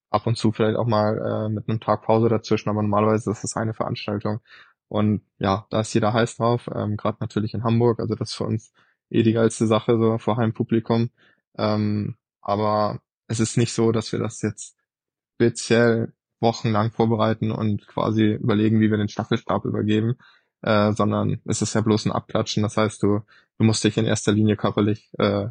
ab 0.10 0.28
und 0.28 0.38
zu 0.38 0.52
vielleicht 0.52 0.78
auch 0.78 0.88
mal 0.88 1.48
äh, 1.48 1.50
mit 1.50 1.67
einem 1.67 1.80
Tag 1.80 2.04
Pause 2.04 2.30
dazwischen, 2.30 2.69
aber 2.69 2.82
normalerweise 2.82 3.32
ist 3.32 3.43
es 3.43 3.56
eine 3.56 3.74
Veranstaltung. 3.74 4.39
Und 4.88 5.24
ja, 5.39 5.65
da 5.69 5.82
ist 5.82 5.93
jeder 5.93 6.13
heiß 6.13 6.38
drauf, 6.38 6.69
ähm, 6.74 6.95
gerade 6.98 7.17
natürlich 7.19 7.54
in 7.54 7.63
Hamburg, 7.63 8.00
also 8.00 8.15
das 8.15 8.30
ist 8.30 8.36
für 8.36 8.45
uns 8.45 8.71
eh 9.10 9.24
die 9.24 9.34
geilste 9.34 9.67
Sache, 9.67 9.98
so 9.98 10.17
vor 10.17 10.38
Heimpublikum. 10.38 11.10
Ähm, 11.58 12.15
aber 12.41 13.02
es 13.28 13.39
ist 13.39 13.58
nicht 13.58 13.74
so, 13.74 13.91
dass 13.91 14.12
wir 14.12 14.19
das 14.19 14.41
jetzt 14.41 14.74
speziell 15.36 16.13
wochenlang 16.39 16.91
vorbereiten 16.91 17.52
und 17.52 17.88
quasi 17.88 18.34
überlegen, 18.34 18.80
wie 18.80 18.89
wir 18.91 18.98
den 18.98 19.10
Staffelstab 19.10 19.65
übergeben, 19.65 20.15
äh, 20.62 20.91
sondern 20.93 21.41
es 21.45 21.62
ist 21.62 21.74
ja 21.74 21.82
bloß 21.82 22.06
ein 22.06 22.12
Abklatschen. 22.12 22.63
Das 22.63 22.78
heißt, 22.78 23.02
du, 23.04 23.21
du 23.58 23.63
musst 23.63 23.84
dich 23.84 23.98
in 23.98 24.06
erster 24.06 24.32
Linie 24.32 24.58
körperlich 24.58 25.10
äh, 25.17 25.48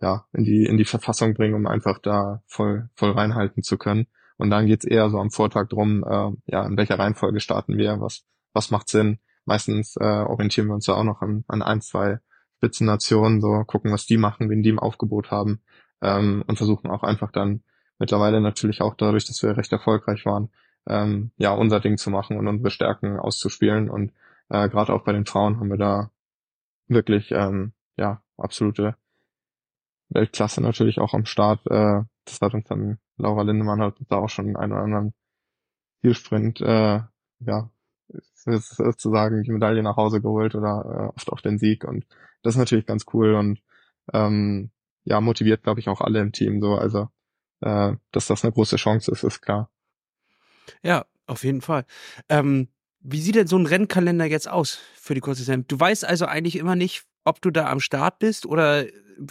ja, 0.00 0.26
in 0.32 0.44
die, 0.44 0.64
in 0.64 0.76
die 0.76 0.84
Verfassung 0.84 1.34
bringen, 1.34 1.54
um 1.54 1.66
einfach 1.66 1.98
da 1.98 2.42
voll, 2.46 2.88
voll 2.94 3.12
reinhalten 3.12 3.62
zu 3.62 3.78
können. 3.78 4.06
Und 4.36 4.50
dann 4.50 4.66
geht's 4.66 4.84
eher 4.84 5.08
so 5.10 5.18
am 5.18 5.30
Vortag 5.30 5.68
drum, 5.68 6.04
äh, 6.04 6.32
ja, 6.46 6.66
in 6.66 6.76
welcher 6.76 6.98
Reihenfolge 6.98 7.40
starten 7.40 7.78
wir, 7.78 8.00
was, 8.00 8.24
was 8.52 8.70
macht 8.70 8.88
Sinn. 8.88 9.18
Meistens 9.44 9.96
äh, 9.96 10.04
orientieren 10.04 10.68
wir 10.68 10.74
uns 10.74 10.86
ja 10.86 10.94
auch 10.94 11.04
noch 11.04 11.22
an, 11.22 11.44
an 11.48 11.62
ein, 11.62 11.80
zwei 11.80 12.18
Spitzennationen, 12.56 13.40
so 13.40 13.64
gucken, 13.66 13.92
was 13.92 14.06
die 14.06 14.16
machen, 14.16 14.50
wen 14.50 14.62
die 14.62 14.70
im 14.70 14.78
Aufgebot 14.78 15.30
haben 15.30 15.60
ähm, 16.02 16.44
und 16.46 16.56
versuchen 16.56 16.90
auch 16.90 17.02
einfach 17.02 17.30
dann 17.30 17.62
mittlerweile 17.98 18.40
natürlich 18.40 18.80
auch 18.80 18.94
dadurch, 18.94 19.26
dass 19.26 19.42
wir 19.42 19.56
recht 19.56 19.72
erfolgreich 19.72 20.24
waren, 20.26 20.50
ähm, 20.86 21.30
ja, 21.36 21.52
unser 21.52 21.80
Ding 21.80 21.96
zu 21.96 22.10
machen 22.10 22.36
und 22.36 22.46
unsere 22.48 22.70
Stärken 22.70 23.18
auszuspielen. 23.18 23.88
Und 23.88 24.12
äh, 24.48 24.68
gerade 24.68 24.92
auch 24.92 25.04
bei 25.04 25.12
den 25.12 25.26
Frauen 25.26 25.58
haben 25.58 25.70
wir 25.70 25.78
da 25.78 26.10
wirklich 26.88 27.30
ähm, 27.32 27.72
ja 27.96 28.22
absolute 28.36 28.96
Weltklasse 30.10 30.60
natürlich 30.60 30.98
auch 30.98 31.14
am 31.14 31.24
Start. 31.24 31.60
Äh, 31.66 32.02
das 32.24 32.40
hat 32.40 32.54
uns 32.54 32.68
dann 32.68 32.98
Laura 33.16 33.42
Lindemann 33.42 33.80
hat 33.80 33.96
da 34.08 34.16
auch 34.16 34.28
schon 34.28 34.56
einen 34.56 34.72
oder 34.72 34.82
anderen 34.82 35.14
Zielsprint 36.02 36.60
äh, 36.60 37.00
ja 37.40 37.70
sozusagen 38.34 39.42
die 39.42 39.52
Medaille 39.52 39.82
nach 39.82 39.96
Hause 39.96 40.20
geholt 40.20 40.54
oder 40.54 40.84
äh, 40.84 41.16
oft 41.16 41.32
auch 41.32 41.40
den 41.40 41.58
Sieg 41.58 41.84
und 41.84 42.04
das 42.42 42.54
ist 42.54 42.58
natürlich 42.58 42.86
ganz 42.86 43.06
cool 43.14 43.34
und 43.34 43.62
ähm, 44.12 44.70
ja, 45.04 45.20
motiviert, 45.20 45.62
glaube 45.62 45.80
ich, 45.80 45.88
auch 45.88 46.00
alle 46.00 46.20
im 46.20 46.32
Team 46.32 46.60
so. 46.60 46.74
Also, 46.74 47.08
äh, 47.64 47.96
dass 48.12 48.26
das 48.26 48.44
eine 48.44 48.52
große 48.52 48.76
Chance 48.76 49.10
ist, 49.10 49.24
ist 49.24 49.40
klar. 49.40 49.70
Ja, 50.82 51.06
auf 51.26 51.44
jeden 51.44 51.60
Fall. 51.60 51.84
Ähm, 52.28 52.68
wie 53.00 53.20
sieht 53.20 53.34
denn 53.34 53.46
so 53.46 53.58
ein 53.58 53.66
Rennkalender 53.66 54.26
jetzt 54.26 54.48
aus 54.48 54.78
für 54.94 55.14
die 55.14 55.20
kurze 55.20 55.44
Zeit? 55.44 55.64
Du 55.68 55.78
weißt 55.78 56.04
also 56.04 56.26
eigentlich 56.26 56.56
immer 56.56 56.76
nicht, 56.76 57.04
ob 57.24 57.40
du 57.40 57.50
da 57.50 57.70
am 57.70 57.80
Start 57.80 58.18
bist 58.18 58.46
oder, 58.46 58.86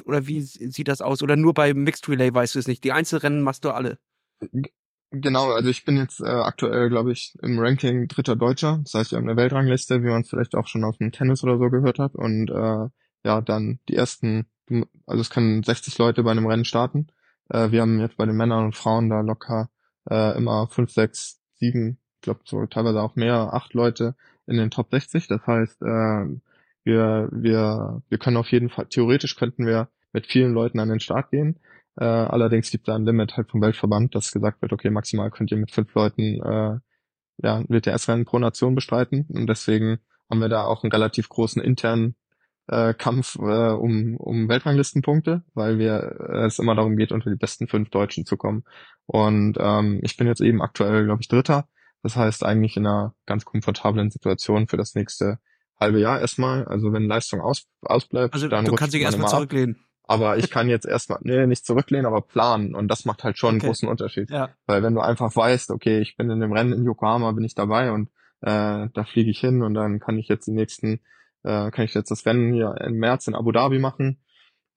oder 0.05 0.27
wie 0.27 0.41
sieht 0.41 0.87
das 0.87 1.01
aus? 1.01 1.21
Oder 1.21 1.35
nur 1.35 1.53
bei 1.53 1.73
Mixed 1.73 2.07
Relay 2.09 2.33
weißt 2.33 2.55
du 2.55 2.59
es 2.59 2.67
nicht? 2.67 2.83
Die 2.83 2.91
Einzelrennen 2.91 3.41
machst 3.41 3.65
du 3.65 3.71
alle. 3.71 3.99
Genau, 5.11 5.51
also 5.51 5.69
ich 5.69 5.85
bin 5.85 5.97
jetzt 5.97 6.19
äh, 6.21 6.25
aktuell, 6.25 6.89
glaube 6.89 7.11
ich, 7.11 7.35
im 7.41 7.59
Ranking 7.59 8.07
dritter 8.07 8.35
Deutscher. 8.35 8.79
Das 8.83 8.95
heißt, 8.95 9.11
wir 9.11 9.17
haben 9.17 9.29
eine 9.29 9.37
Weltrangliste, 9.37 10.01
wie 10.01 10.07
man 10.07 10.21
es 10.21 10.29
vielleicht 10.29 10.55
auch 10.55 10.67
schon 10.67 10.83
aus 10.83 10.97
dem 10.97 11.11
Tennis 11.11 11.43
oder 11.43 11.57
so 11.57 11.69
gehört 11.69 11.99
hat. 11.99 12.15
Und 12.15 12.49
äh, 12.49 12.89
ja, 13.23 13.41
dann 13.41 13.79
die 13.87 13.95
ersten 13.95 14.47
also 15.05 15.21
es 15.21 15.29
können 15.29 15.63
60 15.63 15.97
Leute 15.97 16.23
bei 16.23 16.31
einem 16.31 16.47
Rennen 16.47 16.65
starten. 16.65 17.07
Äh, 17.49 17.71
wir 17.71 17.81
haben 17.81 17.99
jetzt 17.99 18.17
bei 18.17 18.25
den 18.25 18.37
Männern 18.37 18.65
und 18.65 18.75
Frauen 18.75 19.09
da 19.09 19.21
locker 19.21 19.69
äh, 20.09 20.37
immer 20.37 20.67
5, 20.67 20.91
6, 20.91 21.41
7, 21.55 21.97
ich 22.15 22.21
glaube 22.21 22.41
so 22.45 22.65
teilweise 22.65 23.01
auch 23.01 23.15
mehr, 23.15 23.53
8 23.53 23.73
Leute 23.73 24.15
in 24.47 24.57
den 24.57 24.71
Top 24.71 24.89
60. 24.91 25.27
Das 25.27 25.45
heißt, 25.45 25.81
äh, 25.81 26.25
wir, 26.83 27.29
wir, 27.31 28.01
wir 28.09 28.17
können 28.17 28.37
auf 28.37 28.51
jeden 28.51 28.69
Fall, 28.69 28.87
theoretisch 28.87 29.35
könnten 29.35 29.65
wir 29.65 29.89
mit 30.11 30.27
vielen 30.27 30.53
Leuten 30.53 30.79
an 30.79 30.89
den 30.89 30.99
Start 30.99 31.31
gehen. 31.31 31.59
Äh, 31.95 32.05
allerdings 32.05 32.71
gibt 32.71 32.87
es 32.87 32.91
da 32.91 32.95
ein 32.95 33.05
Limit 33.05 33.37
halt 33.37 33.49
vom 33.49 33.61
Weltverband, 33.61 34.15
dass 34.15 34.31
gesagt 34.31 34.61
wird, 34.61 34.73
okay, 34.73 34.89
maximal 34.89 35.31
könnt 35.31 35.51
ihr 35.51 35.57
mit 35.57 35.71
fünf 35.71 35.93
Leuten 35.93 36.41
äh, 36.41 36.79
ja, 37.37 37.63
WTS-Rennen 37.67 38.25
pro 38.25 38.39
Nation 38.39 38.75
bestreiten. 38.75 39.25
Und 39.29 39.47
deswegen 39.47 39.99
haben 40.29 40.39
wir 40.39 40.49
da 40.49 40.63
auch 40.65 40.83
einen 40.83 40.91
relativ 40.91 41.29
großen 41.29 41.61
internen 41.61 42.15
äh, 42.67 42.93
Kampf 42.93 43.35
äh, 43.35 43.71
um, 43.71 44.15
um 44.17 44.47
Weltranglistenpunkte, 44.47 45.43
weil 45.53 45.77
wir 45.77 46.15
äh, 46.29 46.45
es 46.45 46.59
immer 46.59 46.75
darum 46.75 46.95
geht, 46.95 47.11
unter 47.11 47.29
die 47.29 47.35
besten 47.35 47.67
fünf 47.67 47.89
Deutschen 47.89 48.25
zu 48.25 48.37
kommen. 48.37 48.63
Und 49.05 49.57
ähm, 49.59 49.99
ich 50.03 50.17
bin 50.17 50.27
jetzt 50.27 50.41
eben 50.41 50.61
aktuell, 50.61 51.05
glaube 51.05 51.21
ich, 51.21 51.27
Dritter. 51.27 51.67
Das 52.03 52.15
heißt 52.15 52.43
eigentlich 52.45 52.77
in 52.77 52.85
einer 52.85 53.15
ganz 53.25 53.45
komfortablen 53.45 54.11
Situation 54.11 54.67
für 54.67 54.77
das 54.77 54.95
nächste 54.95 55.39
halbe 55.79 55.99
Jahr 55.99 56.19
erstmal. 56.19 56.65
Also 56.65 56.93
wenn 56.93 57.07
Leistung 57.07 57.41
aus, 57.41 57.65
ausbleibt, 57.81 58.33
also 58.33 58.47
dann 58.47 58.65
du 58.65 58.75
kannst 58.75 58.93
dich 58.93 59.01
erstmal 59.01 59.29
zurücklehnen. 59.29 59.85
Aber 60.05 60.37
ich 60.37 60.51
kann 60.51 60.67
jetzt 60.67 60.85
erstmal, 60.85 61.19
nee, 61.23 61.47
nicht 61.47 61.65
zurücklehnen, 61.65 62.05
aber 62.05 62.21
planen. 62.21 62.75
Und 62.75 62.89
das 62.89 63.05
macht 63.05 63.23
halt 63.23 63.37
schon 63.37 63.55
okay. 63.55 63.61
einen 63.61 63.69
großen 63.69 63.87
Unterschied. 63.87 64.29
Ja. 64.29 64.49
Weil 64.65 64.83
wenn 64.83 64.93
du 64.93 64.99
einfach 64.99 65.33
weißt, 65.33 65.71
okay, 65.71 65.99
ich 65.99 66.17
bin 66.17 66.29
in 66.29 66.41
dem 66.41 66.51
Rennen 66.51 66.73
in 66.73 66.83
Yokohama, 66.83 67.31
bin 67.31 67.45
ich 67.45 67.55
dabei 67.55 67.91
und 67.91 68.09
äh, 68.41 68.89
da 68.93 69.03
fliege 69.05 69.31
ich 69.31 69.39
hin 69.39 69.63
und 69.63 69.73
dann 69.73 69.99
kann 69.99 70.17
ich 70.17 70.27
jetzt 70.27 70.45
die 70.45 70.51
nächsten 70.51 70.99
äh, 71.43 71.71
kann 71.71 71.85
ich 71.85 71.93
jetzt 71.93 72.11
das 72.11 72.25
Rennen 72.25 72.53
hier 72.53 72.75
im 72.81 72.95
März 72.95 73.27
in 73.27 73.35
Abu 73.35 73.51
Dhabi 73.51 73.79
machen 73.79 74.19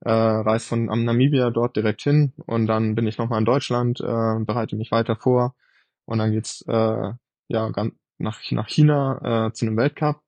äh, 0.01 0.11
reise 0.11 0.67
von 0.69 0.91
am 0.91 1.05
Namibia 1.05 1.51
dort 1.51 1.77
direkt 1.77 2.03
hin 2.03 2.33
und 2.47 2.67
dann 2.67 2.95
bin 2.95 3.07
ich 3.07 3.19
nochmal 3.19 3.39
in 3.39 3.45
Deutschland, 3.45 4.01
äh, 4.01 4.39
bereite 4.45 4.77
mich 4.77 4.93
weiter 4.93 5.17
vor 5.17 5.55
und 6.05 6.19
dann 6.19 6.33
geht's 6.33 6.63
äh, 6.69 7.13
ja 7.49 7.69
ganz 7.71 7.95
nach, 8.19 8.41
nach 8.51 8.69
China 8.69 9.47
äh, 9.49 9.53
zu 9.53 9.67
einem 9.67 9.77
Weltcup 9.77 10.23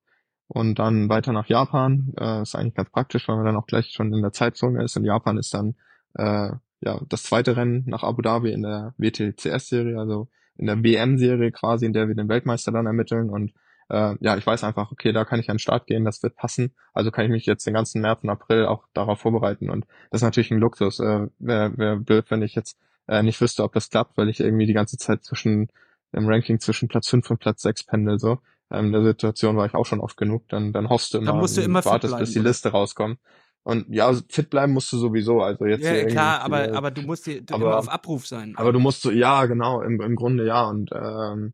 und 0.47 0.79
dann 0.79 1.09
weiter 1.09 1.33
nach 1.33 1.47
Japan. 1.47 2.13
Äh, 2.19 2.41
ist 2.41 2.55
eigentlich 2.55 2.75
ganz 2.75 2.89
praktisch, 2.89 3.27
weil 3.27 3.37
man 3.37 3.45
dann 3.45 3.55
auch 3.55 3.65
gleich 3.65 3.91
schon 3.91 4.13
in 4.13 4.21
der 4.21 4.31
Zeitzone 4.31 4.83
ist. 4.83 4.95
Und 4.97 5.05
Japan 5.05 5.37
ist 5.37 5.53
dann 5.53 5.75
äh, 6.15 6.51
ja 6.81 7.01
das 7.09 7.23
zweite 7.23 7.57
Rennen 7.57 7.83
nach 7.87 8.03
Abu 8.03 8.21
Dhabi 8.21 8.51
in 8.51 8.63
der 8.63 8.93
WTCS-Serie, 8.97 9.97
also 9.97 10.27
in 10.55 10.67
der 10.67 10.83
WM-Serie 10.83 11.51
quasi, 11.51 11.85
in 11.85 11.93
der 11.93 12.07
wir 12.07 12.15
den 12.15 12.29
Weltmeister 12.29 12.71
dann 12.71 12.85
ermitteln. 12.85 13.29
Und 13.29 13.53
äh, 13.89 14.15
ja, 14.19 14.37
ich 14.37 14.45
weiß 14.45 14.63
einfach, 14.63 14.91
okay, 14.91 15.11
da 15.11 15.25
kann 15.25 15.39
ich 15.39 15.49
an 15.49 15.55
den 15.55 15.59
Start 15.59 15.87
gehen, 15.87 16.05
das 16.05 16.21
wird 16.23 16.35
passen. 16.35 16.73
Also 16.93 17.11
kann 17.11 17.25
ich 17.25 17.31
mich 17.31 17.45
jetzt 17.45 17.65
den 17.65 17.73
ganzen 17.73 18.01
März 18.01 18.23
und 18.23 18.29
April 18.29 18.65
auch 18.65 18.85
darauf 18.93 19.19
vorbereiten. 19.19 19.69
Und 19.69 19.85
das 20.11 20.19
ist 20.21 20.25
natürlich 20.25 20.51
ein 20.51 20.59
Luxus. 20.59 20.99
Äh, 20.99 21.27
Wäre 21.39 21.77
wär 21.77 21.95
blöd, 21.97 22.25
wenn 22.29 22.41
ich 22.41 22.55
jetzt 22.55 22.77
äh, 23.07 23.23
nicht 23.23 23.41
wüsste, 23.41 23.63
ob 23.63 23.73
das 23.73 23.89
klappt, 23.89 24.17
weil 24.17 24.29
ich 24.29 24.39
irgendwie 24.39 24.65
die 24.67 24.73
ganze 24.73 24.97
Zeit 24.97 25.23
zwischen 25.23 25.69
im 26.11 26.27
Ranking 26.27 26.59
zwischen 26.59 26.87
Platz 26.87 27.07
5 27.09 27.29
und 27.31 27.39
Platz 27.39 27.61
6 27.61 27.83
pendel 27.85 28.19
so. 28.19 28.39
Ähm, 28.71 28.87
in 28.87 28.91
der 28.93 29.03
Situation 29.03 29.57
war 29.57 29.65
ich 29.65 29.73
auch 29.75 29.85
schon 29.85 29.99
oft 29.99 30.17
genug. 30.17 30.47
Dann, 30.49 30.73
dann 30.73 30.89
hoffst 30.89 31.13
du 31.13 31.17
immer, 31.19 31.27
dann 31.27 31.37
musst 31.39 31.57
du 31.57 31.61
immer 31.61 31.83
wartest, 31.85 32.11
bleiben, 32.11 32.23
bis 32.23 32.33
die 32.33 32.39
oder? 32.39 32.49
Liste 32.49 32.69
rauskommt. 32.69 33.19
Und 33.63 33.87
ja, 33.89 34.07
also 34.07 34.21
fit 34.29 34.49
bleiben 34.49 34.73
musst 34.73 34.91
du 34.93 34.97
sowieso. 34.97 35.41
Also 35.41 35.65
jetzt 35.65 35.83
Ja, 35.83 36.05
klar, 36.05 36.41
aber, 36.41 36.73
aber 36.73 36.91
du 36.91 37.01
musst 37.01 37.27
dir 37.27 37.41
aber- 37.51 37.55
immer 37.65 37.77
auf 37.77 37.89
Abruf 37.89 38.25
sein. 38.25 38.53
aber 38.57 38.71
du 38.71 38.79
musst 38.79 39.01
so, 39.01 39.11
ja, 39.11 39.45
genau, 39.45 39.81
im, 39.81 39.99
im 40.01 40.15
Grunde 40.15 40.45
ja. 40.45 40.67
Und 40.67 40.91
ähm, 40.93 41.53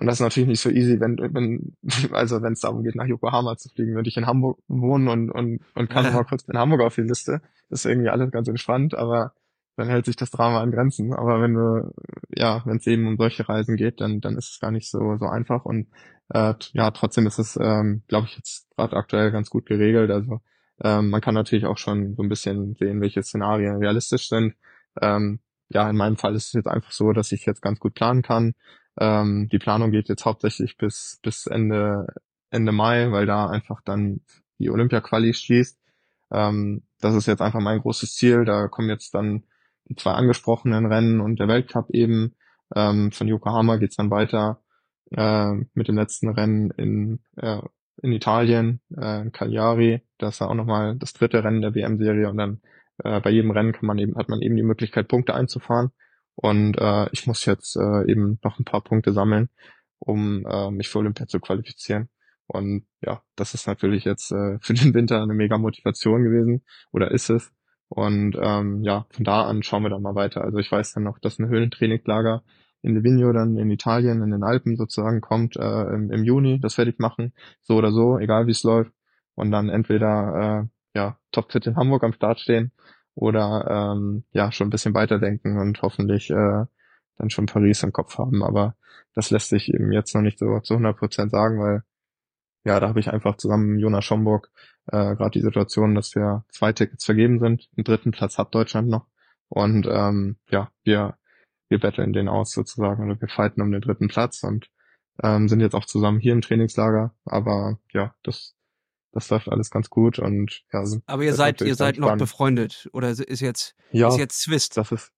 und 0.00 0.06
das 0.06 0.16
ist 0.16 0.20
natürlich 0.20 0.48
nicht 0.48 0.60
so 0.60 0.70
easy, 0.70 1.00
wenn, 1.00 1.16
wenn 1.18 1.76
also 2.12 2.42
wenn 2.42 2.52
es 2.52 2.60
darum 2.60 2.84
geht, 2.84 2.94
nach 2.94 3.06
Yokohama 3.06 3.56
zu 3.56 3.68
fliegen, 3.68 3.94
würde 3.94 4.08
ich 4.08 4.16
in 4.16 4.26
Hamburg 4.26 4.58
wohnen 4.68 5.08
und, 5.08 5.30
und, 5.30 5.60
und 5.74 5.90
kann 5.90 6.04
mal 6.12 6.24
kurz 6.24 6.44
in 6.44 6.58
Hamburg 6.58 6.80
auf 6.82 6.94
die 6.94 7.02
Liste. 7.02 7.40
Das 7.68 7.80
ist 7.80 7.90
irgendwie 7.90 8.08
alles 8.08 8.30
ganz 8.30 8.48
entspannt, 8.48 8.94
aber 8.94 9.32
dann 9.76 9.88
hält 9.88 10.06
sich 10.06 10.16
das 10.16 10.30
Drama 10.30 10.60
an 10.60 10.72
Grenzen. 10.72 11.12
Aber 11.14 11.40
wenn 11.40 11.54
du, 11.54 11.92
ja, 12.30 12.62
wenn 12.64 12.78
es 12.78 12.86
eben 12.86 13.06
um 13.06 13.16
solche 13.16 13.48
Reisen 13.48 13.76
geht, 13.76 14.00
dann, 14.00 14.20
dann 14.20 14.36
ist 14.36 14.50
es 14.50 14.60
gar 14.60 14.70
nicht 14.70 14.90
so, 14.90 15.16
so 15.18 15.26
einfach. 15.26 15.64
Und 15.64 15.88
äh, 16.30 16.54
ja, 16.72 16.90
trotzdem 16.90 17.26
ist 17.26 17.38
es, 17.38 17.56
ähm, 17.60 18.02
glaube 18.08 18.26
ich, 18.26 18.36
jetzt 18.36 18.68
gerade 18.76 18.96
aktuell 18.96 19.30
ganz 19.30 19.50
gut 19.50 19.66
geregelt. 19.66 20.10
Also 20.10 20.40
ähm, 20.82 21.10
man 21.10 21.20
kann 21.20 21.34
natürlich 21.34 21.66
auch 21.66 21.78
schon 21.78 22.14
so 22.16 22.22
ein 22.22 22.28
bisschen 22.28 22.74
sehen, 22.74 23.00
welche 23.00 23.22
Szenarien 23.22 23.76
realistisch 23.76 24.28
sind. 24.28 24.54
Ähm, 25.00 25.40
ja, 25.68 25.88
in 25.88 25.96
meinem 25.96 26.16
Fall 26.16 26.34
ist 26.34 26.48
es 26.48 26.52
jetzt 26.54 26.68
einfach 26.68 26.92
so, 26.92 27.12
dass 27.12 27.32
ich 27.32 27.46
jetzt 27.46 27.62
ganz 27.62 27.78
gut 27.78 27.94
planen 27.94 28.22
kann. 28.22 28.54
Ähm, 28.98 29.48
die 29.50 29.58
Planung 29.58 29.90
geht 29.90 30.08
jetzt 30.08 30.24
hauptsächlich 30.24 30.76
bis, 30.76 31.18
bis 31.22 31.46
Ende, 31.46 32.06
Ende 32.50 32.72
Mai, 32.72 33.10
weil 33.12 33.26
da 33.26 33.48
einfach 33.48 33.80
dann 33.84 34.20
die 34.58 34.70
Olympia-Quali 34.70 35.34
schließt. 35.34 35.78
Ähm, 36.32 36.82
das 37.00 37.14
ist 37.14 37.26
jetzt 37.26 37.42
einfach 37.42 37.60
mein 37.60 37.80
großes 37.80 38.14
Ziel. 38.14 38.44
Da 38.44 38.68
kommen 38.68 38.88
jetzt 38.88 39.14
dann 39.14 39.44
die 39.88 39.94
zwei 39.94 40.12
angesprochenen 40.12 40.86
Rennen 40.86 41.20
und 41.20 41.38
der 41.38 41.48
Weltcup 41.48 41.90
eben. 41.90 42.34
Ähm, 42.74 43.12
von 43.12 43.28
Yokohama 43.28 43.76
geht's 43.76 43.96
dann 43.96 44.10
weiter 44.10 44.60
äh, 45.12 45.52
mit 45.74 45.88
dem 45.88 45.96
letzten 45.96 46.28
Rennen 46.28 46.70
in, 46.72 47.20
äh, 47.36 47.60
in 48.02 48.12
Italien, 48.12 48.80
äh, 48.96 49.22
in 49.22 49.32
Cagliari. 49.32 50.02
Das 50.18 50.40
ja 50.40 50.48
auch 50.48 50.54
nochmal 50.54 50.96
das 50.96 51.12
dritte 51.12 51.44
Rennen 51.44 51.62
der 51.62 51.74
WM-Serie 51.74 52.28
und 52.28 52.36
dann 52.36 52.60
äh, 53.04 53.20
bei 53.20 53.30
jedem 53.30 53.50
Rennen 53.52 53.72
kann 53.72 53.86
man 53.86 53.98
eben, 53.98 54.16
hat 54.16 54.28
man 54.28 54.42
eben 54.42 54.56
die 54.56 54.62
Möglichkeit, 54.62 55.08
Punkte 55.08 55.34
einzufahren. 55.34 55.92
Und 56.40 56.78
äh, 56.78 57.08
ich 57.10 57.26
muss 57.26 57.44
jetzt 57.46 57.74
äh, 57.74 58.08
eben 58.08 58.38
noch 58.44 58.60
ein 58.60 58.64
paar 58.64 58.80
Punkte 58.80 59.12
sammeln, 59.12 59.48
um 59.98 60.46
äh, 60.46 60.70
mich 60.70 60.88
für 60.88 60.98
Olympia 60.98 61.26
zu 61.26 61.40
qualifizieren. 61.40 62.10
Und 62.46 62.86
ja, 63.02 63.22
das 63.34 63.54
ist 63.54 63.66
natürlich 63.66 64.04
jetzt 64.04 64.30
äh, 64.30 64.58
für 64.60 64.72
den 64.72 64.94
Winter 64.94 65.20
eine 65.20 65.34
mega 65.34 65.58
Motivation 65.58 66.22
gewesen 66.22 66.62
oder 66.92 67.10
ist 67.10 67.28
es. 67.28 67.52
Und 67.88 68.36
ähm, 68.40 68.84
ja, 68.84 69.06
von 69.10 69.24
da 69.24 69.46
an 69.46 69.64
schauen 69.64 69.82
wir 69.82 69.90
dann 69.90 70.02
mal 70.02 70.14
weiter. 70.14 70.42
Also 70.42 70.58
ich 70.58 70.70
weiß 70.70 70.92
dann 70.92 71.02
noch, 71.02 71.18
dass 71.18 71.40
ein 71.40 71.48
Höhlentrainingslager 71.48 72.44
in 72.82 72.94
Livigno 72.94 73.32
dann 73.32 73.56
in 73.56 73.68
Italien, 73.72 74.22
in 74.22 74.30
den 74.30 74.44
Alpen 74.44 74.76
sozusagen 74.76 75.20
kommt 75.20 75.56
äh, 75.56 75.82
im, 75.92 76.12
im 76.12 76.22
Juni. 76.22 76.60
Das 76.60 76.78
werde 76.78 76.92
ich 76.92 77.00
machen, 77.00 77.32
so 77.62 77.74
oder 77.74 77.90
so, 77.90 78.16
egal 78.16 78.46
wie 78.46 78.52
es 78.52 78.62
läuft. 78.62 78.92
Und 79.34 79.50
dann 79.50 79.70
entweder 79.70 80.68
äh, 80.94 80.98
ja 80.98 81.18
topfit 81.32 81.66
in 81.66 81.74
Hamburg 81.74 82.04
am 82.04 82.12
Start 82.12 82.38
stehen 82.38 82.70
oder 83.18 83.94
ähm, 83.96 84.22
ja 84.32 84.52
schon 84.52 84.68
ein 84.68 84.70
bisschen 84.70 84.94
weiterdenken 84.94 85.58
und 85.58 85.82
hoffentlich 85.82 86.30
äh, 86.30 86.64
dann 87.16 87.30
schon 87.30 87.46
Paris 87.46 87.82
im 87.82 87.92
Kopf 87.92 88.16
haben. 88.18 88.44
Aber 88.44 88.76
das 89.14 89.30
lässt 89.30 89.48
sich 89.48 89.74
eben 89.74 89.90
jetzt 89.92 90.14
noch 90.14 90.22
nicht 90.22 90.38
so 90.38 90.60
zu 90.60 90.74
100 90.74 90.96
Prozent 90.96 91.32
sagen, 91.32 91.58
weil 91.58 91.82
ja, 92.64 92.78
da 92.78 92.88
habe 92.88 93.00
ich 93.00 93.10
einfach 93.10 93.36
zusammen 93.36 93.72
mit 93.72 93.80
Jonas 93.80 94.04
Schomburg 94.04 94.50
äh, 94.86 95.16
gerade 95.16 95.30
die 95.30 95.40
Situation, 95.40 95.94
dass 95.96 96.14
wir 96.14 96.44
zwei 96.48 96.72
Tickets 96.72 97.04
vergeben 97.04 97.40
sind. 97.40 97.68
Einen 97.76 97.84
dritten 97.84 98.12
Platz 98.12 98.38
hat 98.38 98.54
Deutschland 98.54 98.88
noch. 98.88 99.06
Und 99.48 99.88
ähm, 99.90 100.36
ja, 100.50 100.70
wir, 100.84 101.16
wir 101.68 101.80
betteln 101.80 102.12
den 102.12 102.28
aus 102.28 102.52
sozusagen 102.52 103.04
oder 103.04 103.20
wir 103.20 103.28
fighten 103.28 103.62
um 103.62 103.72
den 103.72 103.80
dritten 103.80 104.08
Platz 104.08 104.44
und 104.44 104.70
ähm, 105.22 105.48
sind 105.48 105.60
jetzt 105.60 105.74
auch 105.74 105.86
zusammen 105.86 106.20
hier 106.20 106.34
im 106.34 106.42
Trainingslager. 106.42 107.14
Aber 107.24 107.78
ja, 107.92 108.14
das, 108.22 108.54
das 109.18 109.30
läuft 109.30 109.48
alles 109.48 109.70
ganz 109.70 109.90
gut 109.90 110.18
und 110.18 110.62
ja, 110.72 110.84
Aber 111.06 111.22
ihr 111.22 111.34
seid, 111.34 111.60
ihr 111.60 111.74
seid 111.74 111.98
noch 111.98 112.16
befreundet 112.16 112.88
oder 112.92 113.10
ist 113.10 113.40
jetzt, 113.40 113.74
ja, 113.90 114.08
ist 114.08 114.18
jetzt 114.18 114.40
Zwist? 114.40 114.76
das 114.76 114.92
ist 114.92 115.12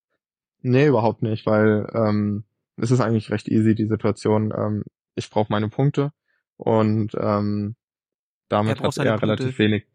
nee, 0.62 0.86
überhaupt 0.86 1.22
nicht, 1.22 1.46
weil 1.46 1.86
ähm, 1.94 2.44
es 2.76 2.90
ist 2.90 3.00
eigentlich 3.00 3.30
recht 3.30 3.48
easy, 3.48 3.74
die 3.74 3.86
Situation. 3.86 4.52
Ähm, 4.56 4.84
ich 5.14 5.28
brauche 5.30 5.52
meine 5.52 5.68
Punkte 5.68 6.12
und 6.56 7.14
ähm, 7.18 7.76
Er 7.76 8.48
damit 8.48 8.78
braucht 8.78 8.98
hat 8.98 9.06
er 9.06 9.18
Punkte. 9.18 9.26
relativ 9.26 9.58
wenig. 9.58 9.86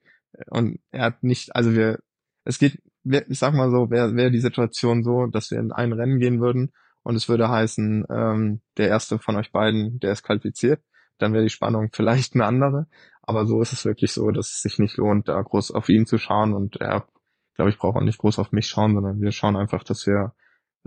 Und 0.49 0.79
er 0.91 1.03
hat 1.05 1.23
nicht, 1.23 1.55
also 1.55 1.73
wir, 1.73 1.99
es 2.43 2.59
geht, 2.59 2.81
ich 3.03 3.39
sag 3.39 3.53
mal 3.53 3.71
so, 3.71 3.89
wäre 3.89 4.15
wär 4.15 4.29
die 4.29 4.39
Situation 4.39 5.03
so, 5.03 5.27
dass 5.27 5.51
wir 5.51 5.59
in 5.59 5.71
ein 5.71 5.93
Rennen 5.93 6.19
gehen 6.19 6.41
würden 6.41 6.73
und 7.03 7.15
es 7.15 7.29
würde 7.29 7.49
heißen, 7.49 8.05
ähm, 8.09 8.61
der 8.77 8.89
erste 8.89 9.19
von 9.19 9.35
euch 9.35 9.51
beiden, 9.51 9.99
der 9.99 10.11
ist 10.11 10.23
qualifiziert, 10.23 10.81
dann 11.17 11.33
wäre 11.33 11.43
die 11.43 11.49
Spannung 11.49 11.89
vielleicht 11.93 12.35
eine 12.35 12.45
andere. 12.45 12.87
Aber 13.27 13.45
so 13.45 13.61
ist 13.61 13.73
es 13.73 13.85
wirklich 13.85 14.11
so, 14.13 14.29
dass 14.31 14.51
es 14.51 14.61
sich 14.61 14.79
nicht 14.79 14.97
lohnt, 14.97 15.27
da 15.27 15.41
groß 15.41 15.71
auf 15.71 15.89
ihn 15.89 16.05
zu 16.05 16.17
schauen 16.17 16.53
und 16.53 16.77
er, 16.77 17.07
glaube 17.55 17.69
ich, 17.69 17.77
braucht 17.77 17.97
auch 17.97 18.03
nicht 18.03 18.19
groß 18.19 18.39
auf 18.39 18.51
mich 18.51 18.67
schauen, 18.67 18.93
sondern 18.93 19.19
wir 19.19 19.31
schauen 19.31 19.55
einfach, 19.55 19.83
dass 19.83 20.05
wir, 20.05 20.33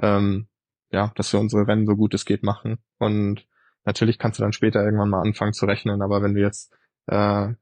ähm, 0.00 0.48
ja, 0.90 1.12
dass 1.16 1.32
wir 1.32 1.40
unsere 1.40 1.66
Rennen 1.66 1.86
so 1.86 1.96
gut 1.96 2.14
es 2.14 2.24
geht 2.24 2.44
machen. 2.44 2.78
Und 2.98 3.46
natürlich 3.84 4.18
kannst 4.18 4.38
du 4.38 4.44
dann 4.44 4.52
später 4.52 4.84
irgendwann 4.84 5.10
mal 5.10 5.22
anfangen 5.22 5.52
zu 5.52 5.66
rechnen, 5.66 6.00
aber 6.02 6.22
wenn 6.22 6.34
du 6.34 6.40
jetzt, 6.40 6.72
äh, 7.06 7.14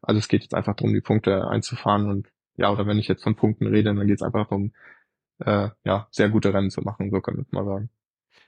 also 0.03 0.19
es 0.19 0.29
geht 0.29 0.43
jetzt 0.43 0.55
einfach 0.55 0.77
darum, 0.77 0.93
die 0.93 1.01
Punkte 1.01 1.49
einzufahren 1.49 2.11
und 2.11 2.29
ja, 2.57 2.71
oder 2.71 2.87
wenn 2.87 2.99
ich 2.99 3.09
jetzt 3.09 3.23
von 3.23 3.37
Punkten 3.37 3.67
rede, 3.67 3.95
dann 3.95 4.07
geht 4.07 4.17
es 4.17 4.23
einfach 4.23 4.49
darum, 4.49 4.73
äh, 5.39 5.71
ja, 5.85 6.09
sehr 6.11 6.29
gute 6.31 6.53
Rennen 6.53 6.71
zu 6.71 6.83
machen, 6.83 7.11
so 7.11 7.17
wir 7.17 7.39
es 7.41 7.53
mal 7.53 7.65
sagen. 7.65 7.91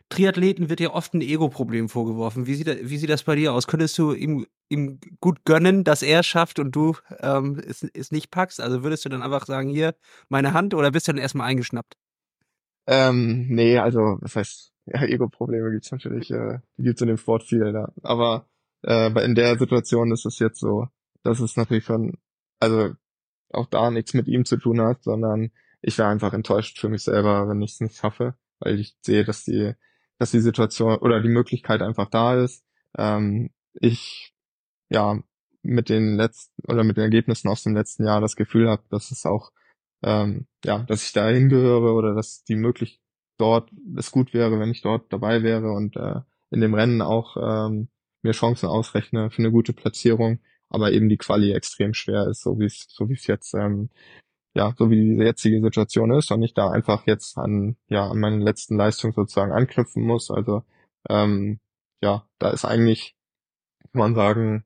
Triathleten 0.09 0.71
wird 0.71 0.81
ja 0.81 0.91
oft 0.95 1.13
ein 1.15 1.21
Ego-Problem 1.21 1.89
vorgeworfen. 1.89 2.47
Wie 2.47 2.55
sieht, 2.55 2.67
da- 2.67 2.77
wie 2.81 2.97
sieht 2.97 3.11
das 3.11 3.25
bei 3.25 3.35
dir 3.37 3.53
aus? 3.53 3.67
Könntest 3.67 3.99
du 3.99 4.13
ihm, 4.13 4.47
ihm 4.69 5.01
gut 5.21 5.45
gönnen, 5.45 5.85
dass 5.85 6.03
er 6.03 6.21
es 6.21 6.27
schafft 6.27 6.59
und 6.59 6.75
du 6.75 6.97
ähm, 7.21 7.61
es, 7.67 7.83
es 7.83 8.11
nicht 8.11 8.31
packst? 8.31 8.61
Also 8.61 8.83
würdest 8.83 9.05
du 9.05 9.11
dann 9.11 9.23
einfach 9.23 9.45
sagen, 9.47 9.69
hier, 9.69 9.95
meine 10.29 10.55
Hand 10.55 10.73
oder 10.73 10.91
bist 10.91 11.09
du 11.09 11.13
dann 11.13 11.21
erstmal 11.21 11.49
eingeschnappt? 11.49 11.97
Ähm, 12.87 13.47
nee, 13.49 13.77
also, 13.79 14.17
das 14.23 14.35
heißt, 14.35 14.73
ja, 14.87 15.03
Ego-Probleme 15.03 15.71
gibt's 15.71 15.93
natürlich, 15.93 16.31
äh, 16.31 16.59
die 16.79 16.85
gibt's 16.85 17.03
in 17.03 17.09
dem 17.09 17.19
Sport 17.19 17.43
viel, 17.45 17.71
ja. 17.75 17.93
Aber 18.03 18.47
äh, 18.83 19.25
in 19.25 19.35
der 19.35 19.59
Situation 19.59 20.11
ist 20.11 20.25
es 20.25 20.39
jetzt 20.39 20.59
so, 20.59 20.89
dass 21.23 21.41
es 21.41 21.57
natürlich 21.57 21.85
schon, 21.85 22.15
also 22.61 22.95
auch 23.51 23.67
da 23.67 23.91
nichts 23.91 24.15
mit 24.15 24.27
ihm 24.27 24.47
zu 24.47 24.57
tun 24.57 24.81
hat, 24.81 25.03
sondern 25.03 25.51
ich 25.83 25.99
wäre 25.99 26.09
einfach 26.09 26.33
enttäuscht 26.33 26.79
für 26.79 26.89
mich 26.89 27.03
selber, 27.03 27.49
wenn 27.49 27.61
ich 27.61 27.73
es 27.73 27.81
nicht 27.81 27.97
schaffe, 27.97 28.35
weil 28.59 28.81
ich 28.81 28.97
sehe, 29.03 29.25
dass 29.25 29.45
die, 29.45 29.75
dass 30.19 30.31
die 30.31 30.41
Situation 30.41 30.97
oder 30.99 31.21
die 31.21 31.29
Möglichkeit 31.29 31.83
einfach 31.83 32.09
da 32.09 32.43
ist. 32.43 32.65
Ähm, 32.97 33.51
ich 33.75 34.35
ja 34.91 35.21
mit 35.63 35.89
den 35.89 36.17
letzten 36.17 36.63
oder 36.69 36.85
mit 36.85 36.97
den 36.97 37.05
Ergebnissen 37.05 37.49
aus 37.49 37.63
dem 37.63 37.75
letzten 37.75 38.05
Jahr 38.05 38.21
das 38.21 38.37
Gefühl 38.37 38.69
habe, 38.69 38.83
dass 38.91 39.11
es 39.11 39.27
auch 39.27 39.53
ähm, 40.03 40.47
ja, 40.65 40.81
dass 40.81 41.05
ich 41.05 41.13
da 41.13 41.29
hingehöre 41.29 41.95
oder 41.95 42.15
dass 42.15 42.45
die 42.45 42.57
möglich 42.57 43.01
dort 43.37 43.71
es 43.97 44.11
gut 44.11 44.35
wäre, 44.35 44.59
wenn 44.61 44.71
ich 44.71 44.83
dort 44.83 45.13
dabei 45.13 45.43
wäre 45.43 45.73
und 45.73 45.97
äh, 45.97 46.21
in 46.51 46.61
dem 46.61 46.75
Rennen 46.75 47.03
auch 47.03 47.37
ähm, 47.37 47.89
mir 48.23 48.33
Chancen 48.33 48.69
ausrechne 48.69 49.31
für 49.31 49.43
eine 49.43 49.53
gute 49.53 49.73
Platzierung, 49.73 50.41
aber 50.69 50.93
eben 50.93 51.09
die 51.09 51.17
Quali 51.17 51.53
extrem 51.53 51.95
schwer 51.95 52.27
ist, 52.29 52.43
so 52.43 52.59
wie 52.59 52.67
es 52.67 52.87
so 52.89 53.09
wie 53.09 53.15
es 53.15 53.27
jetzt 53.27 53.55
ähm, 53.55 53.91
ja, 54.55 54.75
so 54.77 54.91
wie 54.91 54.97
diese 55.13 55.25
jetzige 55.25 55.63
Situation 55.63 56.11
ist 56.13 56.31
und 56.31 56.43
ich 56.43 56.55
da 56.55 56.71
einfach 56.71 57.07
jetzt 57.07 57.39
an 57.39 57.77
ja 57.89 58.09
an 58.09 58.19
meine 58.21 58.43
letzten 58.43 58.77
Leistungen 58.77 59.13
sozusagen 59.15 59.53
anknüpfen 59.53 60.03
muss. 60.05 60.31
Also 60.31 60.65
ähm, 61.09 61.61
ja, 62.03 62.27
da 62.39 62.51
ist 62.51 62.65
eigentlich, 62.65 63.17
kann 63.93 64.01
man 64.01 64.15
sagen, 64.15 64.65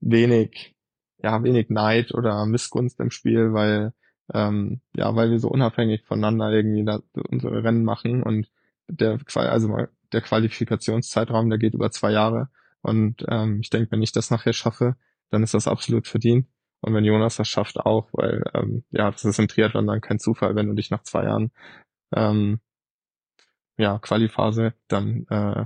wenig, 0.00 0.74
ja, 1.18 1.42
wenig 1.42 1.70
Neid 1.70 2.14
oder 2.14 2.46
Missgunst 2.46 3.00
im 3.00 3.10
Spiel, 3.10 3.52
weil 3.52 3.92
ähm, 4.34 4.80
ja, 4.96 5.14
weil 5.14 5.30
wir 5.30 5.38
so 5.38 5.48
unabhängig 5.48 6.04
voneinander 6.04 6.50
irgendwie 6.52 6.84
da, 6.84 7.00
unsere 7.30 7.62
Rennen 7.64 7.84
machen 7.84 8.22
und 8.22 8.50
der 8.88 9.18
also 9.34 9.76
der 10.12 10.20
Qualifikationszeitraum, 10.20 11.50
der 11.50 11.58
geht 11.58 11.74
über 11.74 11.90
zwei 11.90 12.12
Jahre 12.12 12.48
und 12.82 13.24
ähm, 13.28 13.60
ich 13.60 13.70
denke, 13.70 13.92
wenn 13.92 14.02
ich 14.02 14.12
das 14.12 14.30
nachher 14.30 14.52
schaffe, 14.52 14.96
dann 15.30 15.42
ist 15.42 15.54
das 15.54 15.68
absolut 15.68 16.06
verdient 16.06 16.46
Und 16.86 16.94
wenn 16.94 17.04
Jonas 17.04 17.36
das 17.36 17.48
schafft, 17.48 17.80
auch, 17.80 18.08
weil 18.12 18.44
ähm, 18.54 18.84
ja, 18.92 19.10
das 19.10 19.24
ist 19.24 19.40
im 19.40 19.48
Triathlon 19.48 19.88
dann 19.88 20.00
kein 20.00 20.20
Zufall, 20.20 20.54
wenn 20.54 20.68
du 20.68 20.74
dich 20.74 20.90
nach 20.92 21.02
zwei 21.02 21.24
Jahren 21.24 21.50
ähm, 22.14 22.60
ja, 23.76 23.98
Qualiphase 23.98 24.72
dann 24.86 25.26
äh, 25.28 25.64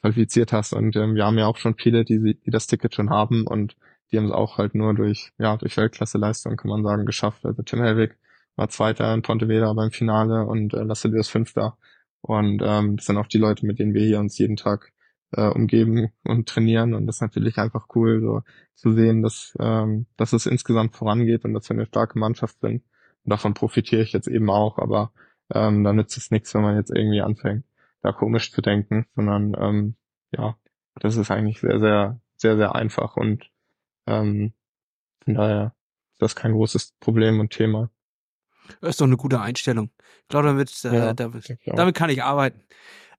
qualifiziert 0.00 0.54
hast. 0.54 0.72
Und 0.72 0.96
ähm, 0.96 1.14
wir 1.14 1.26
haben 1.26 1.36
ja 1.36 1.46
auch 1.46 1.58
schon 1.58 1.74
viele, 1.74 2.02
die, 2.06 2.38
die 2.40 2.50
das 2.50 2.66
Ticket 2.66 2.94
schon 2.94 3.10
haben 3.10 3.46
und 3.46 3.76
die 4.10 4.16
haben 4.16 4.24
es 4.24 4.32
auch 4.32 4.56
halt 4.56 4.74
nur 4.74 4.94
durch, 4.94 5.32
ja, 5.36 5.58
durch 5.58 5.76
Weltklasse-Leistung, 5.76 6.56
kann 6.56 6.70
man 6.70 6.82
sagen, 6.82 7.04
geschafft. 7.04 7.44
Also 7.44 7.62
Tim 7.62 7.82
Helwig 7.82 8.16
war 8.56 8.70
Zweiter 8.70 9.12
in 9.12 9.20
Pontevedra 9.20 9.74
beim 9.74 9.90
Finale 9.90 10.46
und 10.46 10.72
äh, 10.72 10.82
Lasse 10.82 11.08
ist 11.08 11.28
Fünfter. 11.28 11.76
Und 12.22 12.62
ähm, 12.64 12.96
das 12.96 13.04
sind 13.04 13.18
auch 13.18 13.26
die 13.26 13.38
Leute, 13.38 13.66
mit 13.66 13.78
denen 13.78 13.92
wir 13.92 14.02
hier 14.02 14.18
uns 14.18 14.38
jeden 14.38 14.56
Tag 14.56 14.92
äh, 15.32 15.46
umgeben 15.48 16.12
und 16.24 16.48
trainieren. 16.48 16.94
Und 16.94 17.06
das 17.06 17.16
ist 17.16 17.22
natürlich 17.22 17.58
einfach 17.58 17.86
cool, 17.94 18.20
so 18.20 18.42
zu 18.74 18.92
sehen, 18.92 19.22
dass, 19.22 19.56
ähm, 19.60 20.06
dass 20.16 20.32
es 20.32 20.46
insgesamt 20.46 20.96
vorangeht 20.96 21.44
und 21.44 21.54
dass 21.54 21.68
wir 21.68 21.76
eine 21.76 21.86
starke 21.86 22.18
Mannschaft 22.18 22.60
sind. 22.60 22.82
Und 23.24 23.30
davon 23.30 23.54
profitiere 23.54 24.02
ich 24.02 24.12
jetzt 24.12 24.28
eben 24.28 24.50
auch, 24.50 24.78
aber 24.78 25.12
ähm, 25.52 25.84
da 25.84 25.92
nützt 25.92 26.16
es 26.16 26.30
nichts, 26.30 26.54
wenn 26.54 26.62
man 26.62 26.76
jetzt 26.76 26.90
irgendwie 26.90 27.20
anfängt, 27.20 27.64
da 28.02 28.12
komisch 28.12 28.52
zu 28.52 28.62
denken, 28.62 29.06
sondern 29.14 29.54
ähm, 29.58 29.96
ja, 30.32 30.56
das 30.94 31.16
ist 31.16 31.30
eigentlich 31.30 31.60
sehr, 31.60 31.80
sehr, 31.80 32.20
sehr, 32.36 32.56
sehr 32.56 32.74
einfach 32.74 33.16
und 33.16 33.50
ähm, 34.06 34.52
von 35.24 35.34
daher 35.34 35.74
ist 36.12 36.22
das 36.22 36.36
kein 36.36 36.52
großes 36.52 36.94
Problem 37.00 37.40
und 37.40 37.50
Thema. 37.50 37.90
Das 38.80 38.90
ist 38.90 39.00
doch 39.00 39.06
eine 39.06 39.16
gute 39.16 39.40
Einstellung. 39.40 39.90
Ich 40.22 40.28
glaube, 40.28 40.48
damit, 40.48 40.84
äh, 40.84 40.94
ja, 40.94 41.14
damit, 41.14 41.58
damit 41.66 41.94
kann 41.94 42.10
ich 42.10 42.22
arbeiten. 42.22 42.62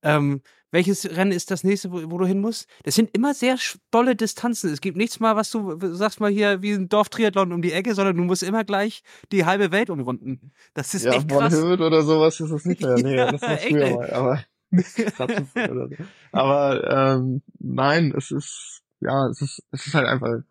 Ähm, 0.02 0.42
welches 0.72 1.10
Rennen 1.16 1.32
ist 1.32 1.50
das 1.50 1.64
nächste, 1.64 1.92
wo, 1.92 2.12
wo, 2.12 2.18
du 2.20 2.26
hin 2.26 2.42
musst? 2.42 2.70
Das 2.84 2.96
sind 2.96 3.16
immer 3.16 3.34
sehr 3.34 3.58
tolle 3.92 4.16
Distanzen. 4.16 4.72
Es 4.72 4.82
gibt 4.82 4.98
nichts 4.98 5.20
mal, 5.20 5.36
was 5.36 5.50
du 5.50 5.78
sagst 5.94 6.20
mal 6.20 6.30
hier 6.30 6.62
wie 6.62 6.74
ein 6.74 6.90
Dorftriathlon 6.90 7.52
um 7.52 7.62
die 7.62 7.72
Ecke, 7.72 7.96
sondern 7.96 8.18
du 8.18 8.24
musst 8.24 8.44
immer 8.44 8.64
gleich 8.64 9.02
die 9.32 9.46
halbe 9.46 9.72
Welt 9.72 9.90
umrunden. 9.90 10.52
Das 10.76 10.94
ist 10.94 11.06
ja, 11.06 11.14
echt 11.14 11.28
krass. 11.28 11.54
Hürth 11.54 11.82
oder 11.82 12.04
sowas 12.04 12.40
ist 12.40 12.52
es 12.52 12.66
nicht 12.66 12.82
mehr. 12.82 12.96
Nee, 13.00 13.16
ja, 13.16 13.32
das 13.32 13.42
war 13.42 13.58
früher 13.58 13.82
echt, 13.82 13.96
mal. 13.96 14.12
Aber, 14.12 14.46
aber 16.32 17.16
ähm, 17.16 17.42
nein, 17.60 18.14
es 18.16 18.30
ist 18.30 18.84
ja, 19.00 19.28
es 19.28 19.42
ist 19.42 19.64
es 19.72 19.88
ist 19.88 19.94
halt 19.96 20.08
einfach 20.08 20.42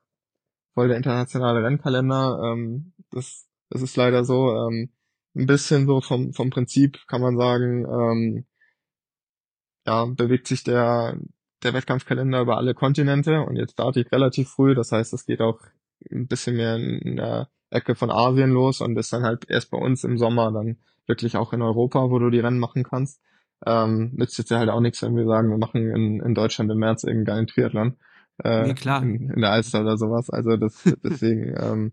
voll 0.74 0.88
der 0.88 0.96
internationale 0.96 1.62
Rennkalender. 1.62 2.40
Ähm, 2.44 2.92
das 3.10 3.46
das 3.70 3.82
ist 3.82 3.96
leider 3.96 4.24
so. 4.24 4.50
Ähm, 4.50 4.90
ein 5.36 5.46
bisschen 5.46 5.86
so 5.86 6.00
vom 6.00 6.32
vom 6.32 6.50
Prinzip 6.50 6.98
kann 7.06 7.20
man 7.20 7.36
sagen. 7.36 7.84
Ähm, 7.84 8.46
ja, 9.88 10.04
bewegt 10.04 10.46
sich 10.46 10.64
der, 10.64 11.16
der 11.62 11.72
Wettkampfkalender 11.72 12.42
über 12.42 12.58
alle 12.58 12.74
Kontinente 12.74 13.40
und 13.40 13.56
jetzt 13.56 13.72
starte 13.72 14.00
ich 14.00 14.12
relativ 14.12 14.50
früh, 14.50 14.74
das 14.74 14.92
heißt, 14.92 15.14
es 15.14 15.24
geht 15.24 15.40
auch 15.40 15.60
ein 16.12 16.26
bisschen 16.26 16.56
mehr 16.56 16.76
in 16.76 17.16
der 17.16 17.48
Ecke 17.70 17.94
von 17.94 18.10
Asien 18.10 18.50
los 18.50 18.82
und 18.82 18.98
ist 18.98 19.14
dann 19.14 19.22
halt 19.22 19.48
erst 19.48 19.70
bei 19.70 19.78
uns 19.78 20.04
im 20.04 20.18
Sommer 20.18 20.52
dann 20.52 20.76
wirklich 21.06 21.38
auch 21.38 21.54
in 21.54 21.62
Europa, 21.62 22.10
wo 22.10 22.18
du 22.18 22.28
die 22.28 22.40
Rennen 22.40 22.58
machen 22.58 22.84
kannst. 22.84 23.22
Ähm, 23.64 24.12
nützt 24.14 24.36
jetzt 24.36 24.50
ja 24.50 24.58
halt 24.58 24.68
auch 24.68 24.80
nichts, 24.80 25.02
wenn 25.02 25.16
wir 25.16 25.24
sagen, 25.24 25.48
wir 25.48 25.56
machen 25.56 25.90
in, 25.90 26.20
in 26.20 26.34
Deutschland 26.34 26.70
im 26.70 26.78
März 26.78 27.04
irgendeinen 27.04 27.24
geilen 27.24 27.46
Triathlon. 27.46 27.96
Äh, 28.44 28.66
nee, 28.66 28.74
klar. 28.74 29.02
In, 29.02 29.30
in 29.30 29.40
der 29.40 29.50
Alster 29.50 29.80
oder 29.80 29.96
sowas. 29.96 30.28
Also 30.28 30.58
das, 30.58 30.84
deswegen 31.02 31.54
ähm, 31.58 31.92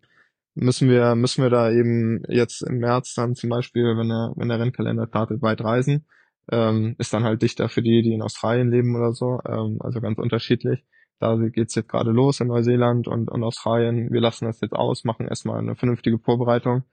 müssen 0.54 0.90
wir 0.90 1.16
müssen 1.16 1.44
wir 1.44 1.50
da 1.50 1.72
eben 1.72 2.24
jetzt 2.28 2.62
im 2.62 2.80
März 2.80 3.14
dann 3.16 3.36
zum 3.36 3.50
Beispiel, 3.50 3.98
wenn 3.98 4.10
der 4.10 4.34
wenn 4.36 4.50
der 4.50 4.60
Rennkalender 4.60 5.08
startet, 5.08 5.42
weit 5.42 5.64
reisen 5.64 6.06
ähm, 6.52 6.96
ist 7.00 7.14
dann 7.14 7.24
halt 7.24 7.42
dichter 7.42 7.70
für 7.70 7.82
die, 7.82 8.02
die 8.02 8.14
in 8.14 8.22
Australien 8.22 8.70
leben 8.70 8.96
oder 8.96 9.14
so, 9.14 9.40
ähm, 9.48 9.78
also 9.82 10.02
ganz 10.02 10.18
unterschiedlich. 10.18 10.84
Da 11.20 11.36
geht's 11.38 11.76
jetzt 11.76 11.88
gerade 11.88 12.12
los 12.12 12.42
in 12.42 12.48
Neuseeland 12.48 13.08
und, 13.08 13.32
und 13.32 13.44
Australien. 13.44 14.12
Wir 14.12 14.22
lassen 14.22 14.46
das 14.46 14.60
jetzt 14.62 14.74
aus, 14.74 15.06
machen 15.06 15.28
erstmal 15.28 15.60
eine 15.60 15.76
vernünftige 15.76 16.20
Vorbereitung. 16.20 16.84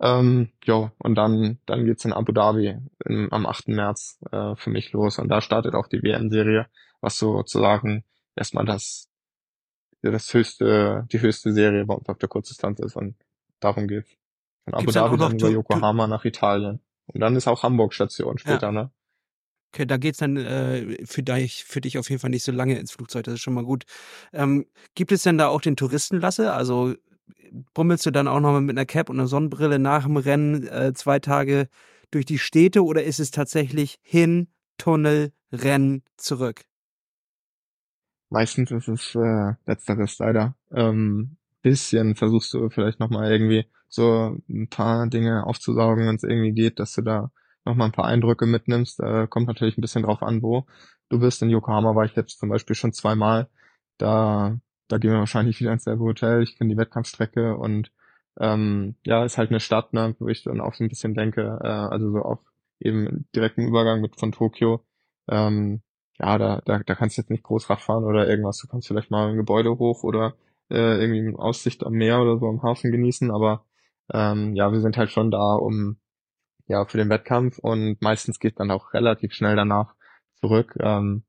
Ähm, 0.00 0.50
jo, 0.64 0.90
und 0.98 1.14
dann, 1.14 1.58
dann 1.66 1.84
geht's 1.86 2.04
in 2.04 2.12
Abu 2.12 2.32
Dhabi 2.32 2.76
im, 3.06 3.32
am 3.32 3.46
8. 3.46 3.68
März 3.68 4.20
äh, 4.30 4.54
für 4.56 4.70
mich 4.70 4.92
los. 4.92 5.18
Und 5.18 5.28
da 5.28 5.40
startet 5.40 5.74
auch 5.74 5.86
die 5.86 6.02
WM-Serie, 6.02 6.66
was 7.00 7.18
sozusagen 7.18 8.04
erstmal 8.36 8.66
das, 8.66 9.08
das 10.02 10.32
höchste, 10.34 11.06
die 11.10 11.20
höchste 11.20 11.52
Serie 11.52 11.86
bei 11.86 11.94
uns 11.94 12.08
auf 12.08 12.18
der 12.18 12.28
Kurzdistanz 12.28 12.80
ist. 12.80 12.96
Und 12.96 13.16
darum 13.60 13.88
geht's. 13.88 14.10
Von 14.64 14.74
Abu 14.74 14.90
Dhabi 14.90 15.16
dann 15.16 15.38
über 15.38 15.50
Yokohama 15.50 16.06
nach 16.06 16.24
Italien. 16.24 16.80
Und 17.06 17.20
dann 17.20 17.36
ist 17.36 17.46
auch 17.46 17.62
Hamburg 17.62 17.94
Station 17.94 18.38
später, 18.38 18.68
ja. 18.68 18.72
ne? 18.72 18.90
Okay, 19.72 19.86
da 19.86 19.96
geht's 19.96 20.18
dann 20.18 20.36
äh, 20.36 21.04
für, 21.04 21.24
dich, 21.24 21.64
für 21.64 21.80
dich 21.80 21.98
auf 21.98 22.08
jeden 22.08 22.20
Fall 22.20 22.30
nicht 22.30 22.44
so 22.44 22.52
lange 22.52 22.78
ins 22.78 22.92
Flugzeug, 22.92 23.24
das 23.24 23.34
ist 23.34 23.40
schon 23.40 23.54
mal 23.54 23.64
gut. 23.64 23.84
Ähm, 24.32 24.66
gibt 24.94 25.10
es 25.10 25.24
denn 25.24 25.36
da 25.36 25.48
auch 25.48 25.60
den 25.60 25.76
Touristenlasse? 25.76 26.52
Also 26.52 26.94
bummelst 27.74 28.06
du 28.06 28.10
dann 28.10 28.28
auch 28.28 28.40
nochmal 28.40 28.60
mit 28.60 28.76
einer 28.76 28.86
Cap 28.86 29.10
und 29.10 29.18
einer 29.18 29.26
Sonnenbrille 29.26 29.78
nach 29.78 30.04
dem 30.04 30.16
Rennen 30.16 30.66
äh, 30.68 30.92
zwei 30.94 31.18
Tage 31.18 31.68
durch 32.10 32.24
die 32.24 32.38
Städte 32.38 32.84
oder 32.84 33.02
ist 33.02 33.18
es 33.18 33.30
tatsächlich 33.32 33.98
hin, 34.02 34.48
Tunnel, 34.78 35.32
Rennen, 35.52 36.02
zurück? 36.16 36.62
Meistens 38.30 38.70
ist 38.70 38.88
es 38.88 39.14
äh, 39.14 39.54
letzteres 39.66 40.18
leider. 40.18 40.56
Ähm, 40.72 41.36
bisschen 41.62 42.14
versuchst 42.14 42.52
du 42.54 42.68
vielleicht 42.68 43.00
nochmal 43.00 43.30
irgendwie 43.30 43.66
so 43.94 44.36
ein 44.48 44.68
paar 44.68 45.06
Dinge 45.08 45.46
aufzusaugen, 45.46 46.06
wenn 46.06 46.16
es 46.16 46.24
irgendwie 46.24 46.52
geht, 46.52 46.78
dass 46.80 46.92
du 46.94 47.02
da 47.02 47.30
nochmal 47.64 47.88
ein 47.88 47.92
paar 47.92 48.06
Eindrücke 48.06 48.46
mitnimmst. 48.46 49.00
Äh, 49.00 49.26
kommt 49.28 49.46
natürlich 49.46 49.78
ein 49.78 49.82
bisschen 49.82 50.02
drauf 50.02 50.22
an, 50.22 50.42
wo 50.42 50.66
du 51.08 51.20
bist. 51.20 51.42
In 51.42 51.50
Yokohama 51.50 51.94
war 51.94 52.04
ich 52.04 52.16
jetzt 52.16 52.38
zum 52.38 52.48
Beispiel 52.48 52.76
schon 52.76 52.92
zweimal. 52.92 53.48
Da, 53.98 54.58
da 54.88 54.98
gehen 54.98 55.12
wir 55.12 55.18
wahrscheinlich 55.18 55.60
wieder 55.60 55.72
ins 55.72 55.84
selbe 55.84 56.04
Hotel. 56.04 56.42
Ich 56.42 56.56
kenne 56.58 56.70
die 56.70 56.76
Wettkampfstrecke 56.76 57.56
und 57.56 57.92
ähm, 58.40 58.96
ja, 59.04 59.24
ist 59.24 59.38
halt 59.38 59.50
eine 59.50 59.60
Stadt, 59.60 59.92
ne, 59.92 60.16
wo 60.18 60.28
ich 60.28 60.42
dann 60.42 60.60
auch 60.60 60.74
so 60.74 60.82
ein 60.84 60.88
bisschen 60.88 61.14
denke, 61.14 61.60
äh, 61.62 61.68
also 61.68 62.10
so 62.10 62.22
auch 62.22 62.42
eben 62.80 63.28
direkten 63.34 63.62
Übergang 63.62 64.00
mit 64.00 64.18
von 64.18 64.32
Tokio. 64.32 64.84
Ähm, 65.28 65.82
ja, 66.18 66.38
da, 66.38 66.60
da, 66.64 66.80
da 66.80 66.94
kannst 66.94 67.16
du 67.16 67.22
jetzt 67.22 67.30
nicht 67.30 67.44
groß 67.44 67.70
Radfahren 67.70 68.04
oder 68.04 68.28
irgendwas. 68.28 68.58
Du 68.58 68.68
kannst 68.68 68.88
vielleicht 68.88 69.10
mal 69.10 69.30
ein 69.30 69.36
Gebäude 69.36 69.78
hoch 69.78 70.02
oder 70.02 70.34
äh, 70.70 71.00
irgendwie 71.00 71.36
Aussicht 71.36 71.84
am 71.84 71.94
Meer 71.94 72.20
oder 72.20 72.38
so 72.38 72.46
am 72.48 72.62
Hafen 72.62 72.92
genießen, 72.92 73.30
aber 73.30 73.64
ähm, 74.12 74.54
ja, 74.54 74.72
wir 74.72 74.80
sind 74.80 74.96
halt 74.96 75.10
schon 75.10 75.30
da, 75.30 75.54
um 75.54 75.98
ja 76.66 76.84
für 76.86 76.98
den 76.98 77.10
Wettkampf 77.10 77.58
und 77.58 78.00
meistens 78.00 78.38
geht 78.38 78.58
dann 78.60 78.70
auch 78.70 78.94
relativ 78.94 79.32
schnell 79.34 79.56
danach 79.56 79.94
zurück. 80.40 80.76
Ähm, 80.80 81.24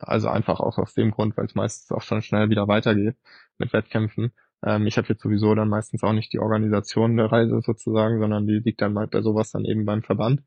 also 0.00 0.28
einfach 0.28 0.60
auch 0.60 0.78
aus 0.78 0.94
dem 0.94 1.10
Grund, 1.10 1.36
weil 1.36 1.46
es 1.46 1.54
meistens 1.54 1.92
auch 1.92 2.02
schon 2.02 2.22
schnell 2.22 2.50
wieder 2.50 2.68
weitergeht 2.68 3.16
mit 3.58 3.72
Wettkämpfen. 3.72 4.32
Ähm, 4.64 4.86
ich 4.86 4.96
habe 4.98 5.08
jetzt 5.08 5.22
sowieso 5.22 5.54
dann 5.54 5.68
meistens 5.68 6.02
auch 6.02 6.12
nicht 6.12 6.32
die 6.32 6.38
Organisation 6.38 7.16
der 7.16 7.30
Reise 7.30 7.60
sozusagen, 7.62 8.20
sondern 8.20 8.46
die 8.46 8.60
liegt 8.60 8.80
dann 8.80 8.94
mal 8.94 9.06
bei 9.06 9.22
sowas 9.22 9.50
dann 9.52 9.64
eben 9.64 9.84
beim 9.84 10.02
Verband. 10.02 10.42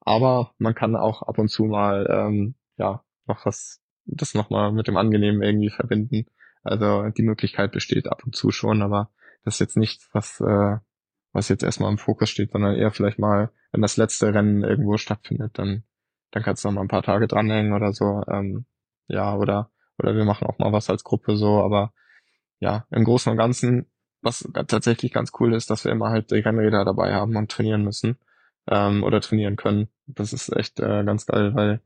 Aber 0.00 0.54
man 0.58 0.74
kann 0.74 0.96
auch 0.96 1.22
ab 1.22 1.38
und 1.38 1.48
zu 1.48 1.64
mal 1.64 2.06
ähm, 2.10 2.54
ja 2.76 3.04
noch 3.26 3.46
was 3.46 3.80
das 4.06 4.34
nochmal 4.34 4.72
mit 4.72 4.88
dem 4.88 4.96
Angenehmen 4.96 5.42
irgendwie 5.42 5.70
verbinden. 5.70 6.26
Also 6.62 7.08
die 7.10 7.22
Möglichkeit 7.22 7.72
besteht 7.72 8.08
ab 8.08 8.22
und 8.24 8.34
zu 8.34 8.50
schon, 8.50 8.82
aber 8.82 9.10
das 9.44 9.54
ist 9.54 9.60
jetzt 9.60 9.76
nichts, 9.76 10.08
was, 10.12 10.40
äh, 10.40 10.78
was 11.32 11.48
jetzt 11.48 11.62
erstmal 11.62 11.90
im 11.90 11.98
Fokus 11.98 12.30
steht, 12.30 12.52
sondern 12.52 12.74
eher 12.74 12.90
vielleicht 12.90 13.18
mal, 13.18 13.50
wenn 13.72 13.82
das 13.82 13.96
letzte 13.96 14.34
Rennen 14.34 14.64
irgendwo 14.64 14.96
stattfindet, 14.96 15.58
dann, 15.58 15.84
dann 16.30 16.42
kannst 16.42 16.64
du 16.64 16.68
noch 16.68 16.74
mal 16.74 16.82
ein 16.82 16.88
paar 16.88 17.02
Tage 17.02 17.28
dranhängen 17.28 17.72
oder 17.72 17.92
so. 17.92 18.22
Ähm, 18.28 18.66
ja, 19.06 19.36
oder, 19.36 19.70
oder 19.98 20.14
wir 20.14 20.24
machen 20.24 20.46
auch 20.46 20.58
mal 20.58 20.72
was 20.72 20.90
als 20.90 21.04
Gruppe 21.04 21.36
so, 21.36 21.62
aber 21.62 21.92
ja, 22.58 22.86
im 22.90 23.04
Großen 23.04 23.30
und 23.30 23.38
Ganzen, 23.38 23.86
was 24.22 24.48
tatsächlich 24.66 25.12
ganz 25.12 25.32
cool 25.40 25.54
ist, 25.54 25.70
dass 25.70 25.84
wir 25.84 25.92
immer 25.92 26.10
halt 26.10 26.30
die 26.30 26.40
Rennräder 26.40 26.84
dabei 26.84 27.14
haben 27.14 27.36
und 27.36 27.50
trainieren 27.50 27.84
müssen 27.84 28.18
ähm, 28.68 29.02
oder 29.02 29.20
trainieren 29.20 29.56
können. 29.56 29.88
Das 30.06 30.32
ist 30.32 30.54
echt 30.54 30.80
äh, 30.80 31.04
ganz 31.04 31.26
geil, 31.26 31.54
weil 31.54 31.80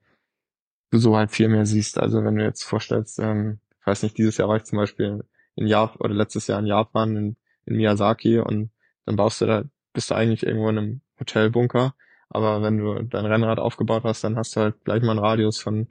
du 0.91 0.99
so 0.99 1.17
halt 1.17 1.31
viel 1.31 1.49
mehr 1.49 1.67
siehst. 1.67 1.99
Also 1.99 2.25
wenn 2.25 2.37
du 2.37 2.45
jetzt 2.45 2.65
vorstellst, 2.65 3.19
ähm, 3.19 3.61
ich 3.81 3.87
weiß 3.87 4.03
nicht, 4.03 4.19
dieses 4.19 4.37
Jahr 4.39 4.49
war 4.49 4.57
ich 4.57 4.65
zum 4.65 4.79
Beispiel 4.79 5.25
in 5.55 5.67
Japan 5.67 6.01
oder 6.01 6.15
letztes 6.15 6.47
Jahr 6.47 6.59
in 6.59 6.67
Japan, 6.67 7.17
in, 7.17 7.37
in 7.67 7.77
Miyazaki 7.77 8.39
und 8.39 8.71
dann 9.07 9.17
baust 9.17 9.41
du 9.41 9.47
da, 9.47 9.65
bist 9.93 10.11
du 10.11 10.15
eigentlich 10.15 10.45
irgendwo 10.45 10.69
in 10.69 10.79
einem 10.79 11.01
Hotelbunker, 11.21 11.95
aber 12.31 12.63
wenn 12.63 12.79
du 12.79 13.03
dein 13.05 13.27
Rennrad 13.27 13.59
aufgebaut 13.59 14.05
hast, 14.05 14.25
dann 14.25 14.37
hast 14.37 14.57
du 14.57 14.61
halt 14.61 14.85
gleich 14.85 15.03
mal 15.03 15.13
einen 15.13 15.21
Radius 15.21 15.59
von, 15.61 15.89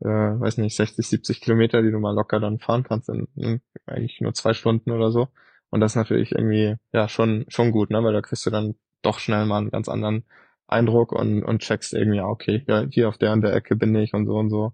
äh, 0.00 0.06
weiß 0.06 0.58
nicht, 0.58 0.76
60, 0.76 1.06
70 1.06 1.40
Kilometer, 1.40 1.82
die 1.82 1.90
du 1.90 1.98
mal 1.98 2.14
locker 2.14 2.40
dann 2.40 2.58
fahren 2.58 2.84
kannst 2.84 3.08
in, 3.08 3.28
in 3.36 3.60
eigentlich 3.86 4.20
nur 4.20 4.34
zwei 4.34 4.54
Stunden 4.54 4.90
oder 4.90 5.10
so. 5.10 5.28
Und 5.70 5.80
das 5.80 5.92
ist 5.92 5.96
natürlich 5.96 6.32
irgendwie, 6.32 6.76
ja, 6.92 7.08
schon, 7.08 7.44
schon 7.48 7.72
gut, 7.72 7.90
ne, 7.90 8.02
weil 8.04 8.12
da 8.12 8.20
kriegst 8.22 8.44
du 8.46 8.50
dann 8.50 8.74
doch 9.02 9.18
schnell 9.18 9.46
mal 9.46 9.58
einen 9.58 9.70
ganz 9.70 9.88
anderen 9.88 10.24
Eindruck 10.66 11.12
und, 11.12 11.42
und 11.42 11.60
checkst 11.60 11.94
irgendwie, 11.94 12.20
okay, 12.20 12.64
ja, 12.68 12.86
hier 12.90 13.08
auf 13.08 13.18
der 13.18 13.32
und 13.32 13.42
der 13.42 13.54
Ecke 13.54 13.76
bin 13.76 13.94
ich 13.94 14.14
und 14.14 14.26
so 14.26 14.36
und 14.36 14.50
so 14.50 14.72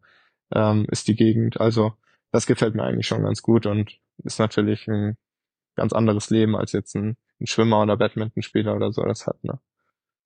ähm, 0.54 0.86
ist 0.90 1.08
die 1.08 1.16
Gegend. 1.16 1.60
Also 1.60 1.94
das 2.32 2.46
gefällt 2.46 2.74
mir 2.74 2.84
eigentlich 2.84 3.06
schon 3.06 3.22
ganz 3.22 3.42
gut 3.42 3.66
und 3.66 3.98
ist 4.24 4.38
natürlich 4.38 4.88
ein 4.88 5.16
ganz 5.76 5.92
anderes 5.92 6.30
Leben 6.30 6.56
als 6.56 6.72
jetzt 6.72 6.94
ein, 6.96 7.16
ein 7.40 7.46
Schwimmer 7.46 7.82
oder 7.82 7.96
Badmintonspieler 7.96 8.74
oder 8.74 8.92
so 8.92 9.02
das 9.02 9.26
hat. 9.26 9.42
Ne? 9.44 9.58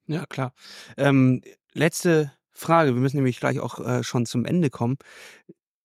Ja, 0.07 0.27
klar. 0.27 0.53
Ähm, 0.97 1.43
letzte 1.73 2.33
Frage, 2.51 2.95
wir 2.95 3.01
müssen 3.01 3.17
nämlich 3.17 3.41
gleich 3.41 3.61
auch 3.61 3.81
äh, 3.81 4.03
schon 4.03 4.27
zum 4.27 4.45
Ende 4.45 4.71
kommen. 4.71 4.99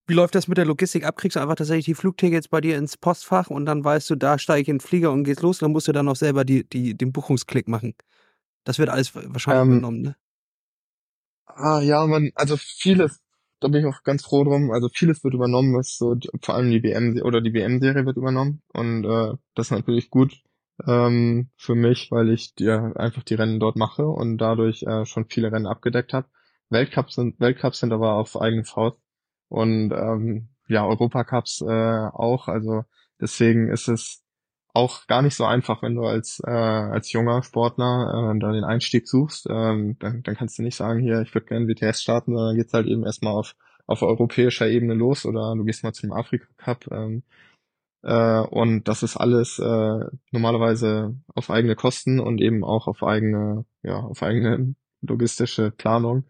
Wie 0.07 0.13
läuft 0.13 0.35
das 0.35 0.47
mit 0.47 0.57
der 0.57 0.65
Logistik 0.65 1.05
ab? 1.05 1.17
Kriegst 1.17 1.35
du 1.35 1.41
einfach 1.41 1.55
tatsächlich 1.55 1.85
die 1.85 1.95
Flugtickets 1.95 2.47
bei 2.47 2.61
dir 2.61 2.77
ins 2.77 2.95
Postfach 2.95 3.49
und 3.49 3.65
dann 3.65 3.83
weißt 3.83 4.09
du, 4.09 4.15
da 4.15 4.39
steige 4.39 4.61
ich 4.61 4.67
in 4.69 4.75
den 4.75 4.81
Flieger 4.81 5.11
und 5.11 5.25
geht's 5.25 5.41
los, 5.41 5.59
dann 5.59 5.71
musst 5.71 5.87
du 5.87 5.91
dann 5.91 6.07
auch 6.07 6.15
selber 6.15 6.45
die, 6.45 6.67
die, 6.67 6.95
den 6.95 7.11
Buchungsklick 7.11 7.67
machen. 7.67 7.93
Das 8.63 8.79
wird 8.79 8.89
alles 8.89 9.13
wahrscheinlich 9.15 9.61
ähm, 9.63 9.71
übernommen, 9.77 10.01
ne? 10.01 10.15
Ah 11.45 11.81
ja, 11.81 12.05
man, 12.05 12.31
also 12.35 12.55
vieles, 12.57 13.19
da 13.59 13.67
bin 13.67 13.81
ich 13.81 13.85
auch 13.87 14.03
ganz 14.03 14.23
froh 14.23 14.43
drum. 14.43 14.71
Also 14.71 14.89
vieles 14.89 15.23
wird 15.23 15.33
übernommen, 15.33 15.77
ist 15.79 15.97
so 15.97 16.15
vor 16.41 16.55
allem 16.55 16.69
die 16.69 16.83
WM 16.83 17.19
oder 17.23 17.41
die 17.41 17.53
WM-Serie 17.53 18.05
wird 18.05 18.17
übernommen 18.17 18.61
und 18.73 19.03
äh, 19.05 19.33
das 19.55 19.67
ist 19.67 19.71
natürlich 19.71 20.09
gut 20.09 20.41
ähm, 20.85 21.49
für 21.57 21.75
mich, 21.75 22.11
weil 22.11 22.29
ich 22.29 22.53
dir 22.55 22.93
einfach 22.95 23.23
die 23.23 23.35
Rennen 23.35 23.59
dort 23.59 23.75
mache 23.75 24.05
und 24.07 24.37
dadurch 24.37 24.83
äh, 24.83 25.05
schon 25.05 25.25
viele 25.25 25.51
Rennen 25.51 25.67
abgedeckt 25.67 26.13
habe. 26.13 26.27
Weltcups 26.69 27.15
sind 27.15 27.39
Weltcups 27.39 27.79
sind 27.79 27.93
aber 27.93 28.13
auf 28.13 28.39
eigene 28.39 28.65
Faust 28.65 28.99
und 29.49 29.91
ähm, 29.91 30.49
ja 30.67 30.85
Europacups 30.85 31.61
äh, 31.61 32.07
auch. 32.13 32.47
Also 32.47 32.83
deswegen 33.19 33.69
ist 33.69 33.87
es 33.87 34.23
auch 34.73 35.07
gar 35.07 35.21
nicht 35.21 35.35
so 35.35 35.45
einfach, 35.45 35.81
wenn 35.81 35.95
du 35.95 36.03
als 36.03 36.41
äh, 36.45 36.51
als 36.51 37.11
junger 37.11 37.41
Sportler 37.41 38.33
äh, 38.35 38.39
da 38.39 38.51
den 38.51 38.63
Einstieg 38.63 39.07
suchst. 39.07 39.47
Ähm, 39.49 39.97
dann, 39.99 40.21
dann 40.23 40.35
kannst 40.35 40.59
du 40.59 40.63
nicht 40.63 40.75
sagen, 40.75 40.99
hier 40.99 41.21
ich 41.21 41.33
würde 41.33 41.47
gerne 41.47 41.67
WTS 41.67 42.01
starten, 42.01 42.35
sondern 42.35 42.55
geht's 42.55 42.73
halt 42.73 42.87
eben 42.87 43.03
erstmal 43.03 43.33
auf 43.33 43.55
auf 43.87 44.01
europäischer 44.01 44.67
Ebene 44.67 44.93
los 44.93 45.25
oder 45.25 45.55
du 45.55 45.63
gehst 45.63 45.83
mal 45.83 45.93
zum 45.93 46.11
Afrika 46.11 46.45
Cup. 46.57 46.87
Ähm, 46.91 47.23
äh, 48.03 48.39
und 48.39 48.87
das 48.87 49.03
ist 49.03 49.17
alles 49.17 49.59
äh, 49.59 50.05
normalerweise 50.31 51.15
auf 51.35 51.49
eigene 51.49 51.75
Kosten 51.75 52.19
und 52.19 52.41
eben 52.41 52.63
auch 52.63 52.87
auf 52.87 53.03
eigene, 53.03 53.65
ja, 53.83 53.99
auf 53.99 54.23
eigene 54.23 54.75
logistische 55.01 55.71
Planung. 55.71 56.23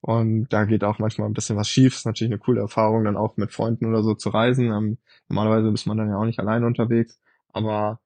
Und 0.00 0.48
da 0.48 0.64
geht 0.64 0.82
auch 0.82 0.98
manchmal 0.98 1.28
ein 1.28 1.32
bisschen 1.32 1.56
was 1.56 1.68
schief. 1.68 1.94
Ist 1.94 2.06
natürlich 2.06 2.32
eine 2.32 2.40
coole 2.40 2.60
Erfahrung, 2.60 3.04
dann 3.04 3.16
auch 3.16 3.36
mit 3.36 3.52
Freunden 3.52 3.86
oder 3.86 4.02
so 4.02 4.14
zu 4.14 4.30
reisen. 4.30 4.72
Ähm, 4.72 4.98
normalerweise 5.28 5.68
ist 5.68 5.86
man 5.86 5.96
dann 5.96 6.08
ja 6.08 6.16
auch 6.16 6.24
nicht 6.24 6.40
allein 6.40 6.64
unterwegs. 6.64 7.20
Aber 7.52 8.00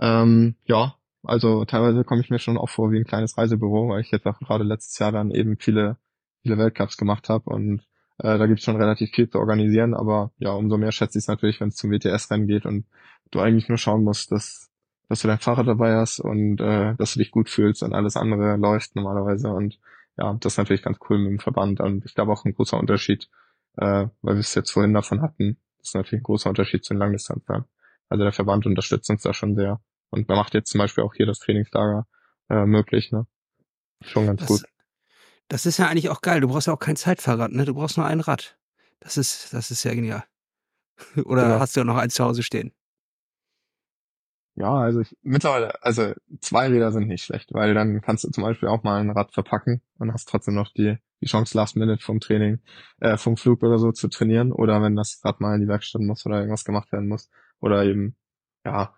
ähm, 0.00 0.56
ja, 0.64 0.96
also 1.24 1.64
teilweise 1.64 2.04
komme 2.04 2.20
ich 2.20 2.30
mir 2.30 2.38
schon 2.38 2.58
auch 2.58 2.68
vor 2.68 2.92
wie 2.92 2.98
ein 2.98 3.04
kleines 3.04 3.36
Reisebüro, 3.36 3.88
weil 3.88 4.00
ich 4.02 4.10
jetzt 4.10 4.26
auch 4.26 4.38
gerade 4.38 4.64
letztes 4.64 4.98
Jahr 4.98 5.12
dann 5.12 5.30
eben 5.30 5.56
viele, 5.58 5.96
viele 6.42 6.58
Weltcups 6.58 6.96
gemacht 6.96 7.28
habe 7.28 7.50
und 7.50 7.82
äh, 8.22 8.38
da 8.38 8.46
gibt's 8.46 8.64
schon 8.64 8.76
relativ 8.76 9.10
viel 9.10 9.28
zu 9.28 9.38
organisieren, 9.38 9.94
aber 9.94 10.30
ja, 10.38 10.52
umso 10.52 10.78
mehr 10.78 10.92
schätze 10.92 11.18
ich 11.18 11.24
es 11.24 11.28
natürlich, 11.28 11.60
wenn 11.60 11.68
es 11.68 11.76
zum 11.76 11.90
WTS-Rennen 11.90 12.46
geht 12.46 12.66
und 12.66 12.86
du 13.32 13.40
eigentlich 13.40 13.68
nur 13.68 13.78
schauen 13.78 14.04
musst, 14.04 14.30
dass, 14.30 14.70
dass 15.08 15.22
du 15.22 15.28
dein 15.28 15.40
Fahrrad 15.40 15.66
dabei 15.66 15.96
hast 15.96 16.20
und 16.20 16.60
äh, 16.60 16.94
dass 16.94 17.14
du 17.14 17.18
dich 17.18 17.32
gut 17.32 17.50
fühlst 17.50 17.82
und 17.82 17.92
alles 17.92 18.16
andere 18.16 18.56
läuft 18.56 18.94
normalerweise. 18.94 19.48
Und 19.48 19.80
ja, 20.16 20.34
das 20.34 20.54
ist 20.54 20.58
natürlich 20.58 20.82
ganz 20.82 20.98
cool 21.08 21.18
mit 21.18 21.30
dem 21.30 21.38
Verband. 21.40 21.80
Und 21.80 22.04
ich 22.04 22.14
glaube 22.14 22.30
auch 22.30 22.44
ein 22.44 22.54
großer 22.54 22.78
Unterschied, 22.78 23.28
äh, 23.76 24.06
weil 24.22 24.34
wir 24.34 24.40
es 24.40 24.54
jetzt 24.54 24.70
vorhin 24.70 24.94
davon 24.94 25.20
hatten, 25.20 25.58
das 25.78 25.88
ist 25.88 25.94
natürlich 25.96 26.20
ein 26.20 26.24
großer 26.24 26.50
Unterschied 26.50 26.84
zu 26.84 26.94
den 26.94 27.00
Langdistanzfahren. 27.00 27.64
Also 28.08 28.22
der 28.22 28.32
Verband 28.32 28.66
unterstützt 28.66 29.10
uns 29.10 29.22
da 29.22 29.34
schon 29.34 29.56
sehr. 29.56 29.80
Und 30.10 30.28
man 30.28 30.36
macht 30.36 30.54
jetzt 30.54 30.70
zum 30.70 30.78
Beispiel 30.78 31.02
auch 31.02 31.14
hier 31.14 31.26
das 31.26 31.40
Trainingslager 31.40 32.06
äh, 32.50 32.66
möglich, 32.66 33.10
ne? 33.10 33.26
Schon 34.02 34.26
ganz 34.26 34.40
das, 34.40 34.48
gut. 34.48 34.62
Das 35.48 35.66
ist 35.66 35.78
ja 35.78 35.88
eigentlich 35.88 36.08
auch 36.08 36.22
geil. 36.22 36.40
Du 36.40 36.48
brauchst 36.48 36.66
ja 36.66 36.72
auch 36.72 36.78
kein 36.78 36.96
Zeitfahrrad, 36.96 37.52
ne? 37.52 37.64
Du 37.64 37.74
brauchst 37.74 37.96
nur 37.96 38.06
ein 38.06 38.20
Rad. 38.20 38.56
Das 39.00 39.16
ist, 39.16 39.52
das 39.52 39.70
ist 39.70 39.84
ja 39.84 39.94
genial. 39.94 40.24
Oder 41.24 41.48
ja. 41.48 41.60
hast 41.60 41.76
du 41.76 41.80
ja 41.80 41.84
noch 41.84 41.96
eins 41.96 42.14
zu 42.14 42.24
Hause 42.24 42.42
stehen? 42.42 42.72
Ja, 44.54 44.74
also 44.74 45.00
ich, 45.00 45.16
mittlerweile, 45.22 45.82
also 45.82 46.12
zwei 46.40 46.68
Räder 46.68 46.92
sind 46.92 47.08
nicht 47.08 47.24
schlecht, 47.24 47.54
weil 47.54 47.72
dann 47.72 48.02
kannst 48.02 48.24
du 48.24 48.30
zum 48.30 48.44
Beispiel 48.44 48.68
auch 48.68 48.82
mal 48.82 49.00
ein 49.00 49.10
Rad 49.10 49.32
verpacken 49.32 49.80
und 49.98 50.12
hast 50.12 50.28
trotzdem 50.28 50.54
noch 50.54 50.70
die, 50.74 50.98
die 51.22 51.26
Chance 51.26 51.56
Last 51.56 51.74
Minute 51.76 52.02
vom 52.02 52.20
Training, 52.20 52.60
äh, 53.00 53.16
vom 53.16 53.38
Flug 53.38 53.62
oder 53.62 53.78
so 53.78 53.92
zu 53.92 54.08
trainieren 54.08 54.52
oder 54.52 54.82
wenn 54.82 54.94
das 54.94 55.22
Rad 55.24 55.40
mal 55.40 55.54
in 55.54 55.62
die 55.62 55.68
Werkstatt 55.68 56.02
muss 56.02 56.26
oder 56.26 56.36
irgendwas 56.36 56.64
gemacht 56.64 56.92
werden 56.92 57.08
muss 57.08 57.30
oder 57.60 57.84
eben, 57.84 58.14
ja, 58.64 58.94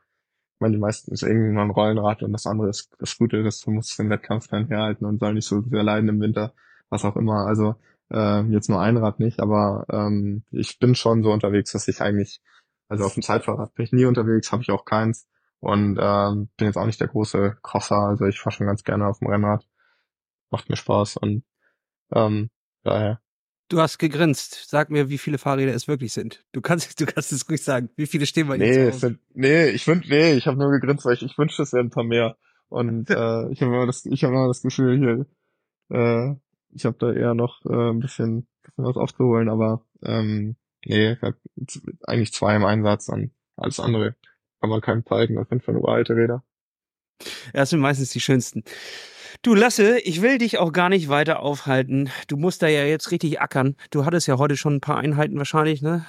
ich 0.55 0.61
meine, 0.61 0.75
die 0.75 0.81
meisten 0.81 1.13
ist 1.13 1.23
irgendwann 1.23 1.69
ein 1.69 1.71
Rollenrad 1.71 2.23
und 2.23 2.33
das 2.33 2.47
andere 2.47 2.69
ist 2.69 2.91
das 2.99 3.19
Gute, 3.19 3.43
das 3.43 3.61
du 3.61 3.73
musst 3.73 3.99
den 3.99 4.09
Wettkampf 4.09 4.47
dann 4.49 4.69
herhalten 4.69 5.05
und 5.05 5.19
soll 5.19 5.35
nicht 5.35 5.47
so 5.49 5.63
sehr 5.63 5.83
leiden 5.83 6.09
im 6.09 6.21
Winter, 6.21 6.55
was 6.91 7.05
auch 7.05 7.17
immer. 7.17 7.47
Also 7.47 7.75
äh, 8.13 8.43
jetzt 8.53 8.69
nur 8.71 8.81
ein 8.81 8.97
Rad 8.97 9.19
nicht, 9.19 9.41
aber 9.41 9.85
ähm, 9.91 10.45
ich 10.53 10.79
bin 10.79 10.95
schon 10.95 11.25
so 11.25 11.33
unterwegs, 11.33 11.73
dass 11.73 11.89
ich 11.89 12.01
eigentlich, 12.01 12.41
also 12.89 13.05
auf 13.05 13.15
dem 13.15 13.25
Zeitfahrrad 13.25 13.75
bin 13.75 13.85
ich 13.85 13.93
nie 13.93 14.05
unterwegs, 14.05 14.53
habe 14.53 14.63
ich 14.63 14.71
auch 14.71 14.85
keins 14.85 15.27
und 15.59 15.99
ähm, 16.01 16.49
bin 16.57 16.67
jetzt 16.69 16.77
auch 16.77 16.87
nicht 16.87 17.01
der 17.01 17.09
große 17.09 17.57
Crosser, 17.63 17.99
also 17.99 18.27
ich 18.27 18.39
fahre 18.39 18.55
schon 18.55 18.69
ganz 18.69 18.85
gerne 18.85 19.09
auf 19.09 19.19
dem 19.19 19.29
Rennrad, 19.29 19.67
macht 20.51 20.69
mir 20.69 20.77
Spaß 20.77 21.17
und 21.17 21.43
ähm, 22.13 22.51
daher 22.85 23.21
Du 23.69 23.81
hast 23.81 23.99
gegrinst. 23.99 24.69
Sag 24.69 24.91
mir, 24.91 25.09
wie 25.09 25.19
viele 25.19 25.39
Fahrräder 25.39 25.75
es 25.75 25.89
wirklich 25.89 26.12
sind. 26.12 26.45
Du 26.53 26.61
kannst, 26.61 27.01
du 27.01 27.07
kannst 27.07 27.33
es 27.33 27.49
ruhig 27.49 27.62
sagen. 27.62 27.91
Wie 27.97 28.07
viele 28.07 28.27
stehen 28.27 28.49
bei 28.49 28.59
dir? 28.59 28.67
Nee, 28.67 28.89
es 28.89 29.01
sind, 29.01 29.19
nee, 29.35 29.69
ich 29.69 29.87
wünsche, 29.87 30.09
nee, 30.09 30.33
ich 30.35 30.47
habe 30.47 30.59
nur 30.59 30.71
gegrinst, 30.71 31.05
weil 31.05 31.15
ich, 31.15 31.23
ich 31.23 31.39
wünschte, 31.39 31.62
es 31.62 31.73
wären 31.73 31.87
ein 31.87 31.91
paar 31.91 32.05
mehr. 32.05 32.37
Und 32.69 33.11
äh, 33.11 33.51
ich 33.51 33.62
habe 33.62 33.75
immer 33.75 33.87
das, 33.87 34.05
ich 34.07 34.25
habe 34.25 34.35
immer 34.35 34.49
das 34.49 34.62
Gefühl 34.62 34.99
hier, 34.99 35.27
äh, 35.91 36.35
ich 36.71 36.85
habe 36.85 36.97
da 36.99 37.12
eher 37.12 37.35
noch 37.35 37.65
äh, 37.67 37.91
ein 37.91 38.01
bisschen, 38.01 38.47
bisschen 38.62 38.85
was 38.85 38.97
aufzuholen, 38.97 39.49
aber 39.49 39.85
ähm, 40.03 40.57
nee, 40.85 41.12
ich 41.12 41.23
hab 41.23 41.35
eigentlich 42.07 42.33
zwei 42.33 42.57
im 42.57 42.65
Einsatz 42.65 43.09
und 43.09 43.31
alles 43.57 43.79
andere 43.79 44.17
kann 44.61 44.71
man 44.71 44.81
keinem 44.81 45.07
zeigen. 45.07 45.37
Das 45.37 45.49
sind 45.49 45.62
schon 45.62 45.77
uralte 45.77 46.17
Räder. 46.17 46.43
Ja, 47.21 47.61
das 47.61 47.71
sind 47.71 47.81
meistens 47.81 48.11
die 48.11 48.21
schönsten. 48.21 48.65
Du 49.45 49.55
Lasse, 49.55 49.99
ich 49.99 50.22
will 50.22 50.38
dich 50.38 50.57
auch 50.57 50.72
gar 50.72 50.88
nicht 50.88 51.11
weiter 51.11 51.40
aufhalten. 51.40 52.09
Du 52.28 52.38
musst 52.38 52.62
da 52.62 52.66
ja 52.66 52.86
jetzt 52.86 53.11
richtig 53.11 53.42
ackern. 53.42 53.76
Du 53.90 54.07
hattest 54.07 54.26
ja 54.26 54.38
heute 54.38 54.57
schon 54.57 54.76
ein 54.76 54.80
paar 54.80 54.97
Einheiten 54.97 55.36
wahrscheinlich, 55.36 55.82
ne? 55.82 56.07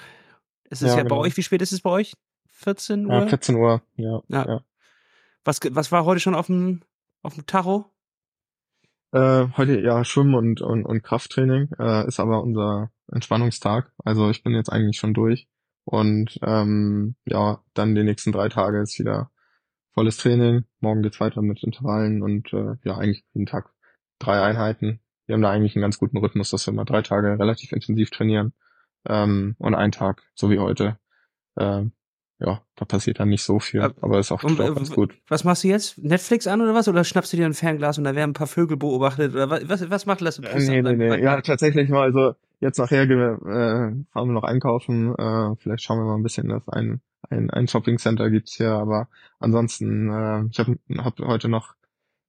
Es 0.70 0.82
ist 0.82 0.92
ja, 0.92 0.96
ja 0.96 1.04
genau. 1.04 1.16
bei 1.16 1.22
euch, 1.22 1.36
wie 1.36 1.44
spät 1.44 1.62
ist 1.62 1.74
es 1.74 1.82
bei 1.82 1.90
euch? 1.90 2.14
14 2.48 3.06
Uhr? 3.06 3.14
Ja, 3.14 3.28
14 3.28 3.56
Uhr, 3.56 3.82
ja. 3.98 4.22
ja. 4.30 4.48
ja. 4.48 4.62
Was, 5.44 5.60
was 5.70 5.92
war 5.92 6.06
heute 6.06 6.22
schon 6.22 6.34
auf 6.34 6.46
dem, 6.46 6.80
auf 7.24 7.34
dem 7.34 7.46
Tacho? 7.46 7.92
Äh, 9.12 9.48
heute 9.58 9.82
ja 9.82 10.06
Schwimmen 10.06 10.34
und, 10.34 10.62
und, 10.62 10.86
und 10.86 11.04
Krafttraining, 11.04 11.72
äh, 11.78 12.08
ist 12.08 12.22
aber 12.22 12.42
unser 12.42 12.90
Entspannungstag. 13.12 13.92
Also 14.06 14.30
ich 14.30 14.44
bin 14.44 14.54
jetzt 14.54 14.72
eigentlich 14.72 14.98
schon 14.98 15.14
durch. 15.14 15.50
Und 15.84 16.40
ähm, 16.42 17.16
ja, 17.26 17.62
dann 17.74 17.96
die 17.96 18.04
nächsten 18.04 18.32
drei 18.32 18.48
Tage 18.48 18.82
ist 18.82 18.98
wieder 18.98 19.30
volles 19.96 20.18
Training. 20.18 20.66
Morgen 20.82 21.02
geht's 21.02 21.20
weiter 21.20 21.42
mit 21.42 21.64
Intervallen 21.64 22.22
und 22.22 22.54
äh, 22.54 22.76
ja, 22.84 22.98
eigentlich 22.98 23.24
jeden 23.34 23.46
Tag 23.46 23.72
drei 24.20 24.42
Einheiten. 24.42 25.00
Wir 25.26 25.34
haben 25.34 25.42
da 25.42 25.50
eigentlich 25.50 25.76
einen 25.76 25.82
ganz 25.82 25.98
guten 25.98 26.18
Rhythmus, 26.18 26.52
dass 26.52 26.68
wir 26.68 26.74
mal 26.74 26.84
drei 26.84 27.02
Tage 27.02 27.40
relativ 27.40 27.72
intensiv 27.72 28.12
trainieren 28.12 28.54
ähm, 29.08 29.56
und 29.58 29.74
einen 29.74 29.94
Tag, 29.94 30.22
so 30.36 30.52
wie 30.52 30.60
heute. 30.60 31.00
Ähm, 31.58 31.94
ja, 32.40 32.62
da 32.76 32.86
passiert 32.86 33.20
dann 33.20 33.30
nicht 33.30 33.44
so 33.44 33.60
viel, 33.60 33.82
aber 33.82 34.20
ist 34.20 34.32
auch, 34.32 34.44
und, 34.44 34.60
auch 34.60 34.76
ganz 34.76 34.92
gut. 34.92 35.16
Was 35.30 35.44
machst 35.44 35.64
du 35.64 35.70
jetzt? 35.70 35.98
Netflix 35.98 36.48
an 36.48 36.62
oder 36.62 36.74
was? 36.74 36.88
Oder 36.88 37.04
schnappst 37.04 37.32
du 37.32 37.38
dir 37.38 37.46
ein 37.46 37.54
Fernglas 37.54 37.98
und 37.98 38.04
da 38.04 38.14
werden 38.16 38.32
ein 38.32 38.34
paar 38.34 38.48
Vögel 38.48 38.78
beobachtet? 38.78 39.34
Oder 39.34 39.50
was, 39.50 39.90
was 39.90 40.06
macht 40.06 40.22
das? 40.22 40.40
Äh, 40.40 40.60
nee, 40.60 40.82
nee, 40.82 40.96
nee. 40.96 41.22
Ja, 41.22 41.40
tatsächlich 41.42 41.90
mal, 41.90 42.04
also 42.04 42.36
jetzt 42.60 42.78
nachher 42.78 43.08
gehen 43.08 43.20
wir, 43.20 43.34
äh, 43.46 44.12
fahren 44.12 44.28
wir 44.28 44.34
noch 44.34 44.44
einkaufen, 44.44 45.16
äh, 45.16 45.56
vielleicht 45.58 45.84
schauen 45.84 46.00
wir 46.00 46.06
mal 46.06 46.16
ein 46.16 46.24
bisschen 46.24 46.50
das 46.50 46.68
ein 46.68 47.02
ein, 47.30 47.50
ein 47.50 47.68
Shopping 47.68 47.98
Center 47.98 48.30
gibt's 48.30 48.56
hier, 48.56 48.72
aber 48.72 49.08
ansonsten, 49.40 50.10
äh, 50.12 50.46
ich 50.52 50.60
habe 50.60 50.78
hab 50.98 51.20
heute 51.20 51.50
noch 51.50 51.76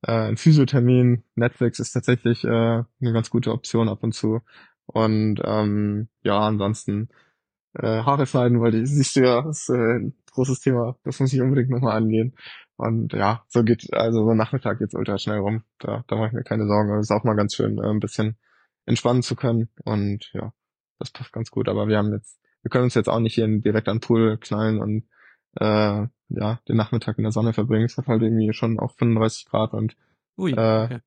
äh, 0.02 0.12
einen 0.12 0.36
Physiothermin. 0.36 1.22
Netflix 1.34 1.78
ist 1.78 1.92
tatsächlich 1.92 2.44
äh, 2.44 2.48
eine 2.48 3.12
ganz 3.12 3.30
gute 3.30 3.52
Option 3.52 3.88
ab 3.88 4.02
und 4.02 4.12
zu. 4.12 4.40
Und 4.86 5.40
ähm, 5.44 6.08
ja, 6.22 6.38
ansonsten 6.38 7.08
äh, 7.78 8.02
Haare 8.02 8.26
schneiden, 8.26 8.60
weil 8.60 8.72
die 8.72 8.86
siehst 8.86 9.16
du 9.16 9.20
ja, 9.20 9.48
ist 9.48 9.68
äh, 9.68 9.74
ein 9.74 10.14
großes 10.32 10.60
Thema. 10.60 10.96
Das 11.04 11.20
muss 11.20 11.32
ich 11.32 11.40
unbedingt 11.40 11.70
nochmal 11.70 11.96
angehen. 11.96 12.34
Und 12.76 13.12
ja, 13.14 13.44
so 13.48 13.64
geht, 13.64 13.92
also 13.94 14.24
so 14.24 14.34
Nachmittag 14.34 14.78
geht's 14.78 14.94
ultra 14.94 15.18
schnell 15.18 15.38
rum. 15.38 15.62
Da, 15.78 16.04
da 16.08 16.16
mache 16.16 16.28
ich 16.28 16.32
mir 16.34 16.44
keine 16.44 16.66
Sorgen. 16.66 16.90
Aber 16.90 17.00
es 17.00 17.10
ist 17.10 17.16
auch 17.16 17.24
mal 17.24 17.36
ganz 17.36 17.54
schön, 17.54 17.78
äh, 17.78 17.88
ein 17.88 18.00
bisschen 18.00 18.36
entspannen 18.84 19.22
zu 19.22 19.36
können. 19.36 19.68
Und 19.84 20.30
ja, 20.34 20.52
das 20.98 21.10
passt 21.10 21.32
ganz 21.32 21.50
gut. 21.50 21.68
Aber 21.68 21.88
wir 21.88 21.96
haben 21.96 22.12
jetzt 22.12 22.38
wir 22.66 22.70
können 22.70 22.84
uns 22.84 22.94
jetzt 22.94 23.08
auch 23.08 23.20
nicht 23.20 23.36
hier 23.36 23.46
direkt 23.46 23.88
an 23.88 23.98
den 23.98 24.00
Pool 24.00 24.38
knallen 24.38 24.80
und 24.80 25.04
äh, 25.54 26.08
ja, 26.30 26.60
den 26.68 26.76
Nachmittag 26.76 27.16
in 27.16 27.22
der 27.22 27.30
Sonne 27.30 27.52
verbringen. 27.52 27.84
Es 27.84 27.96
hat 27.96 28.08
halt 28.08 28.22
irgendwie 28.22 28.52
schon 28.52 28.80
auch 28.80 28.92
35 28.96 29.46
Grad 29.46 29.72
und 29.72 29.96
Ui, 30.36 30.50
äh, 30.50 30.84
okay. 30.86 30.98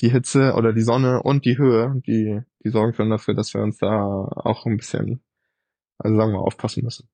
die 0.00 0.10
Hitze 0.10 0.54
oder 0.54 0.72
die 0.72 0.82
Sonne 0.82 1.20
und 1.24 1.44
die 1.44 1.58
Höhe, 1.58 2.00
die, 2.06 2.40
die 2.62 2.68
sorgen 2.68 2.94
schon 2.94 3.10
dafür, 3.10 3.34
dass 3.34 3.52
wir 3.52 3.62
uns 3.62 3.78
da 3.78 3.88
auch 3.90 4.64
ein 4.64 4.76
bisschen, 4.76 5.20
also 5.98 6.16
sagen 6.16 6.32
wir, 6.32 6.40
aufpassen 6.40 6.84
müssen. 6.84 7.08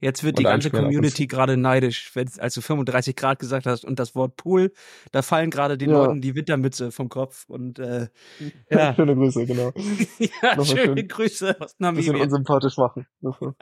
Jetzt 0.00 0.24
wird 0.24 0.38
die 0.38 0.44
ganze 0.44 0.70
Community 0.70 1.26
gerade 1.26 1.56
neidisch, 1.56 2.10
wenn, 2.14 2.28
als 2.38 2.54
du 2.54 2.60
35 2.60 3.16
Grad 3.16 3.38
gesagt 3.38 3.66
hast 3.66 3.84
und 3.84 3.98
das 3.98 4.14
Wort 4.14 4.36
Pool, 4.36 4.72
da 5.12 5.22
fallen 5.22 5.50
gerade 5.50 5.76
den 5.76 5.90
ja. 5.90 5.96
Leuten 5.96 6.20
die 6.20 6.34
Wintermütze 6.34 6.90
vom 6.90 7.08
Kopf 7.08 7.44
und 7.48 7.78
äh, 7.78 8.08
ja. 8.70 8.94
schöne 8.94 9.14
Grüße, 9.14 9.46
genau. 9.46 9.72
ja, 10.18 10.56
Nochmal 10.56 10.66
schöne 10.66 10.98
schön 10.98 11.08
Grüße 11.08 11.60
aus 11.60 11.74
Namibia. 11.78 12.12
Bisschen 12.12 12.24
unsympathisch 12.24 12.76
machen. 12.76 13.06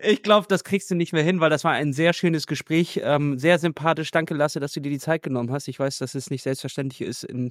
Ich 0.00 0.22
glaube, 0.22 0.46
das 0.48 0.64
kriegst 0.64 0.90
du 0.90 0.94
nicht 0.94 1.12
mehr 1.12 1.22
hin, 1.22 1.40
weil 1.40 1.50
das 1.50 1.64
war 1.64 1.72
ein 1.72 1.92
sehr 1.92 2.12
schönes 2.12 2.46
Gespräch, 2.46 3.00
ähm, 3.02 3.38
sehr 3.38 3.58
sympathisch. 3.58 4.10
Danke, 4.10 4.34
Lasse, 4.34 4.60
dass 4.60 4.72
du 4.72 4.80
dir 4.80 4.90
die 4.90 4.98
Zeit 4.98 5.22
genommen 5.22 5.50
hast. 5.50 5.68
Ich 5.68 5.78
weiß, 5.78 5.98
dass 5.98 6.14
es 6.14 6.30
nicht 6.30 6.42
selbstverständlich 6.42 7.02
ist, 7.02 7.24
in 7.24 7.50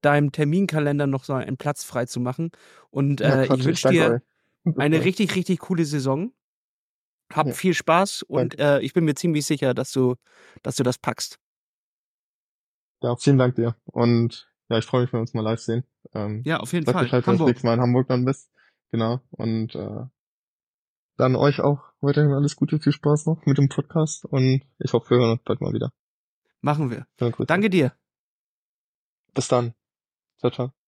deinem 0.00 0.32
Terminkalender 0.32 1.06
noch 1.06 1.24
so 1.24 1.34
einen 1.34 1.56
Platz 1.56 1.84
frei 1.84 2.06
zu 2.06 2.20
machen. 2.20 2.50
Und 2.90 3.20
äh, 3.20 3.46
ja, 3.46 3.54
ich 3.54 3.64
wünsche 3.64 3.88
dir 3.88 4.10
euch 4.12 4.20
eine 4.76 5.04
richtig, 5.04 5.34
richtig 5.34 5.60
coole 5.60 5.84
Saison. 5.84 6.32
Hab 7.32 7.46
Ja. 7.46 7.52
viel 7.52 7.74
Spaß 7.74 8.22
und 8.24 8.58
äh, 8.58 8.80
ich 8.80 8.92
bin 8.92 9.04
mir 9.04 9.14
ziemlich 9.14 9.46
sicher, 9.46 9.72
dass 9.72 9.92
du, 9.92 10.16
dass 10.62 10.74
du 10.76 10.82
das 10.82 10.98
packst. 10.98 11.38
Ja, 13.02 13.14
vielen 13.16 13.38
Dank 13.38 13.54
dir. 13.54 13.76
Und 13.84 14.50
ja, 14.68 14.78
ich 14.78 14.84
freue 14.84 15.02
mich, 15.02 15.12
wenn 15.12 15.18
wir 15.18 15.22
uns 15.22 15.34
mal 15.34 15.42
live 15.42 15.60
sehen. 15.60 15.84
Ähm, 16.12 16.42
Ja, 16.44 16.58
auf 16.58 16.72
jeden 16.72 16.84
sag 16.86 16.92
Fall. 16.94 17.04
Bescheid, 17.04 17.26
wenn 17.26 17.36
du 17.38 17.44
Hamburg. 17.44 17.64
Mal 17.64 17.74
in 17.74 17.80
Hamburg 17.80 18.08
dann 18.08 18.24
bist. 18.24 18.50
Genau. 18.90 19.20
Und 19.30 19.74
äh, 19.76 20.06
dann 21.16 21.36
euch 21.36 21.60
auch 21.60 21.92
weiterhin 22.00 22.32
alles 22.32 22.56
Gute, 22.56 22.80
viel 22.80 22.92
Spaß 22.92 23.26
noch 23.26 23.44
mit 23.46 23.58
dem 23.58 23.68
Podcast 23.68 24.24
und 24.24 24.62
ich 24.78 24.92
hoffe, 24.92 25.10
wir 25.10 25.18
hören 25.18 25.32
uns 25.32 25.42
bald 25.44 25.60
mal 25.60 25.72
wieder. 25.72 25.92
Machen 26.62 26.90
wir. 26.90 27.06
Danke 27.16 27.70
dir. 27.70 27.94
Bis 29.34 29.48
dann. 29.48 29.74
Ciao, 30.38 30.50
ciao. 30.50 30.79